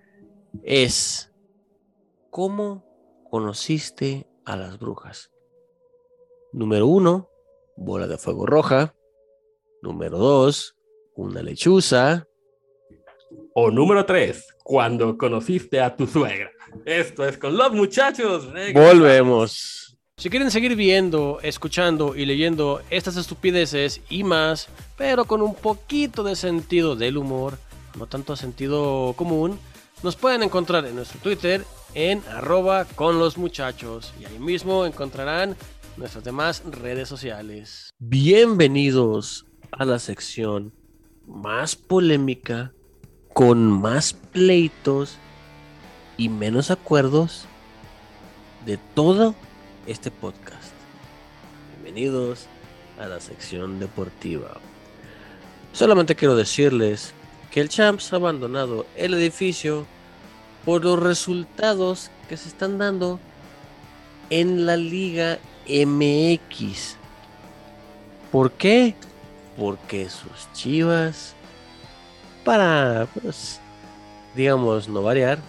es 0.64 1.32
¿cómo 2.32 2.84
conociste 3.30 4.26
a 4.44 4.56
las 4.58 4.80
brujas? 4.80 5.30
Número 6.52 6.88
uno, 6.88 7.30
bola 7.78 8.08
de 8.08 8.18
fuego 8.18 8.48
roja. 8.48 8.96
Número 9.84 10.18
dos, 10.18 10.76
una 11.14 11.44
lechuza. 11.44 12.26
O 13.54 13.70
número 13.70 14.08
3, 14.08 14.48
cuando 14.64 15.16
conociste 15.16 15.80
a 15.80 15.96
tu 15.96 16.08
suegra. 16.08 16.50
Esto 16.86 17.24
es 17.24 17.38
con 17.38 17.56
los 17.56 17.72
muchachos. 17.72 18.52
regresamos. 18.52 18.94
Volvemos. 19.00 19.89
Si 20.20 20.30
quieren 20.30 20.52
seguir 20.52 20.76
viendo, 20.76 21.40
escuchando 21.44 22.14
y 22.14 22.26
leyendo 22.26 22.82
estas 22.90 23.16
estupideces 23.16 24.02
y 24.10 24.26
más, 24.26 24.68
pero 24.98 25.24
con 25.24 25.42
un 25.42 25.56
poquito 25.56 26.24
de 26.24 26.36
sentido 26.36 26.98
del 26.98 27.16
humor, 27.16 27.58
no 27.98 28.06
tanto 28.06 28.36
sentido 28.36 29.14
común, 29.16 29.58
nos 30.04 30.18
pueden 30.18 30.44
encontrar 30.44 30.86
en 30.86 30.98
nuestro 30.98 31.22
Twitter 31.22 31.64
en 31.94 32.22
arroba 32.34 32.84
con 32.84 33.18
los 33.18 33.38
muchachos 33.38 34.14
y 34.20 34.26
ahí 34.26 34.40
mismo 34.40 34.86
encontrarán 34.86 35.56
nuestras 35.96 36.26
demás 36.26 36.64
redes 36.70 37.08
sociales. 37.08 37.94
Bienvenidos 38.00 39.46
a 39.72 39.86
la 39.86 40.00
sección 40.00 40.74
más 41.28 41.78
polémica, 41.78 42.74
con 43.32 43.72
más 43.72 44.12
pleitos 44.12 45.18
y 46.18 46.28
menos 46.28 46.72
acuerdos 46.72 47.46
de 48.66 48.76
todo 48.76 49.34
este 49.90 50.12
podcast. 50.12 50.72
Bienvenidos 51.82 52.46
a 53.00 53.08
la 53.08 53.20
sección 53.20 53.80
deportiva. 53.80 54.58
Solamente 55.74 56.16
quiero 56.16 56.36
decirles 56.36 57.12
que 57.50 57.60
el 57.60 57.70
Champs 57.70 58.14
ha 58.14 58.18
abandonado 58.18 58.86
el 58.96 59.16
edificio 59.16 59.88
por 60.64 60.84
los 60.86 61.00
resultados 61.00 62.12
que 62.28 62.38
se 62.38 62.50
están 62.50 62.78
dando 62.78 63.20
en 64.30 64.68
la 64.68 64.78
Liga 64.78 65.40
MX. 65.68 66.96
¿Por 68.32 68.52
qué? 68.52 68.94
Porque 69.58 70.08
sus 70.08 70.54
chivas 70.54 71.34
para, 72.46 73.08
pues, 73.20 73.60
digamos, 74.36 74.88
no 74.88 75.02
variar, 75.02 75.40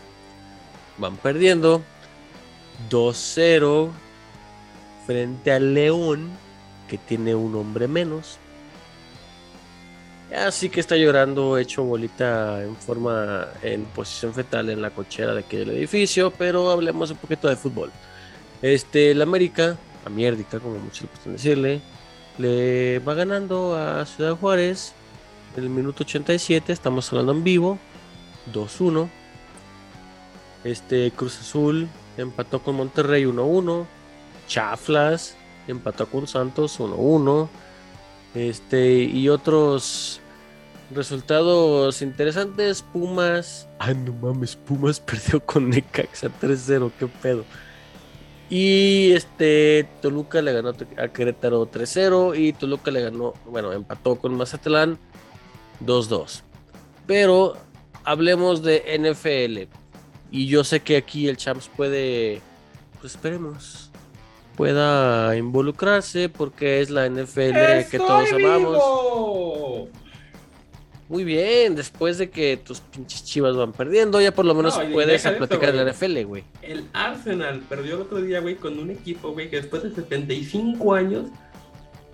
van 0.97 1.19
perdiendo 1.19 1.83
2-0 2.89 3.91
frente 5.11 5.51
al 5.51 5.75
León, 5.75 6.31
que 6.89 6.97
tiene 6.97 7.35
un 7.35 7.57
hombre 7.57 7.89
menos. 7.89 8.39
Así 10.33 10.69
que 10.69 10.79
está 10.79 10.97
llorando 10.97 11.59
hecho 11.59 11.83
bolita 11.83 12.63
en 12.63 12.77
forma, 12.77 13.49
en 13.61 13.87
posición 13.87 14.33
fetal 14.33 14.71
en 14.71 14.81
la 14.81 14.91
cochera 14.91 15.35
de 15.35 15.41
aquí 15.41 15.57
del 15.57 15.71
edificio, 15.71 16.31
pero 16.31 16.71
hablemos 16.71 17.11
un 17.11 17.17
poquito 17.17 17.49
de 17.49 17.57
fútbol. 17.57 17.91
Este, 18.63 19.11
el 19.11 19.21
América, 19.21 19.77
a 20.07 20.11
mierdica, 20.11 20.61
como 20.61 20.79
muchos 20.79 21.03
le 21.03 21.09
pueden 21.09 21.33
decirle, 21.33 21.81
le 22.39 23.01
va 23.01 23.15
ganando 23.15 23.75
a 23.75 24.07
Ciudad 24.07 24.37
Juárez 24.37 24.93
en 25.57 25.65
el 25.65 25.71
minuto 25.71 26.05
87, 26.05 26.73
estamos 26.73 27.11
hablando 27.11 27.33
en 27.33 27.43
vivo, 27.43 27.81
2-1. 28.55 29.09
Este, 30.63 31.11
Cruz 31.11 31.41
Azul 31.41 31.89
empató 32.17 32.63
con 32.63 32.77
Monterrey 32.77 33.25
1-1. 33.25 33.87
Chaflas 34.51 35.37
empató 35.69 36.07
con 36.07 36.27
Santos 36.27 36.81
1-1. 36.81 37.49
Este, 38.35 39.03
y 39.05 39.29
otros 39.29 40.21
resultados 40.91 42.03
interesantes. 42.03 42.83
Pumas. 42.83 43.69
Ay, 43.79 43.95
no 43.95 44.13
mames, 44.13 44.57
Pumas 44.57 44.99
perdió 45.07 45.41
con 45.41 45.71
Necaxa 45.71 46.29
3-0, 46.41 46.91
qué 46.99 47.07
pedo. 47.07 47.45
Y 48.51 49.13
este, 49.13 49.89
Toluca 50.03 50.43
le 50.43 50.53
ganó 50.53 50.71
a 50.71 51.09
Querétaro 51.09 51.71
3-0. 51.71 52.37
Y 52.37 52.53
Toluca 52.53 52.91
le 52.91 53.03
ganó, 53.03 53.35
bueno, 53.47 53.73
empató 53.73 54.17
con 54.17 54.35
Mazatlán 54.35 54.99
2-2. 55.87 56.43
Pero 57.07 57.57
hablemos 58.03 58.65
de 58.65 58.83
NFL. 58.99 59.73
Y 60.33 60.49
yo 60.49 60.65
sé 60.65 60.81
que 60.81 60.97
aquí 60.97 61.29
el 61.29 61.37
Champs 61.37 61.69
puede, 61.69 62.41
pues 63.01 63.15
esperemos, 63.15 63.90
pueda 64.61 65.35
involucrarse 65.39 66.29
porque 66.29 66.83
es 66.83 66.91
la 66.91 67.09
NFL 67.09 67.89
que 67.91 67.97
todos 67.97 68.31
amamos. 68.31 69.89
Muy 71.09 71.25
bien, 71.25 71.75
después 71.75 72.19
de 72.19 72.29
que 72.29 72.59
tus 72.59 72.81
pinches 72.81 73.25
chivas 73.25 73.57
van 73.57 73.73
perdiendo, 73.73 74.21
ya 74.21 74.35
por 74.35 74.45
lo 74.45 74.55
menos 74.55 74.79
puedes 74.93 75.23
platicar 75.23 75.73
de 75.73 75.83
la 75.83 75.91
NFL, 75.91 76.25
güey. 76.25 76.45
El 76.61 76.85
Arsenal 76.93 77.63
perdió 77.71 77.95
el 77.95 78.03
otro 78.03 78.21
día, 78.21 78.41
güey, 78.41 78.57
con 78.57 78.79
un 78.79 78.91
equipo, 78.91 79.33
güey, 79.33 79.49
que 79.49 79.57
después 79.57 79.83
de 79.83 79.95
75 79.95 80.93
años 80.93 81.25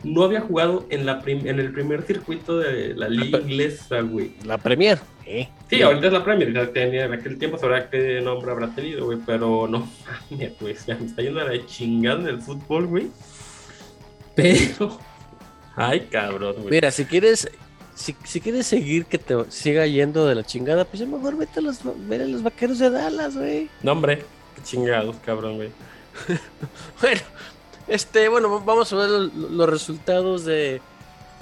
no 0.05 0.22
había 0.22 0.40
jugado 0.40 0.86
en, 0.88 1.05
la 1.05 1.20
en 1.26 1.59
el 1.59 1.72
primer 1.72 2.03
circuito 2.03 2.59
de 2.59 2.94
la 2.94 3.09
liga 3.09 3.40
inglesa, 3.40 4.03
güey. 4.03 4.34
La 4.44 4.57
Premier. 4.57 5.01
¿Eh? 5.26 5.48
Sí, 5.68 5.82
ahorita 5.82 6.06
es 6.06 6.12
la 6.12 6.24
Premier. 6.24 6.52
Ya 6.52 6.72
tenía, 6.72 7.04
en 7.04 7.12
aquel 7.12 7.38
tiempo 7.38 7.58
sabrá 7.58 7.90
qué 7.90 8.20
nombre 8.20 8.50
habrá 8.50 8.74
tenido, 8.74 9.06
güey. 9.06 9.18
Pero 9.24 9.68
no, 9.68 9.88
pues 10.58 10.86
ya 10.86 10.96
me 10.96 11.06
está 11.06 11.22
yendo 11.22 11.40
a 11.40 11.44
la 11.44 11.66
chingada 11.66 12.20
en 12.20 12.28
el 12.28 12.40
fútbol, 12.40 12.86
güey. 12.86 13.10
Pero. 14.34 14.98
Ay, 15.76 16.08
cabrón, 16.10 16.54
güey. 16.58 16.70
Mira, 16.70 16.90
si 16.90 17.04
quieres. 17.04 17.50
Si, 17.94 18.14
si, 18.24 18.42
quieres 18.42 18.66
seguir 18.66 19.06
que 19.06 19.16
te 19.16 19.34
siga 19.50 19.86
yendo 19.86 20.26
de 20.26 20.34
la 20.34 20.44
chingada, 20.44 20.84
pues 20.84 21.00
ya 21.00 21.06
mejor 21.06 21.34
vete 21.38 21.60
a 21.60 21.62
los, 21.62 21.80
a 21.80 22.26
los 22.26 22.42
vaqueros 22.42 22.78
de 22.78 22.90
Dallas, 22.90 23.34
güey. 23.38 23.70
No, 23.82 23.92
hombre, 23.92 24.22
qué 24.54 24.62
chingados, 24.62 25.16
cabrón, 25.24 25.56
güey. 25.56 25.70
bueno, 27.00 27.22
este, 27.88 28.28
bueno, 28.28 28.60
vamos 28.60 28.92
a 28.92 28.96
ver 28.96 29.08
los 29.08 29.68
resultados 29.70 30.44
de 30.44 30.82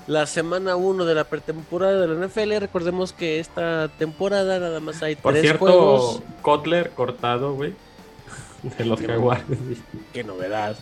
la 0.07 0.27
semana 0.27 0.77
1 0.77 1.05
de 1.05 1.15
la 1.15 1.25
pretemporada 1.25 2.01
de 2.01 2.09
la 2.09 2.27
NFL. 2.27 2.59
Recordemos 2.59 3.13
que 3.13 3.41
esta 3.41 3.89
temporada 3.89 4.59
nada 4.59 4.81
más 4.81 5.03
hay 5.03 5.17
Por 5.17 5.33
tres 5.33 5.43
cierto, 5.43 5.59
juegos. 5.65 6.23
Kotler 6.43 6.91
cortado, 6.91 7.55
güey. 7.55 7.75
De 8.79 8.85
los 8.85 9.01
jaguares. 9.01 9.45
Qué 10.13 10.25
novedad. 10.25 10.77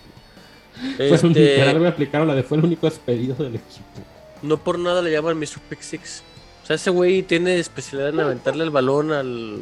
Fue 0.96 1.10
este... 1.10 1.28
literal 1.28 1.80
me 1.80 1.88
aplicaron 1.88 2.28
la 2.28 2.34
de 2.34 2.42
fue 2.42 2.58
el 2.58 2.64
único 2.64 2.86
despedido 2.88 3.34
del 3.36 3.56
equipo. 3.56 3.84
No 4.42 4.56
por 4.56 4.78
nada 4.78 5.02
le 5.02 5.10
llaman 5.10 5.38
Mr. 5.38 5.60
Pick 5.68 5.80
Six. 5.80 6.22
O 6.62 6.66
sea, 6.66 6.76
ese 6.76 6.90
güey 6.90 7.22
tiene 7.22 7.58
especialidad 7.58 8.10
en 8.10 8.20
aventarle 8.20 8.64
el 8.64 8.70
balón 8.70 9.12
al 9.12 9.60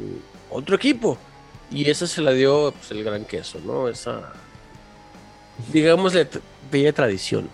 otro 0.50 0.76
equipo. 0.76 1.18
Y 1.70 1.88
esa 1.88 2.06
se 2.06 2.20
la 2.20 2.32
dio 2.32 2.72
pues, 2.72 2.90
el 2.90 3.04
gran 3.04 3.24
queso, 3.24 3.58
¿no? 3.64 3.88
Esa 3.88 4.32
digamos, 5.72 6.12
de 6.12 6.28
bella 6.70 6.92
tradición. 6.92 7.48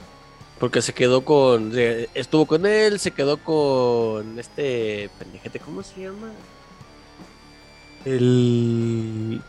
Porque 0.58 0.80
se 0.82 0.94
quedó 0.94 1.24
con. 1.24 1.72
Estuvo 2.14 2.46
con 2.46 2.64
él, 2.66 2.98
se 2.98 3.10
quedó 3.10 3.36
con 3.38 4.38
este 4.38 5.10
pendejete, 5.18 5.60
¿cómo 5.60 5.82
se 5.82 6.02
llama? 6.02 6.32
El. 8.04 9.42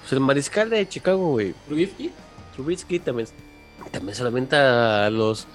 Pues 0.00 0.12
el 0.12 0.20
mariscal 0.20 0.70
de 0.70 0.88
Chicago, 0.88 1.30
güey. 1.30 1.54
¿Trubisky? 1.66 2.10
Trubisky 2.54 2.98
también. 2.98 3.28
También 3.92 4.14
se 4.14 4.24
lamenta 4.24 5.06
a 5.06 5.10
los. 5.10 5.46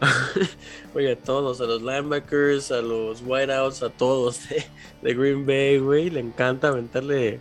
Oye, 0.94 1.12
a 1.12 1.16
todos, 1.16 1.60
a 1.60 1.64
los 1.64 1.82
linebackers, 1.82 2.72
a 2.72 2.80
los 2.80 3.22
whiteouts, 3.24 3.82
a 3.82 3.90
todos 3.90 4.48
de, 4.48 4.64
de 5.02 5.14
Green 5.14 5.46
Bay, 5.46 5.78
güey. 5.78 6.10
Le 6.10 6.20
encanta 6.20 6.68
aventarle 6.68 7.40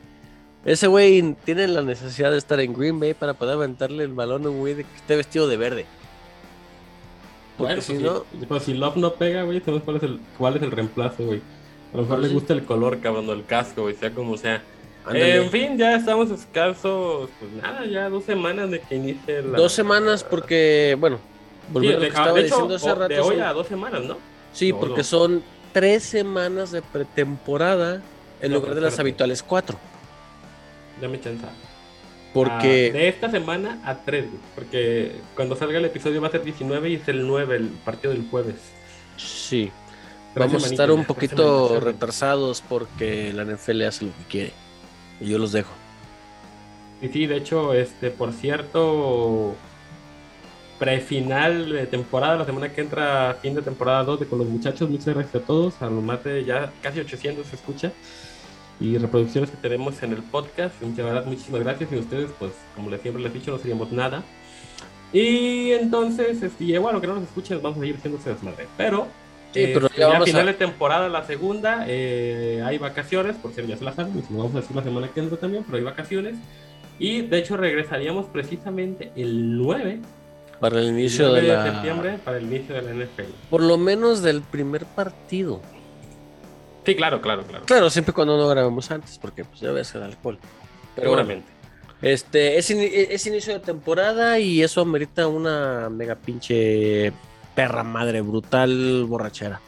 ese 0.65 0.87
güey 0.87 1.35
tiene 1.45 1.67
la 1.67 1.81
necesidad 1.81 2.31
de 2.31 2.37
estar 2.37 2.59
en 2.59 2.73
Green 2.73 2.99
Bay 2.99 3.13
para 3.13 3.33
poder 3.33 3.55
aventarle 3.55 4.03
el 4.03 4.13
balón 4.13 4.45
a 4.45 4.49
un 4.49 4.59
güey 4.59 4.75
que 4.75 4.81
esté 4.95 5.15
vestido 5.15 5.47
de 5.47 5.57
verde. 5.57 5.85
Porque 7.59 7.75
bueno, 7.75 7.81
si 7.81 7.93
pues 7.93 8.03
no. 8.03 8.25
Si, 8.39 8.45
pues 8.47 8.63
si 8.63 8.73
Love 8.73 8.95
no 8.95 9.13
pega, 9.13 9.43
güey, 9.43 9.59
sabemos 9.59 9.83
cuál 9.83 9.97
es 9.97 10.03
el, 10.03 10.19
cuál 10.37 10.55
es 10.55 10.63
el 10.63 10.71
reemplazo, 10.71 11.25
güey. 11.25 11.41
A 11.93 11.97
lo 11.97 12.03
mejor 12.03 12.19
le 12.19 12.29
gusta 12.29 12.53
el 12.53 12.63
color, 12.63 12.99
cabrón, 12.99 13.27
del 13.27 13.45
casco, 13.45 13.83
güey, 13.83 13.95
sea 13.95 14.11
como 14.11 14.37
sea. 14.37 14.63
en 15.11 15.49
fin, 15.51 15.77
ya 15.77 15.95
estamos 15.95 16.31
escasos, 16.31 17.29
pues 17.39 17.51
nada, 17.61 17.85
ya 17.85 18.09
dos 18.09 18.23
semanas 18.23 18.71
de 18.71 18.79
que 18.79 18.95
inicie 18.95 19.43
la. 19.43 19.57
Dos 19.57 19.73
semanas 19.73 20.23
porque, 20.23 20.97
bueno, 20.99 21.19
volviendo 21.71 21.99
sí, 21.99 22.05
a 22.05 22.09
lo 22.09 22.13
que 22.13 22.19
estaba 22.19 22.39
diciendo 22.39 22.75
hace 22.75 22.95
rato. 22.95 23.07
De 23.07 23.19
hoy 23.19 23.39
a 23.39 23.53
dos 23.53 23.67
semanas, 23.67 24.03
¿no? 24.03 24.17
Sí, 24.53 24.73
porque 24.73 24.99
no. 24.99 25.03
son 25.03 25.43
tres 25.73 26.03
semanas 26.03 26.71
de 26.71 26.81
pretemporada 26.81 28.01
en 28.41 28.51
no, 28.51 28.59
lugar 28.59 28.73
de 28.73 28.81
las 28.81 28.97
habituales 28.97 29.43
cuatro 29.43 29.77
dame 31.01 31.19
chance. 31.19 31.45
Porque. 32.33 32.91
Ah, 32.91 32.97
de 32.97 33.07
esta 33.07 33.31
semana 33.31 33.79
a 33.83 33.95
3, 33.95 34.25
porque 34.55 35.15
cuando 35.35 35.55
salga 35.55 35.79
el 35.79 35.85
episodio 35.85 36.21
va 36.21 36.27
a 36.27 36.31
ser 36.31 36.43
19 36.43 36.89
y 36.89 36.95
es 36.95 37.07
el 37.07 37.25
9, 37.25 37.55
el 37.55 37.67
partido 37.67 38.13
del 38.13 38.27
jueves. 38.29 38.55
Sí. 39.17 39.71
Vamos 40.35 40.63
a 40.63 40.67
estar 40.67 40.91
un 40.91 41.05
poquito 41.05 41.79
retrasados 41.79 42.61
porque 42.67 43.33
la 43.33 43.43
NFL 43.43 43.81
hace 43.83 44.05
lo 44.05 44.11
que 44.11 44.23
quiere. 44.29 44.53
Y 45.19 45.29
yo 45.29 45.39
los 45.39 45.51
dejo. 45.51 45.71
Y 47.01 47.07
sí, 47.07 47.25
de 47.25 47.37
hecho, 47.37 47.73
este, 47.73 48.11
por 48.11 48.31
cierto, 48.31 49.55
prefinal 50.77 51.69
de 51.71 51.87
temporada, 51.87 52.37
la 52.37 52.45
semana 52.45 52.71
que 52.71 52.81
entra, 52.81 53.37
fin 53.41 53.55
de 53.55 53.61
temporada 53.61 54.03
2 54.03 54.19
de 54.19 54.25
con 54.27 54.39
los 54.39 54.47
muchachos. 54.47 54.89
Muchas 54.89 55.15
gracias 55.15 55.35
a 55.43 55.45
todos. 55.45 55.81
A 55.81 55.85
lo 55.85 56.01
más 56.01 56.23
de 56.23 56.45
ya 56.45 56.71
casi 56.81 56.99
800 56.99 57.45
se 57.47 57.55
escucha 57.55 57.91
y 58.79 58.97
reproducciones 58.97 59.51
que 59.51 59.57
tenemos 59.57 60.01
en 60.03 60.13
el 60.13 60.23
podcast. 60.23 60.81
Muchas 60.81 61.25
muchísimas 61.25 61.61
gracias. 61.61 61.91
Y 61.91 61.95
ustedes, 61.97 62.29
pues, 62.39 62.51
como 62.75 62.89
les 62.89 63.01
siempre 63.01 63.21
les 63.21 63.31
he 63.31 63.39
dicho, 63.39 63.51
no 63.51 63.57
seríamos 63.57 63.91
nada. 63.91 64.23
Y 65.11 65.71
entonces, 65.71 66.41
este, 66.41 66.63
igual, 66.63 66.93
aunque 66.93 67.07
no 67.07 67.15
nos 67.15 67.23
escuchen, 67.23 67.61
vamos 67.61 67.77
a 67.77 67.81
seguir 67.81 67.97
haciéndose 67.97 68.29
desmadre. 68.29 68.67
Pero, 68.77 69.07
sí, 69.53 69.65
pero 69.73 69.87
este, 69.87 69.99
ya, 69.99 70.17
a 70.17 70.21
final 70.21 70.45
de 70.45 70.53
temporada, 70.53 71.09
la 71.09 71.25
segunda, 71.25 71.85
eh, 71.87 72.61
hay 72.65 72.77
vacaciones, 72.77 73.35
por 73.37 73.51
cierto, 73.51 73.71
ya 73.71 73.77
se 73.77 73.83
las 73.83 73.95
saben, 73.95 74.23
vamos 74.29 74.53
a 74.53 74.61
decir 74.61 74.75
la 74.75 74.83
semana 74.83 75.07
que 75.07 75.19
entra 75.19 75.37
también, 75.37 75.63
pero 75.63 75.77
hay 75.77 75.83
vacaciones. 75.83 76.35
Y 76.99 77.21
de 77.21 77.39
hecho, 77.39 77.57
regresaríamos 77.57 78.27
precisamente 78.27 79.11
el 79.15 79.57
9 79.57 79.99
para 80.59 80.79
el 80.79 80.89
inicio 80.89 81.25
el 81.27 81.31
9 81.31 81.47
de, 81.47 81.53
la... 81.53 81.63
de 81.63 81.71
septiembre, 81.71 82.19
para 82.23 82.37
el 82.37 82.43
inicio 82.43 82.75
de 82.75 82.81
la 82.81 82.91
NFL. 82.91 83.31
Por 83.49 83.63
lo 83.63 83.77
menos 83.77 84.21
del 84.21 84.41
primer 84.41 84.85
partido. 84.85 85.61
Sí, 86.89 86.95
claro, 86.95 87.21
claro, 87.21 87.43
claro. 87.43 87.65
Claro, 87.65 87.89
siempre 87.91 88.15
cuando 88.15 88.35
no 88.35 88.47
grabamos 88.47 88.89
antes, 88.89 89.19
porque 89.19 89.45
pues 89.45 89.59
ya 89.59 89.71
ves 89.71 89.93
el 89.93 90.01
alcohol. 90.01 90.39
Pero 90.95 91.09
Seguramente. 91.09 91.47
este, 92.01 92.57
es, 92.57 92.71
in 92.71 92.79
es, 92.81 93.27
inicio 93.27 93.53
de 93.53 93.59
temporada 93.59 94.39
y 94.39 94.63
eso 94.63 94.81
amerita 94.81 95.27
una 95.27 95.87
mega 95.91 96.15
pinche 96.15 97.13
perra 97.53 97.83
madre 97.83 98.21
brutal 98.21 99.05
borrachera. 99.07 99.61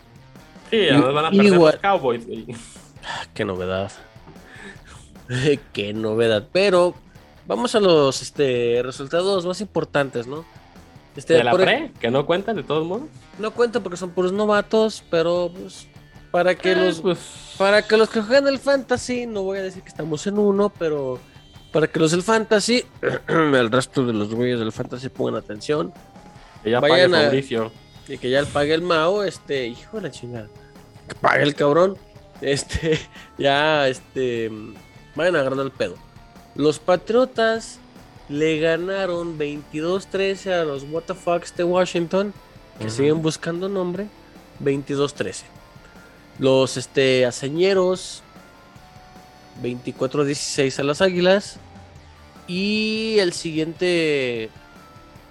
Sí, 0.71 0.87
además 0.89 1.13
van 1.13 1.25
a 1.25 1.29
perder 1.29 1.53
igual... 1.53 1.73
los 1.73 1.81
Cowboys. 1.81 2.23
Qué 3.35 3.45
novedad. 3.45 3.91
Qué 5.73 5.93
novedad. 5.93 6.47
Pero 6.51 6.95
vamos 7.45 7.75
a 7.75 7.79
los 7.79 8.23
este, 8.23 8.81
resultados 8.83 9.45
más 9.45 9.61
importantes, 9.61 10.25
¿no? 10.25 10.43
Este, 11.15 11.35
¿De 11.35 11.43
la 11.43 11.53
pre? 11.53 11.91
¿Que 11.99 12.09
no 12.09 12.25
cuentan 12.25 12.55
de 12.55 12.63
todos 12.63 12.87
modos? 12.87 13.09
No 13.37 13.51
cuentan 13.51 13.83
porque 13.83 13.97
son 13.97 14.09
puros 14.09 14.31
novatos, 14.31 15.03
pero 15.11 15.51
pues 15.53 15.87
para 16.31 16.55
que 16.55 16.75
los 16.75 17.01
pues, 17.01 17.19
para 17.57 17.81
que 17.81 17.97
los 17.97 18.09
que 18.09 18.21
juegan 18.21 18.47
el 18.47 18.57
fantasy, 18.57 19.27
no 19.27 19.43
voy 19.43 19.59
a 19.59 19.63
decir 19.63 19.83
que 19.83 19.89
estamos 19.89 20.25
en 20.25 20.39
uno, 20.39 20.71
pero 20.77 21.19
para 21.71 21.87
que 21.87 21.99
los 21.99 22.11
del 22.11 22.23
fantasy, 22.23 22.85
el 23.27 23.71
resto 23.71 24.05
de 24.05 24.13
los 24.13 24.33
güeyes 24.33 24.59
del 24.59 24.71
fantasy 24.71 25.09
pongan 25.09 25.35
atención. 25.35 25.93
Que 26.63 26.71
ya 26.71 26.81
pague 26.81 27.07
Mauricio. 27.07 27.71
Y 28.07 28.17
que 28.17 28.29
ya 28.29 28.45
pague 28.45 28.73
el 28.73 28.81
Mao, 28.81 29.23
este, 29.23 29.67
hijo 29.67 29.97
de 29.97 30.03
la 30.03 30.11
chingada. 30.11 30.49
que 31.07 31.15
pague 31.15 31.43
el 31.43 31.55
cabrón. 31.55 31.97
Este, 32.41 32.99
ya, 33.37 33.87
este, 33.87 34.51
vayan 35.15 35.35
agarrando 35.35 35.63
el 35.63 35.71
pedo. 35.71 35.95
Los 36.55 36.79
Patriotas 36.79 37.79
le 38.27 38.59
ganaron 38.59 39.37
22-13 39.37 40.51
a 40.51 40.63
los 40.65 40.83
WTFs 40.83 41.55
de 41.55 41.63
Washington, 41.63 42.33
que 42.79 42.89
siguen 42.89 43.21
buscando 43.21 43.69
nombre, 43.69 44.07
22-13. 44.63 45.43
Los 46.41 46.75
este, 46.75 47.27
Aceñeros, 47.27 48.23
24-16 49.61 50.79
a 50.79 50.83
las 50.83 51.01
Águilas. 51.01 51.57
Y 52.47 53.17
el 53.19 53.31
siguiente 53.31 54.49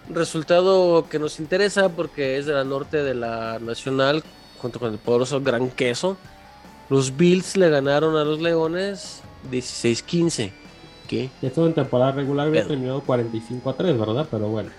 resultado 0.08 1.08
que 1.10 1.18
nos 1.18 1.40
interesa, 1.40 1.88
porque 1.88 2.38
es 2.38 2.46
de 2.46 2.52
la 2.52 2.62
norte 2.62 3.02
de 3.02 3.14
la 3.14 3.58
Nacional, 3.58 4.22
junto 4.62 4.78
con 4.78 4.92
el 4.92 4.98
poderoso 4.98 5.40
Gran 5.40 5.68
Queso. 5.70 6.16
Los 6.88 7.16
Bills 7.16 7.56
le 7.56 7.70
ganaron 7.70 8.16
a 8.16 8.22
los 8.22 8.40
Leones 8.40 9.20
16-15. 9.50 10.52
¿Qué? 11.08 11.28
Esto 11.42 11.66
en 11.66 11.74
temporada 11.74 12.12
regular 12.12 12.46
había 12.46 12.64
terminado 12.64 13.00
45 13.00 13.68
a 13.68 13.74
3, 13.74 13.98
¿verdad? 13.98 14.28
Pero 14.30 14.46
bueno. 14.46 14.70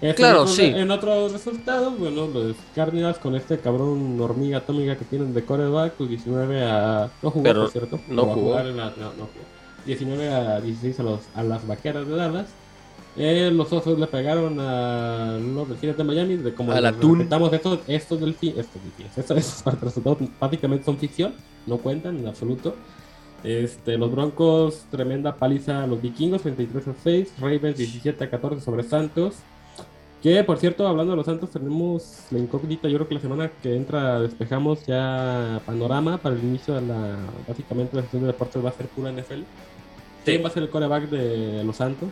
Este, 0.00 0.14
Claro, 0.16 0.38
en 0.38 0.42
otros- 0.42 0.56
sí. 0.56 0.64
En 0.64 0.90
otros 0.90 1.32
resultados, 1.32 1.98
bueno, 1.98 2.26
los 2.26 2.56
Cardinals 2.74 3.18
con 3.18 3.34
este 3.36 3.58
cabrón 3.58 4.20
hormiga 4.20 4.58
atómica 4.58 4.96
que 4.96 5.04
tienen 5.04 5.32
de 5.32 5.44
coreback, 5.44 5.92
pues 5.94 6.10
19 6.10 6.62
a... 6.64 7.10
No 7.22 7.30
jugó, 7.30 7.42
Pero 7.44 7.68
cierto. 7.68 8.00
no 8.08 8.22
a 8.22 8.34
jugó. 8.34 8.54
la- 8.58 8.64
no, 8.64 8.72
no 8.72 8.90
jugó. 8.90 9.44
19 9.86 10.28
a 10.28 10.60
16 10.60 11.00
a, 11.00 11.02
los, 11.02 11.20
a 11.34 11.42
las 11.42 11.66
vaqueras 11.66 12.06
de 12.06 12.16
Dallas. 12.16 12.46
Eh, 13.16 13.50
los 13.52 13.72
osos 13.72 13.98
le 13.98 14.06
pegaron 14.08 14.58
a 14.58 15.38
los 15.38 15.68
delfines 15.68 15.96
de 15.96 16.04
Miami. 16.04 16.36
De 16.36 16.52
como 16.52 16.72
Al 16.72 16.82
les 16.82 16.92
atún. 16.92 17.18
respetamos, 17.20 17.52
estos, 17.52 17.78
estos 17.86 18.20
delfines, 18.20 18.58
estos 18.58 18.82
delfines, 18.82 19.16
estos, 19.16 19.36
estos 19.38 19.80
resultados 19.80 20.18
prácticamente 20.38 20.84
son 20.84 20.98
ficción, 20.98 21.32
no 21.66 21.78
cuentan 21.78 22.18
en 22.18 22.26
absoluto. 22.26 22.74
Este, 23.44 23.96
los 23.98 24.10
Broncos, 24.10 24.84
tremenda 24.90 25.36
paliza 25.36 25.84
a 25.84 25.86
los 25.86 26.00
vikingos, 26.02 26.42
23 26.42 26.88
a 26.88 26.94
6. 27.02 27.32
Ravens, 27.38 27.76
17 27.76 28.24
a 28.24 28.30
14 28.30 28.60
sobre 28.64 28.82
Santos. 28.82 29.34
Que 30.24 30.42
por 30.42 30.56
cierto, 30.56 30.88
hablando 30.88 31.12
de 31.12 31.18
los 31.18 31.26
Santos, 31.26 31.50
tenemos 31.50 32.20
la 32.30 32.38
incógnita. 32.38 32.88
Yo 32.88 32.96
creo 32.96 33.08
que 33.08 33.14
la 33.16 33.20
semana 33.20 33.50
que 33.62 33.76
entra 33.76 34.20
despejamos 34.20 34.86
ya 34.86 35.60
panorama 35.66 36.16
para 36.16 36.34
el 36.34 36.42
inicio 36.42 36.72
de 36.76 36.80
la. 36.80 37.18
Básicamente, 37.46 37.94
la 37.94 38.04
sesión 38.04 38.22
de 38.22 38.28
deportes 38.28 38.64
va 38.64 38.70
a 38.70 38.72
ser 38.72 38.86
pura 38.86 39.12
NFL. 39.12 39.42
¿Quién 40.24 40.42
va 40.42 40.48
a 40.48 40.50
ser 40.50 40.62
el 40.62 40.70
coreback 40.70 41.10
de 41.10 41.62
los 41.62 41.76
Santos? 41.76 42.08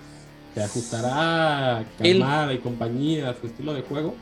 Se 0.52 0.62
ajustará. 0.62 1.86
Camara 1.96 2.52
y 2.52 2.58
compañía 2.58 3.30
a 3.30 3.34
su 3.34 3.46
estilo 3.46 3.72
de 3.72 3.80
juego. 3.80 4.14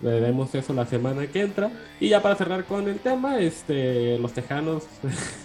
Veremos 0.00 0.54
eso 0.54 0.72
la 0.72 0.86
semana 0.86 1.26
que 1.26 1.40
entra. 1.40 1.72
Y 1.98 2.10
ya 2.10 2.22
para 2.22 2.36
cerrar 2.36 2.64
con 2.66 2.86
el 2.86 3.00
tema, 3.00 3.40
este, 3.40 4.16
los 4.20 4.32
Tejanos 4.32 4.84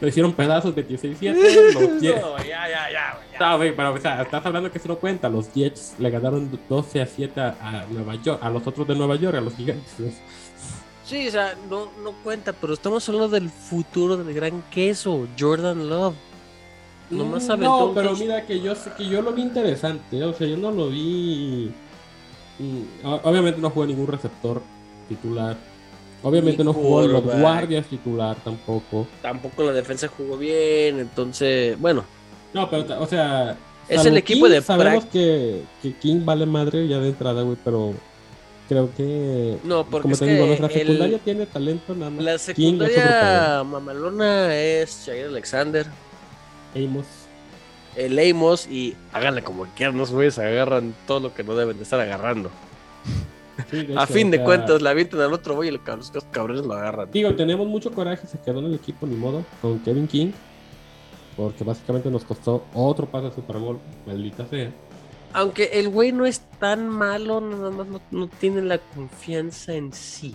lo 0.00 0.08
hicieron 0.08 0.32
pedazos 0.32 0.74
26-7. 0.74 1.34
Los 1.74 1.82
Jets- 2.02 2.20
No, 2.20 2.38
ya, 2.38 2.68
ya, 2.68 2.90
ya. 2.90 3.20
ya. 3.32 3.38
no, 3.40 3.56
güey, 3.56 3.74
pero 3.74 3.94
o 3.94 3.98
sea, 3.98 4.22
estás 4.22 4.44
hablando 4.46 4.70
que 4.70 4.78
eso 4.78 4.88
no 4.88 4.96
cuenta. 4.96 5.28
Los 5.28 5.52
Jets 5.52 5.94
le 5.98 6.10
ganaron 6.10 6.50
12 6.68 7.02
a 7.02 7.06
7 7.06 7.40
a, 7.40 7.56
a 7.60 7.86
Nueva 7.90 8.14
York, 8.16 8.38
a 8.42 8.50
los 8.50 8.66
otros 8.66 8.86
de 8.86 8.94
Nueva 8.94 9.16
York, 9.16 9.36
a 9.36 9.40
los 9.40 9.54
gigantes. 9.54 10.20
Sí, 11.04 11.26
o 11.26 11.30
sea, 11.30 11.54
no, 11.70 11.88
no 12.04 12.12
cuenta, 12.22 12.52
pero 12.52 12.74
estamos 12.74 13.08
hablando 13.08 13.28
del 13.30 13.48
futuro 13.48 14.16
del 14.16 14.34
gran 14.34 14.62
queso, 14.70 15.26
Jordan 15.38 15.88
Love. 15.88 16.14
Nomás 17.10 17.48
Mm, 17.48 17.60
no, 17.62 17.92
pero 17.94 18.14
mira 18.16 18.44
que 18.44 18.60
yo 18.60 18.74
sé 18.74 18.90
que 18.96 19.06
yo 19.08 19.22
lo 19.22 19.32
vi 19.32 19.40
interesante, 19.40 20.22
o 20.22 20.34
sea, 20.34 20.46
yo 20.46 20.58
no 20.58 20.70
lo 20.70 20.90
vi. 20.90 21.72
Obviamente 23.02 23.60
no 23.60 23.70
jugó 23.70 23.86
ningún 23.86 24.06
receptor 24.08 24.60
titular. 25.08 25.56
Obviamente 26.22 26.64
no 26.64 26.72
jugó 26.72 27.06
los 27.06 27.22
guardias 27.22 27.86
titular 27.86 28.36
tampoco. 28.44 29.06
Tampoco 29.22 29.62
la 29.64 29.72
defensa 29.72 30.08
jugó 30.08 30.36
bien, 30.36 30.98
entonces, 30.98 31.78
bueno, 31.80 32.04
No, 32.52 32.68
pero, 32.68 33.00
o 33.00 33.06
sea. 33.06 33.56
Es 33.88 34.04
el 34.04 34.16
equipo 34.18 34.46
King, 34.46 34.52
de 34.52 34.60
Sabemos 34.62 35.04
que, 35.06 35.62
que 35.82 35.94
King 35.94 36.20
vale 36.24 36.44
madre 36.44 36.86
ya 36.88 36.98
de 36.98 37.08
entrada, 37.08 37.40
güey, 37.42 37.56
pero 37.64 37.94
creo 38.68 38.90
que. 38.96 39.56
no, 39.64 39.84
porque 39.86 40.02
como 40.02 40.12
es 40.14 40.20
te 40.20 40.26
que 40.26 40.32
digo, 40.34 40.46
nuestra 40.46 40.66
el- 40.66 40.72
secundaria 40.74 41.18
tiene 41.20 41.46
talento 41.46 41.94
nada 41.94 42.10
más. 42.10 42.24
la 42.24 42.32
King 42.32 42.38
secundaria 42.38 43.62
mamalona 43.64 44.54
es 44.54 45.04
Jair 45.06 45.26
Alexander. 45.26 45.86
Amos. 46.76 47.06
el 47.96 48.18
Amos 48.18 48.66
y 48.66 48.94
háganle 49.12 49.42
como 49.42 49.64
quieran, 49.74 49.96
no 49.96 50.04
güeyes 50.06 50.38
agarran 50.38 50.94
todo 51.06 51.20
lo 51.20 51.34
que 51.34 51.42
no 51.44 51.54
deben 51.56 51.76
de 51.78 51.82
estar 51.84 51.98
agarrando. 51.98 52.50
Sí, 53.70 53.88
A 53.96 54.06
fin 54.06 54.28
o 54.28 54.30
de 54.30 54.42
cuentas, 54.42 54.80
la 54.82 54.90
avientan 54.90 55.20
al 55.20 55.32
otro 55.32 55.54
güey 55.54 55.68
y 55.68 55.72
los 55.72 55.80
cabrones, 56.30 56.64
lo 56.64 56.74
agarran. 56.74 57.10
Digo, 57.10 57.34
tenemos 57.34 57.66
mucho 57.66 57.92
coraje, 57.92 58.26
se 58.26 58.38
quedó 58.38 58.60
en 58.60 58.66
el 58.66 58.74
equipo, 58.74 59.06
ni 59.06 59.16
modo, 59.16 59.44
con 59.60 59.78
Kevin 59.80 60.06
King. 60.06 60.32
Porque 61.36 61.64
básicamente 61.64 62.10
nos 62.10 62.24
costó 62.24 62.64
otro 62.74 63.06
pase 63.06 63.26
al 63.26 63.32
Super 63.32 63.58
Bowl, 63.58 63.78
maldita 64.06 64.46
sea. 64.46 64.70
Aunque 65.32 65.70
el 65.74 65.88
güey 65.88 66.12
no 66.12 66.26
es 66.26 66.40
tan 66.58 66.88
malo, 66.88 67.40
nada 67.40 67.70
más 67.70 67.86
no, 67.86 68.00
no 68.10 68.28
tiene 68.28 68.62
la 68.62 68.78
confianza 68.78 69.74
en 69.74 69.92
sí. 69.92 70.34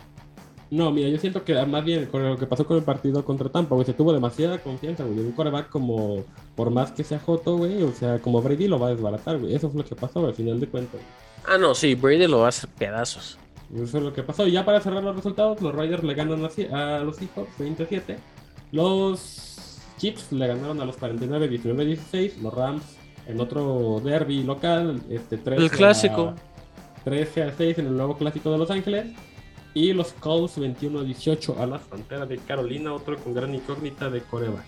No, 0.74 0.92
mira, 0.92 1.08
yo 1.08 1.20
siento 1.20 1.44
que 1.44 1.54
más 1.68 1.86
bien 1.86 2.08
con 2.08 2.28
lo 2.28 2.36
que 2.36 2.48
pasó 2.48 2.66
con 2.66 2.78
el 2.78 2.84
partido 2.84 3.24
contra 3.24 3.48
Tampa, 3.48 3.76
güey, 3.76 3.86
se 3.86 3.94
tuvo 3.94 4.12
demasiada 4.12 4.58
confianza, 4.58 5.04
güey. 5.04 5.20
Un 5.20 5.32
coreback 5.34 5.70
como, 5.70 6.24
por 6.56 6.72
más 6.72 6.92
que 6.92 7.04
sea 7.04 7.20
Joto, 7.20 7.58
güey, 7.58 7.84
o 7.84 7.92
sea, 7.92 8.20
como 8.20 8.42
Brady 8.42 8.68
lo 8.68 8.80
va 8.80 8.88
a 8.88 8.90
desbaratar, 8.92 9.38
güey. 9.38 9.54
Eso 9.54 9.70
fue 9.70 9.84
lo 9.84 9.88
que 9.88 9.96
pasó, 9.96 10.22
güey, 10.22 10.32
al 10.32 10.36
final 10.36 10.60
de 10.60 10.68
cuentas. 10.68 11.00
Ah, 11.48 11.58
no, 11.58 11.76
sí, 11.76 11.96
Brady 11.96 12.28
lo 12.28 12.40
va 12.40 12.46
a 12.46 12.50
hacer 12.50 12.70
pedazos. 12.70 13.38
Eso 13.74 13.98
es 13.98 14.04
lo 14.04 14.14
que 14.14 14.24
pasó. 14.24 14.48
Y 14.48 14.52
ya 14.52 14.64
para 14.66 14.80
cerrar 14.82 15.04
los 15.04 15.16
resultados, 15.16 15.62
los 15.62 15.74
Riders 15.76 16.04
le 16.04 16.14
ganan 16.14 16.40
a, 16.72 17.00
los 17.00 17.16
Seahawks 17.18 17.58
27. 17.58 18.18
Los 18.72 19.80
Chiefs 19.98 20.32
le 20.32 20.48
ganaron 20.48 20.80
a 20.82 20.86
los 20.86 20.98
49, 20.98 21.48
19, 21.48 21.86
16. 21.86 22.38
Los 22.42 22.54
Rams 22.54 22.84
en 23.28 23.40
otro 23.40 24.02
derby 24.04 24.44
local, 24.44 25.02
este 25.10 25.38
13 25.38 25.64
El 25.64 25.72
clásico. 25.72 26.34
A, 26.36 27.04
13 27.04 27.44
a 27.44 27.52
6 27.56 27.80
en 27.80 27.88
el 27.88 27.98
nuevo 27.98 28.18
clásico 28.18 28.52
de 28.52 28.58
Los 28.58 28.70
Ángeles. 28.70 29.08
Y 29.74 29.92
los 29.94 30.14
Colts 30.14 30.60
21 30.60 31.00
a 31.00 31.04
18 31.04 31.56
a 31.60 31.66
la 31.66 31.80
frontera 31.80 32.28
de 32.28 32.38
Carolina, 32.38 32.94
otro 32.94 33.18
con 33.18 33.34
gran 33.34 33.56
incógnita 33.56 34.10
de 34.10 34.22
coreback. 34.22 34.66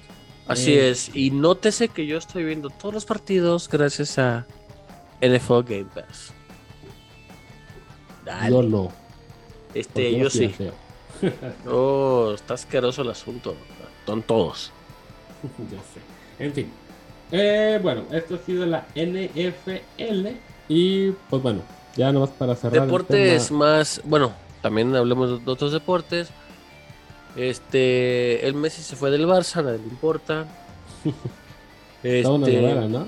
Así 0.47 0.73
Eh, 0.73 0.89
es. 0.89 1.15
Y 1.15 1.29
nótese 1.29 1.89
que 1.89 2.07
yo 2.07 2.17
estoy 2.17 2.43
viendo 2.43 2.69
todos 2.71 2.93
los 2.93 3.05
partidos 3.05 3.69
gracias 3.69 4.17
a 4.17 4.47
NFL 5.21 5.61
Game 5.63 5.85
Pass. 5.93 6.34
Dale. 8.25 8.49
Yo 8.51 8.63
no. 8.63 8.91
este, 9.73 10.11
yo 10.17 10.23
no 10.25 10.29
sí. 10.29 10.47
pirateo. 10.47 10.73
Oh, 11.71 12.31
está 12.35 12.55
asqueroso 12.55 13.01
el 13.03 13.09
asunto. 13.09 13.55
Son 14.05 14.21
todos. 14.23 14.71
ya 15.71 15.77
sé. 15.93 16.43
En 16.43 16.53
fin. 16.53 16.71
Eh, 17.31 17.79
bueno, 17.81 18.03
esto 18.11 18.35
ha 18.35 18.37
sido 18.39 18.65
la 18.65 18.85
NFL. 18.95 20.27
Y 20.67 21.11
pues 21.29 21.41
bueno, 21.41 21.61
ya 21.95 22.11
nomás 22.11 22.29
para 22.31 22.55
cerrar. 22.55 22.77
el 22.79 22.85
Deportes 22.85 23.47
tema. 23.47 23.59
más. 23.59 24.01
Bueno, 24.03 24.33
también 24.61 24.95
hablemos 24.95 25.43
de 25.45 25.51
otros 25.51 25.71
deportes. 25.71 26.29
Este. 27.35 28.45
El 28.47 28.53
Messi 28.55 28.81
se 28.81 28.95
fue 28.95 29.09
del 29.11 29.25
Barça, 29.27 29.63
nadie 29.63 29.79
le 29.79 29.85
importa. 29.85 30.45
Toda 32.03 32.35
una 32.35 32.47
Este, 32.47 32.61
novela, 32.61 32.87
¿no? 32.87 33.07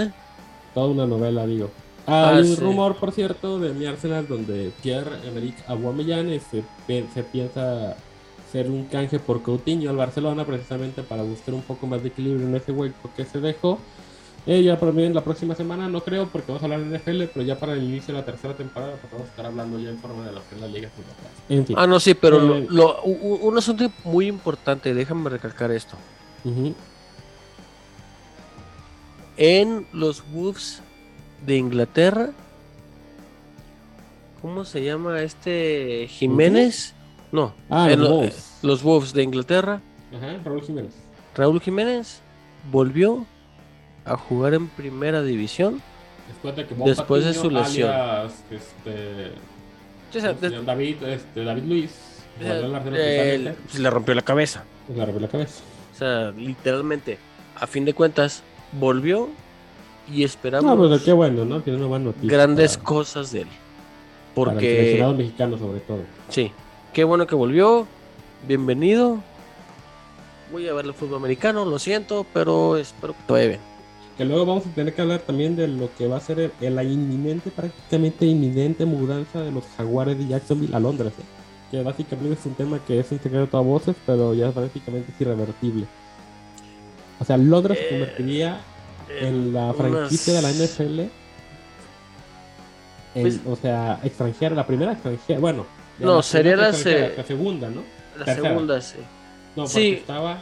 ¿eh? 0.00 0.10
Toda 0.74 0.86
una 0.88 1.06
novela, 1.06 1.46
digo. 1.46 1.70
Ah, 2.06 2.30
Hay 2.34 2.42
un 2.42 2.56
sí. 2.56 2.60
rumor, 2.60 2.96
por 2.96 3.12
cierto, 3.12 3.58
de 3.58 3.72
mi 3.72 3.86
Arsenal 3.86 4.26
donde 4.28 4.70
Pierre-Emerick 4.82 5.56
Aubameyang 5.68 6.28
este, 6.30 6.62
se 6.86 7.22
piensa 7.24 7.96
hacer 8.48 8.68
un 8.70 8.84
canje 8.84 9.18
por 9.18 9.42
Coutinho 9.42 9.88
al 9.90 9.96
Barcelona 9.96 10.44
precisamente 10.44 11.02
para 11.02 11.22
buscar 11.22 11.54
un 11.54 11.62
poco 11.62 11.86
más 11.86 12.02
de 12.02 12.08
equilibrio 12.08 12.46
en 12.46 12.54
ese 12.54 12.72
hueco 12.72 13.10
que 13.16 13.24
se 13.24 13.40
dejó. 13.40 13.78
Eh, 14.46 14.62
ya 14.62 14.78
para 14.78 14.92
mí 14.92 15.02
en 15.02 15.14
la 15.14 15.24
próxima 15.24 15.54
semana 15.54 15.88
no 15.88 16.02
creo 16.02 16.26
porque 16.26 16.48
vamos 16.52 16.62
a 16.62 16.66
hablar 16.66 16.80
de 16.84 16.98
NFL, 16.98 17.22
pero 17.32 17.46
ya 17.46 17.58
para 17.58 17.72
el 17.72 17.82
inicio 17.82 18.12
de 18.12 18.20
la 18.20 18.26
tercera 18.26 18.52
temporada 18.54 18.92
pues 19.00 19.10
vamos 19.10 19.26
a 19.26 19.30
estar 19.30 19.46
hablando 19.46 19.78
ya 19.78 19.88
en 19.88 19.98
forma 19.98 20.26
de 20.26 20.32
lo 20.32 20.40
que 20.46 20.54
es 20.56 20.60
la 20.60 20.66
liga. 20.68 20.90
En 21.48 21.64
fin. 21.66 21.74
Ah, 21.78 21.86
no, 21.86 21.98
sí, 21.98 22.12
pero 22.12 22.38
lo- 22.38 22.56
Eh, 22.58 22.66
lo- 22.68 23.02
u- 23.04 23.38
un 23.48 23.56
asunto 23.56 23.90
muy 24.04 24.26
importante, 24.26 24.92
déjame 24.92 25.30
recalcar 25.30 25.70
esto. 25.70 25.96
En 29.36 29.86
los 29.92 30.22
Wolves 30.30 30.82
de 31.46 31.56
Inglaterra, 31.56 32.30
¿cómo 34.42 34.64
se 34.64 34.82
llama 34.84 35.20
este 35.22 36.06
Jiménez? 36.08 36.94
No, 37.32 37.54
Ah, 37.70 37.90
en 37.90 38.00
los 38.00 38.08
lo- 38.08 38.16
Wolves. 38.16 38.58
los 38.62 38.82
Wolves 38.82 39.12
de 39.12 39.22
Inglaterra, 39.22 39.80
Ajá, 40.16 40.38
Raúl 40.44 40.62
Jiménez. 40.62 40.94
Raúl 41.34 41.60
Jiménez 41.60 42.20
volvió 42.70 43.26
a 44.04 44.16
jugar 44.16 44.54
en 44.54 44.68
primera 44.68 45.22
división. 45.22 45.82
Después 46.28 46.56
de 46.56 46.66
que 46.66 46.74
Después 46.74 47.24
de 47.24 47.30
Patiño, 47.32 47.42
su 47.42 47.50
lesión. 47.50 47.90
alias, 47.90 48.32
este, 48.50 49.32
O 50.10 50.12
sea, 50.12 50.28
¿cómo 50.28 50.40
se 50.40 50.46
de- 50.48 50.50
llama? 50.56 50.64
David, 50.66 51.02
este, 51.02 51.44
David 51.44 51.62
Luis, 51.64 51.90
eh, 52.40 53.54
pues, 53.64 53.78
le 53.80 53.90
rompió 53.90 54.14
la 54.14 54.22
cabeza. 54.22 54.64
pues 54.86 54.98
le 54.98 55.04
rompió 55.04 55.20
la 55.20 55.28
cabeza. 55.28 55.62
O 55.92 55.96
sea, 55.98 56.30
literalmente, 56.32 57.18
a 57.56 57.66
fin 57.66 57.84
de 57.84 57.94
cuentas, 57.94 58.42
volvió 58.72 59.28
y 60.12 60.24
esperamos 60.24 60.76
No, 60.78 60.88
pues 60.88 61.02
qué 61.02 61.12
bueno, 61.12 61.44
¿no? 61.44 61.60
Tiene 61.60 61.78
una 61.78 61.88
buena 61.88 62.04
noticia. 62.06 62.30
grandes 62.30 62.76
para- 62.76 62.84
cosas 62.88 63.32
de 63.32 63.42
él. 63.42 63.48
para 64.34 64.50
el 64.52 64.56
Porque, 64.56 65.14
mexicano, 65.16 65.56
sobre 65.58 65.80
todo. 65.80 66.00
sí, 66.28 66.50
qué 66.92 67.04
bueno 67.04 67.26
que 67.26 67.34
volvió. 67.34 67.86
bienvenido. 68.46 69.18
Voy 70.52 70.68
a 70.68 70.74
ver 70.74 70.84
el 70.84 70.92
fútbol 70.94 71.16
americano, 71.16 71.64
lo 71.64 71.78
siento, 71.78 72.26
pero 72.34 72.76
espero 72.76 73.14
que 73.26 73.32
vaya 73.32 73.46
bien. 73.48 73.60
Que 74.18 74.24
luego 74.24 74.44
vamos 74.46 74.66
a 74.66 74.70
tener 74.70 74.94
que 74.94 75.00
hablar 75.02 75.20
también 75.20 75.56
de 75.56 75.66
lo 75.66 75.88
que 75.96 76.06
va 76.06 76.18
a 76.18 76.20
ser 76.20 76.38
el- 76.38 76.52
el- 76.60 76.74
la 76.76 76.84
inminente, 76.84 77.50
prácticamente 77.50 78.26
inminente 78.26 78.84
mudanza 78.84 79.40
de 79.40 79.50
los 79.50 79.64
jaguares 79.76 80.18
de 80.18 80.28
Jacksonville 80.28 80.74
a 80.76 80.78
Londres. 80.80 81.12
¿eh? 81.18 81.22
Que 81.70 81.82
básicamente 81.82 82.34
es 82.38 82.46
un 82.46 82.54
tema 82.54 82.78
que 82.86 83.00
es 83.00 83.10
un 83.10 83.18
secreto 83.20 83.56
a 83.56 83.60
voces, 83.62 83.96
pero 84.06 84.34
ya 84.34 84.50
prácticamente 84.52 85.10
es 85.12 85.20
irrevertible. 85.20 85.86
O 87.18 87.24
sea, 87.24 87.36
Londres 87.36 87.78
se 87.78 87.86
Eh, 87.86 87.88
convertiría 87.90 88.60
en 89.20 89.52
la 89.52 89.66
unas- 89.66 89.76
franquicia 89.76 90.34
de 90.34 90.42
la 90.42 90.50
NFL. 90.50 91.10
Pues- 93.14 93.40
o 93.46 93.54
sea, 93.56 94.00
extranjera, 94.02 94.54
la 94.56 94.66
primera 94.66 94.92
extranjera. 94.92 95.38
Bueno, 95.40 95.66
No, 96.00 96.16
la 96.16 96.22
sería 96.22 96.56
la 96.56 96.70
extranjera, 96.70 97.10
se- 97.10 97.16
la 97.16 97.24
segunda, 97.24 97.70
¿no? 97.70 97.82
La 98.18 98.24
tercera. 98.24 98.48
segunda, 98.48 98.80
sí. 98.80 98.98
No, 99.56 99.62
porque 99.64 99.68
Sí. 99.80 99.90
estaba. 99.92 100.38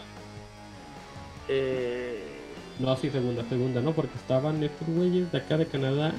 Eh, 1.48 2.18
No, 2.78 2.96
sí, 2.96 3.10
segunda, 3.10 3.44
segunda, 3.48 3.80
¿no? 3.82 3.92
Porque 3.92 4.16
estaban 4.16 4.60
estos 4.62 4.88
güeyes 4.88 5.30
de 5.30 5.38
acá 5.38 5.56
de 5.58 5.66
Canadá. 5.66 6.12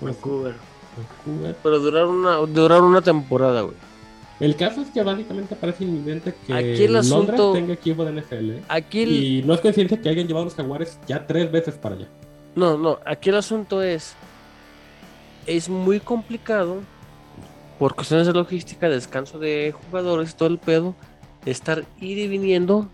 Vancouver. 0.00 0.54
Vancouver. 1.26 1.56
Pero 1.62 1.78
duraron 1.80 2.10
una, 2.14 2.36
duraron 2.36 2.84
una 2.86 3.02
temporada, 3.02 3.62
güey. 3.62 3.74
El 4.40 4.54
caso 4.54 4.82
es 4.82 4.88
que 4.88 5.02
básicamente 5.02 5.56
parece 5.56 5.84
inminente 5.84 6.34
que 6.46 6.52
Aquí 6.54 6.84
el 6.84 6.92
Londres 6.92 7.40
tenga 7.52 7.72
equipo 7.72 8.04
de 8.04 8.20
NFL. 8.20 8.50
¿eh? 8.50 8.62
Aquí 8.68 9.02
el, 9.02 9.10
Y 9.10 9.42
no 9.42 9.54
es 9.54 9.60
coincidencia 9.60 10.00
que 10.00 10.08
hayan 10.08 10.26
llevado 10.26 10.42
a 10.42 10.44
los 10.46 10.54
jaguares 10.54 10.98
ya 11.08 11.26
tres 11.26 11.50
veces 11.50 11.74
para 11.74 11.96
allá. 11.96 12.08
No, 12.54 12.78
no, 12.78 12.98
aquí 13.04 13.30
el 13.30 13.36
asunto 13.36 13.82
es. 13.82 14.14
Es 15.46 15.68
muy 15.68 15.98
complicado 15.98 16.82
por 17.78 17.94
cuestiones 17.94 18.26
de 18.26 18.32
logística, 18.32 18.88
descanso 18.88 19.38
de 19.38 19.72
jugadores 19.72 20.34
todo 20.34 20.48
el 20.48 20.58
pedo, 20.58 20.94
estar 21.46 21.84
ir 22.00 22.18
y 22.18 22.28
viniendo 22.28 22.88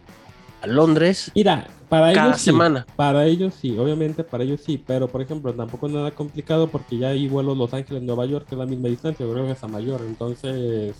a 0.62 0.66
Londres 0.66 1.32
Mira, 1.34 1.66
para 1.88 2.12
cada 2.12 2.28
ellos 2.28 2.40
sí, 2.40 2.44
semana. 2.44 2.86
Para 2.96 3.26
ellos 3.26 3.54
sí, 3.54 3.76
obviamente 3.78 4.24
para 4.24 4.44
ellos 4.44 4.60
sí, 4.64 4.82
pero 4.84 5.08
por 5.08 5.22
ejemplo 5.22 5.52
tampoco 5.52 5.86
es 5.86 5.92
nada 5.92 6.10
complicado 6.10 6.68
porque 6.68 6.98
ya 6.98 7.08
hay 7.08 7.28
vuelos 7.28 7.56
Los 7.56 7.72
Ángeles, 7.74 8.02
Nueva 8.02 8.26
York, 8.26 8.46
que 8.48 8.54
es 8.54 8.58
la 8.58 8.66
misma 8.66 8.88
distancia, 8.88 9.26
creo 9.26 9.46
que 9.46 9.52
es 9.52 9.64
a 9.64 9.68
mayor, 9.68 10.02
entonces 10.06 10.94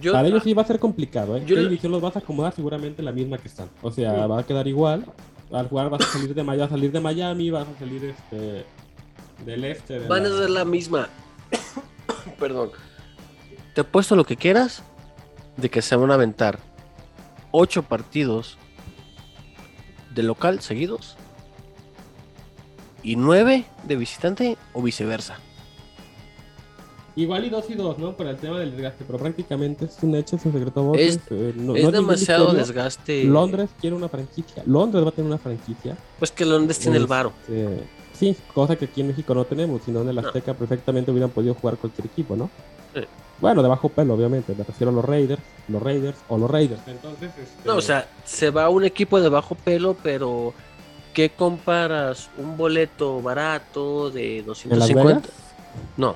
Yo, 0.00 0.12
para 0.12 0.26
ellos 0.26 0.42
sí 0.42 0.54
va 0.54 0.62
a 0.62 0.66
ser 0.66 0.78
complicado, 0.78 1.36
¿eh? 1.36 1.44
yo 1.46 1.54
¿Qué 1.54 1.62
división 1.62 1.92
los 1.92 2.02
vas 2.02 2.16
a 2.16 2.18
acomodar? 2.18 2.52
Seguramente 2.52 3.02
la 3.02 3.12
misma 3.12 3.38
que 3.38 3.48
están, 3.48 3.68
o 3.80 3.90
sea, 3.90 4.26
va 4.26 4.40
a 4.40 4.42
quedar 4.42 4.66
igual, 4.66 5.04
al 5.52 5.68
jugar 5.68 5.88
vas 5.88 6.02
a 6.02 6.12
salir 6.12 6.34
de 6.34 6.42
Miami, 6.42 6.60
vas 6.60 6.68
a 6.68 6.74
salir 6.74 6.92
de 6.92 7.00
Miami, 7.00 7.50
vas 7.50 7.68
a 7.68 7.78
salir 7.78 8.04
este 8.04 8.64
del 9.44 9.64
este. 9.64 10.00
de 10.00 10.08
van 10.08 10.26
a 10.26 10.28
ser 10.28 10.50
la 10.50 10.64
misma. 10.64 11.08
Perdón. 12.38 12.70
Te 13.74 13.82
he 13.82 13.84
puesto 13.84 14.16
lo 14.16 14.24
que 14.24 14.36
quieras 14.36 14.82
de 15.56 15.70
que 15.70 15.82
se 15.82 15.96
van 15.96 16.10
a 16.10 16.14
aventar 16.14 16.58
ocho 17.50 17.82
partidos 17.82 18.58
de 20.14 20.22
local 20.22 20.60
seguidos 20.60 21.16
y 23.02 23.16
nueve 23.16 23.64
de 23.84 23.96
visitante 23.96 24.56
o 24.72 24.82
viceversa. 24.82 25.38
Igual 27.16 27.44
y 27.44 27.50
dos 27.50 27.64
y 27.70 27.74
dos, 27.74 27.96
¿no? 27.98 28.16
Por 28.16 28.26
el 28.26 28.36
tema 28.36 28.58
del 28.58 28.72
desgaste, 28.72 29.04
pero 29.06 29.18
prácticamente 29.20 29.84
es 29.84 29.96
un 30.02 30.16
hecho, 30.16 30.34
es 30.36 30.44
un 30.46 30.52
secreto 30.52 30.80
a 30.80 30.82
voces, 30.82 31.16
Es- 31.16 31.20
eh, 31.30 31.52
no- 31.56 31.76
es 31.76 31.84
no 31.84 31.90
demasiado 31.92 32.52
desgaste. 32.52 33.22
Londres 33.24 33.70
quiere 33.80 33.94
una 33.94 34.08
franquicia. 34.08 34.62
Londres 34.66 35.04
va 35.04 35.08
a 35.10 35.12
tener 35.12 35.28
una 35.28 35.38
franquicia. 35.38 35.96
Pues 36.18 36.32
que 36.32 36.44
Londres 36.44 36.78
tiene 36.80 36.96
el 36.96 37.06
varo. 37.06 37.32
Este, 37.42 37.84
sí, 38.18 38.36
cosa 38.52 38.74
que 38.74 38.86
aquí 38.86 39.02
en 39.02 39.08
México 39.08 39.32
no 39.32 39.44
tenemos, 39.44 39.82
sino 39.84 40.00
en 40.02 40.08
el 40.08 40.16
No. 40.16 40.22
Azteca 40.26 40.54
perfectamente 40.54 41.12
hubieran 41.12 41.30
podido 41.30 41.54
jugar 41.54 41.76
cualquier 41.76 42.06
equipo, 42.06 42.34
¿no? 42.34 42.50
Sí. 42.94 43.02
Bueno, 43.40 43.62
de 43.62 43.68
bajo 43.68 43.88
pelo, 43.88 44.14
obviamente. 44.14 44.54
Me 44.56 44.64
refiero 44.64 44.90
a 44.90 44.94
los 44.94 45.04
Raiders, 45.04 45.42
los 45.68 45.80
Raiders 45.82 46.16
o 46.28 46.36
los 46.38 46.50
Raiders. 46.50 46.80
Entonces, 46.86 47.30
este, 47.30 47.68
No, 47.68 47.76
o 47.76 47.80
sea, 47.80 48.08
se 48.24 48.50
va 48.50 48.68
un 48.70 48.84
equipo 48.84 49.20
de 49.20 49.28
bajo 49.28 49.54
pelo, 49.54 49.96
pero 50.02 50.52
¿qué 51.12 51.30
comparas? 51.30 52.28
Un 52.38 52.56
boleto 52.56 53.20
barato 53.22 54.10
de 54.10 54.38
¿en 54.38 54.46
Las 54.46 54.46
250. 54.46 55.20
Vegas? 55.20 55.30
No, 55.96 56.14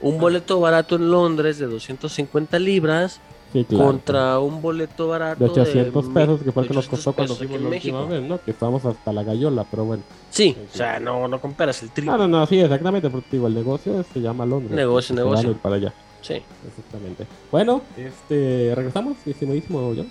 un 0.00 0.18
boleto 0.18 0.60
barato 0.60 0.96
en 0.96 1.10
Londres 1.10 1.58
de 1.58 1.66
250 1.66 2.58
libras 2.58 3.20
Sí, 3.52 3.64
claro. 3.64 3.84
contra 3.86 4.38
un 4.40 4.60
boleto 4.60 5.08
barato 5.08 5.42
de 5.44 5.50
800 5.50 6.04
mil- 6.06 6.14
pesos, 6.14 6.42
que 6.42 6.52
fue 6.52 6.62
el 6.64 6.68
que 6.68 6.74
de 6.74 6.76
nos 6.76 6.88
costó 6.88 7.10
800 7.10 7.14
cuando 7.14 7.34
fuimos 7.36 7.60
la 7.62 7.76
última 7.76 8.04
vez, 8.04 8.22
¿no? 8.28 8.42
Que 8.44 8.50
estábamos 8.50 8.84
hasta 8.84 9.12
la 9.12 9.22
gallola, 9.22 9.64
pero 9.70 9.84
bueno. 9.84 10.02
Sí, 10.30 10.54
o 10.72 10.76
sea, 10.76 10.98
no, 11.00 11.26
no 11.28 11.40
comparas 11.40 11.82
el 11.82 11.90
triple. 11.90 12.12
No, 12.12 12.18
no, 12.18 12.28
no, 12.28 12.46
sí, 12.46 12.58
exactamente, 12.60 13.08
porque 13.08 13.28
digo, 13.32 13.46
el 13.46 13.54
negocio 13.54 14.04
se 14.12 14.20
llama 14.20 14.44
Londres. 14.44 14.72
Negocio, 14.72 15.14
negocio. 15.14 15.50
ir 15.52 15.56
para 15.56 15.76
allá, 15.76 15.94
Sí, 16.20 16.42
exactamente. 16.68 17.26
Bueno, 17.52 17.80
este, 17.96 18.72
regresamos, 18.74 19.16
estimadísimo 19.24 19.92
John. 19.96 20.08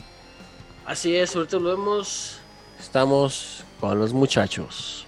así 0.85 1.15
es, 1.15 1.35
ahorita 1.35 1.57
lo 1.59 1.69
vemos. 1.77 2.37
Estamos 2.79 3.63
con 3.79 3.99
los 3.99 4.13
muchachos. 4.13 5.04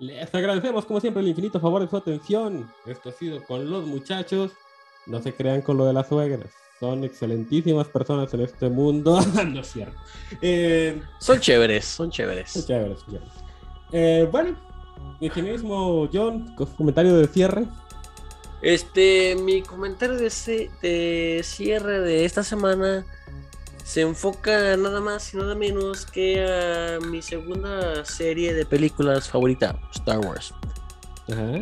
Les 0.00 0.34
agradecemos, 0.34 0.86
como 0.86 0.98
siempre, 0.98 1.22
el 1.22 1.28
infinito 1.28 1.60
favor 1.60 1.82
de 1.82 1.88
su 1.88 1.96
atención. 1.96 2.68
Esto 2.86 3.10
ha 3.10 3.12
sido 3.12 3.44
con 3.44 3.68
los 3.70 3.86
muchachos. 3.86 4.52
No 5.06 5.20
se 5.20 5.34
crean 5.34 5.60
con 5.60 5.76
lo 5.76 5.84
de 5.84 5.92
las 5.92 6.08
suegras. 6.08 6.48
Son 6.80 7.04
excelentísimas 7.04 7.86
personas 7.88 8.32
en 8.32 8.40
este 8.40 8.70
mundo. 8.70 9.20
no 9.46 9.60
es 9.60 9.66
cierto. 9.70 9.98
Eh, 10.40 11.02
Son 11.18 11.38
chéveres, 11.38 11.84
son 11.84 12.06
son 12.06 12.10
chéveres. 12.10 12.66
chéveres, 12.66 13.00
son 13.00 13.10
chéveres. 13.12 13.34
Eh, 13.92 14.26
bueno, 14.32 14.56
ingenierismo 15.20 16.08
John, 16.10 16.54
con 16.56 16.66
su 16.66 16.76
comentario 16.76 17.14
de 17.18 17.26
cierre. 17.26 17.66
Este, 18.62 19.36
mi 19.36 19.60
comentario 19.62 20.16
de 20.16 21.40
cierre 21.44 22.00
de 22.00 22.24
esta 22.24 22.42
semana 22.42 23.04
se 23.90 24.02
enfoca 24.02 24.76
nada 24.76 25.00
más 25.00 25.34
y 25.34 25.36
nada 25.36 25.56
menos 25.56 26.06
que 26.06 26.44
a 26.44 27.04
mi 27.04 27.20
segunda 27.22 28.04
serie 28.04 28.54
de 28.54 28.64
películas 28.64 29.28
favorita, 29.28 29.76
Star 29.92 30.20
Wars. 30.20 30.54
Ajá. 31.28 31.58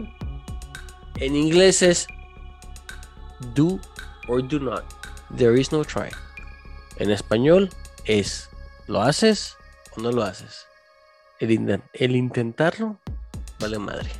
En 1.16 1.34
inglés 1.34 1.80
es 1.80 2.06
Do 3.54 3.80
or 4.28 4.46
Do 4.46 4.58
Not. 4.60 4.84
There 5.38 5.58
is 5.58 5.72
no 5.72 5.82
try. 5.86 6.10
En 6.98 7.10
español 7.10 7.70
es 8.04 8.50
¿lo 8.88 9.00
haces 9.00 9.56
o 9.96 10.02
no 10.02 10.12
lo 10.12 10.22
haces? 10.22 10.66
El, 11.40 11.48
inten- 11.48 11.82
el 11.94 12.14
intentarlo 12.14 12.98
vale 13.58 13.78
madre. 13.78 14.10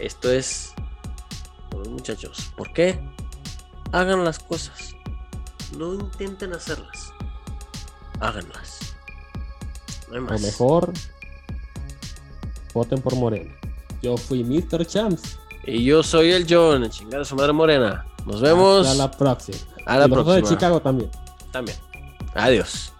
Esto 0.00 0.32
es 0.32 0.72
por 1.70 1.78
los 1.86 1.88
muchachos. 1.90 2.50
¿Por 2.56 2.72
qué? 2.72 2.98
Hagan 3.92 4.24
las 4.24 4.40
cosas. 4.40 4.96
No 5.76 5.94
intenten 5.94 6.52
hacerlas. 6.52 7.12
Háganlas. 8.20 8.94
No 10.08 10.14
hay 10.30 10.36
O 10.36 10.38
mejor, 10.40 10.92
voten 12.74 13.00
por 13.00 13.14
Morena. 13.16 13.54
Yo 14.02 14.16
fui 14.16 14.42
Mr. 14.44 14.84
Champs. 14.86 15.38
Y 15.66 15.84
yo 15.84 16.02
soy 16.02 16.32
el 16.32 16.46
John, 16.48 16.88
chingada 16.90 17.24
su 17.24 17.36
madre 17.36 17.52
morena. 17.52 18.06
Nos 18.24 18.40
vemos 18.40 18.86
Hasta 18.86 19.02
la 19.02 19.10
próxima. 19.10 19.58
a 19.86 19.98
la 19.98 20.06
Y 20.06 20.08
los 20.08 20.24
dos 20.24 20.34
de 20.34 20.40
próxima. 20.40 20.58
Chicago 20.58 20.80
también. 20.80 21.10
También. 21.52 21.76
Adiós. 22.34 22.92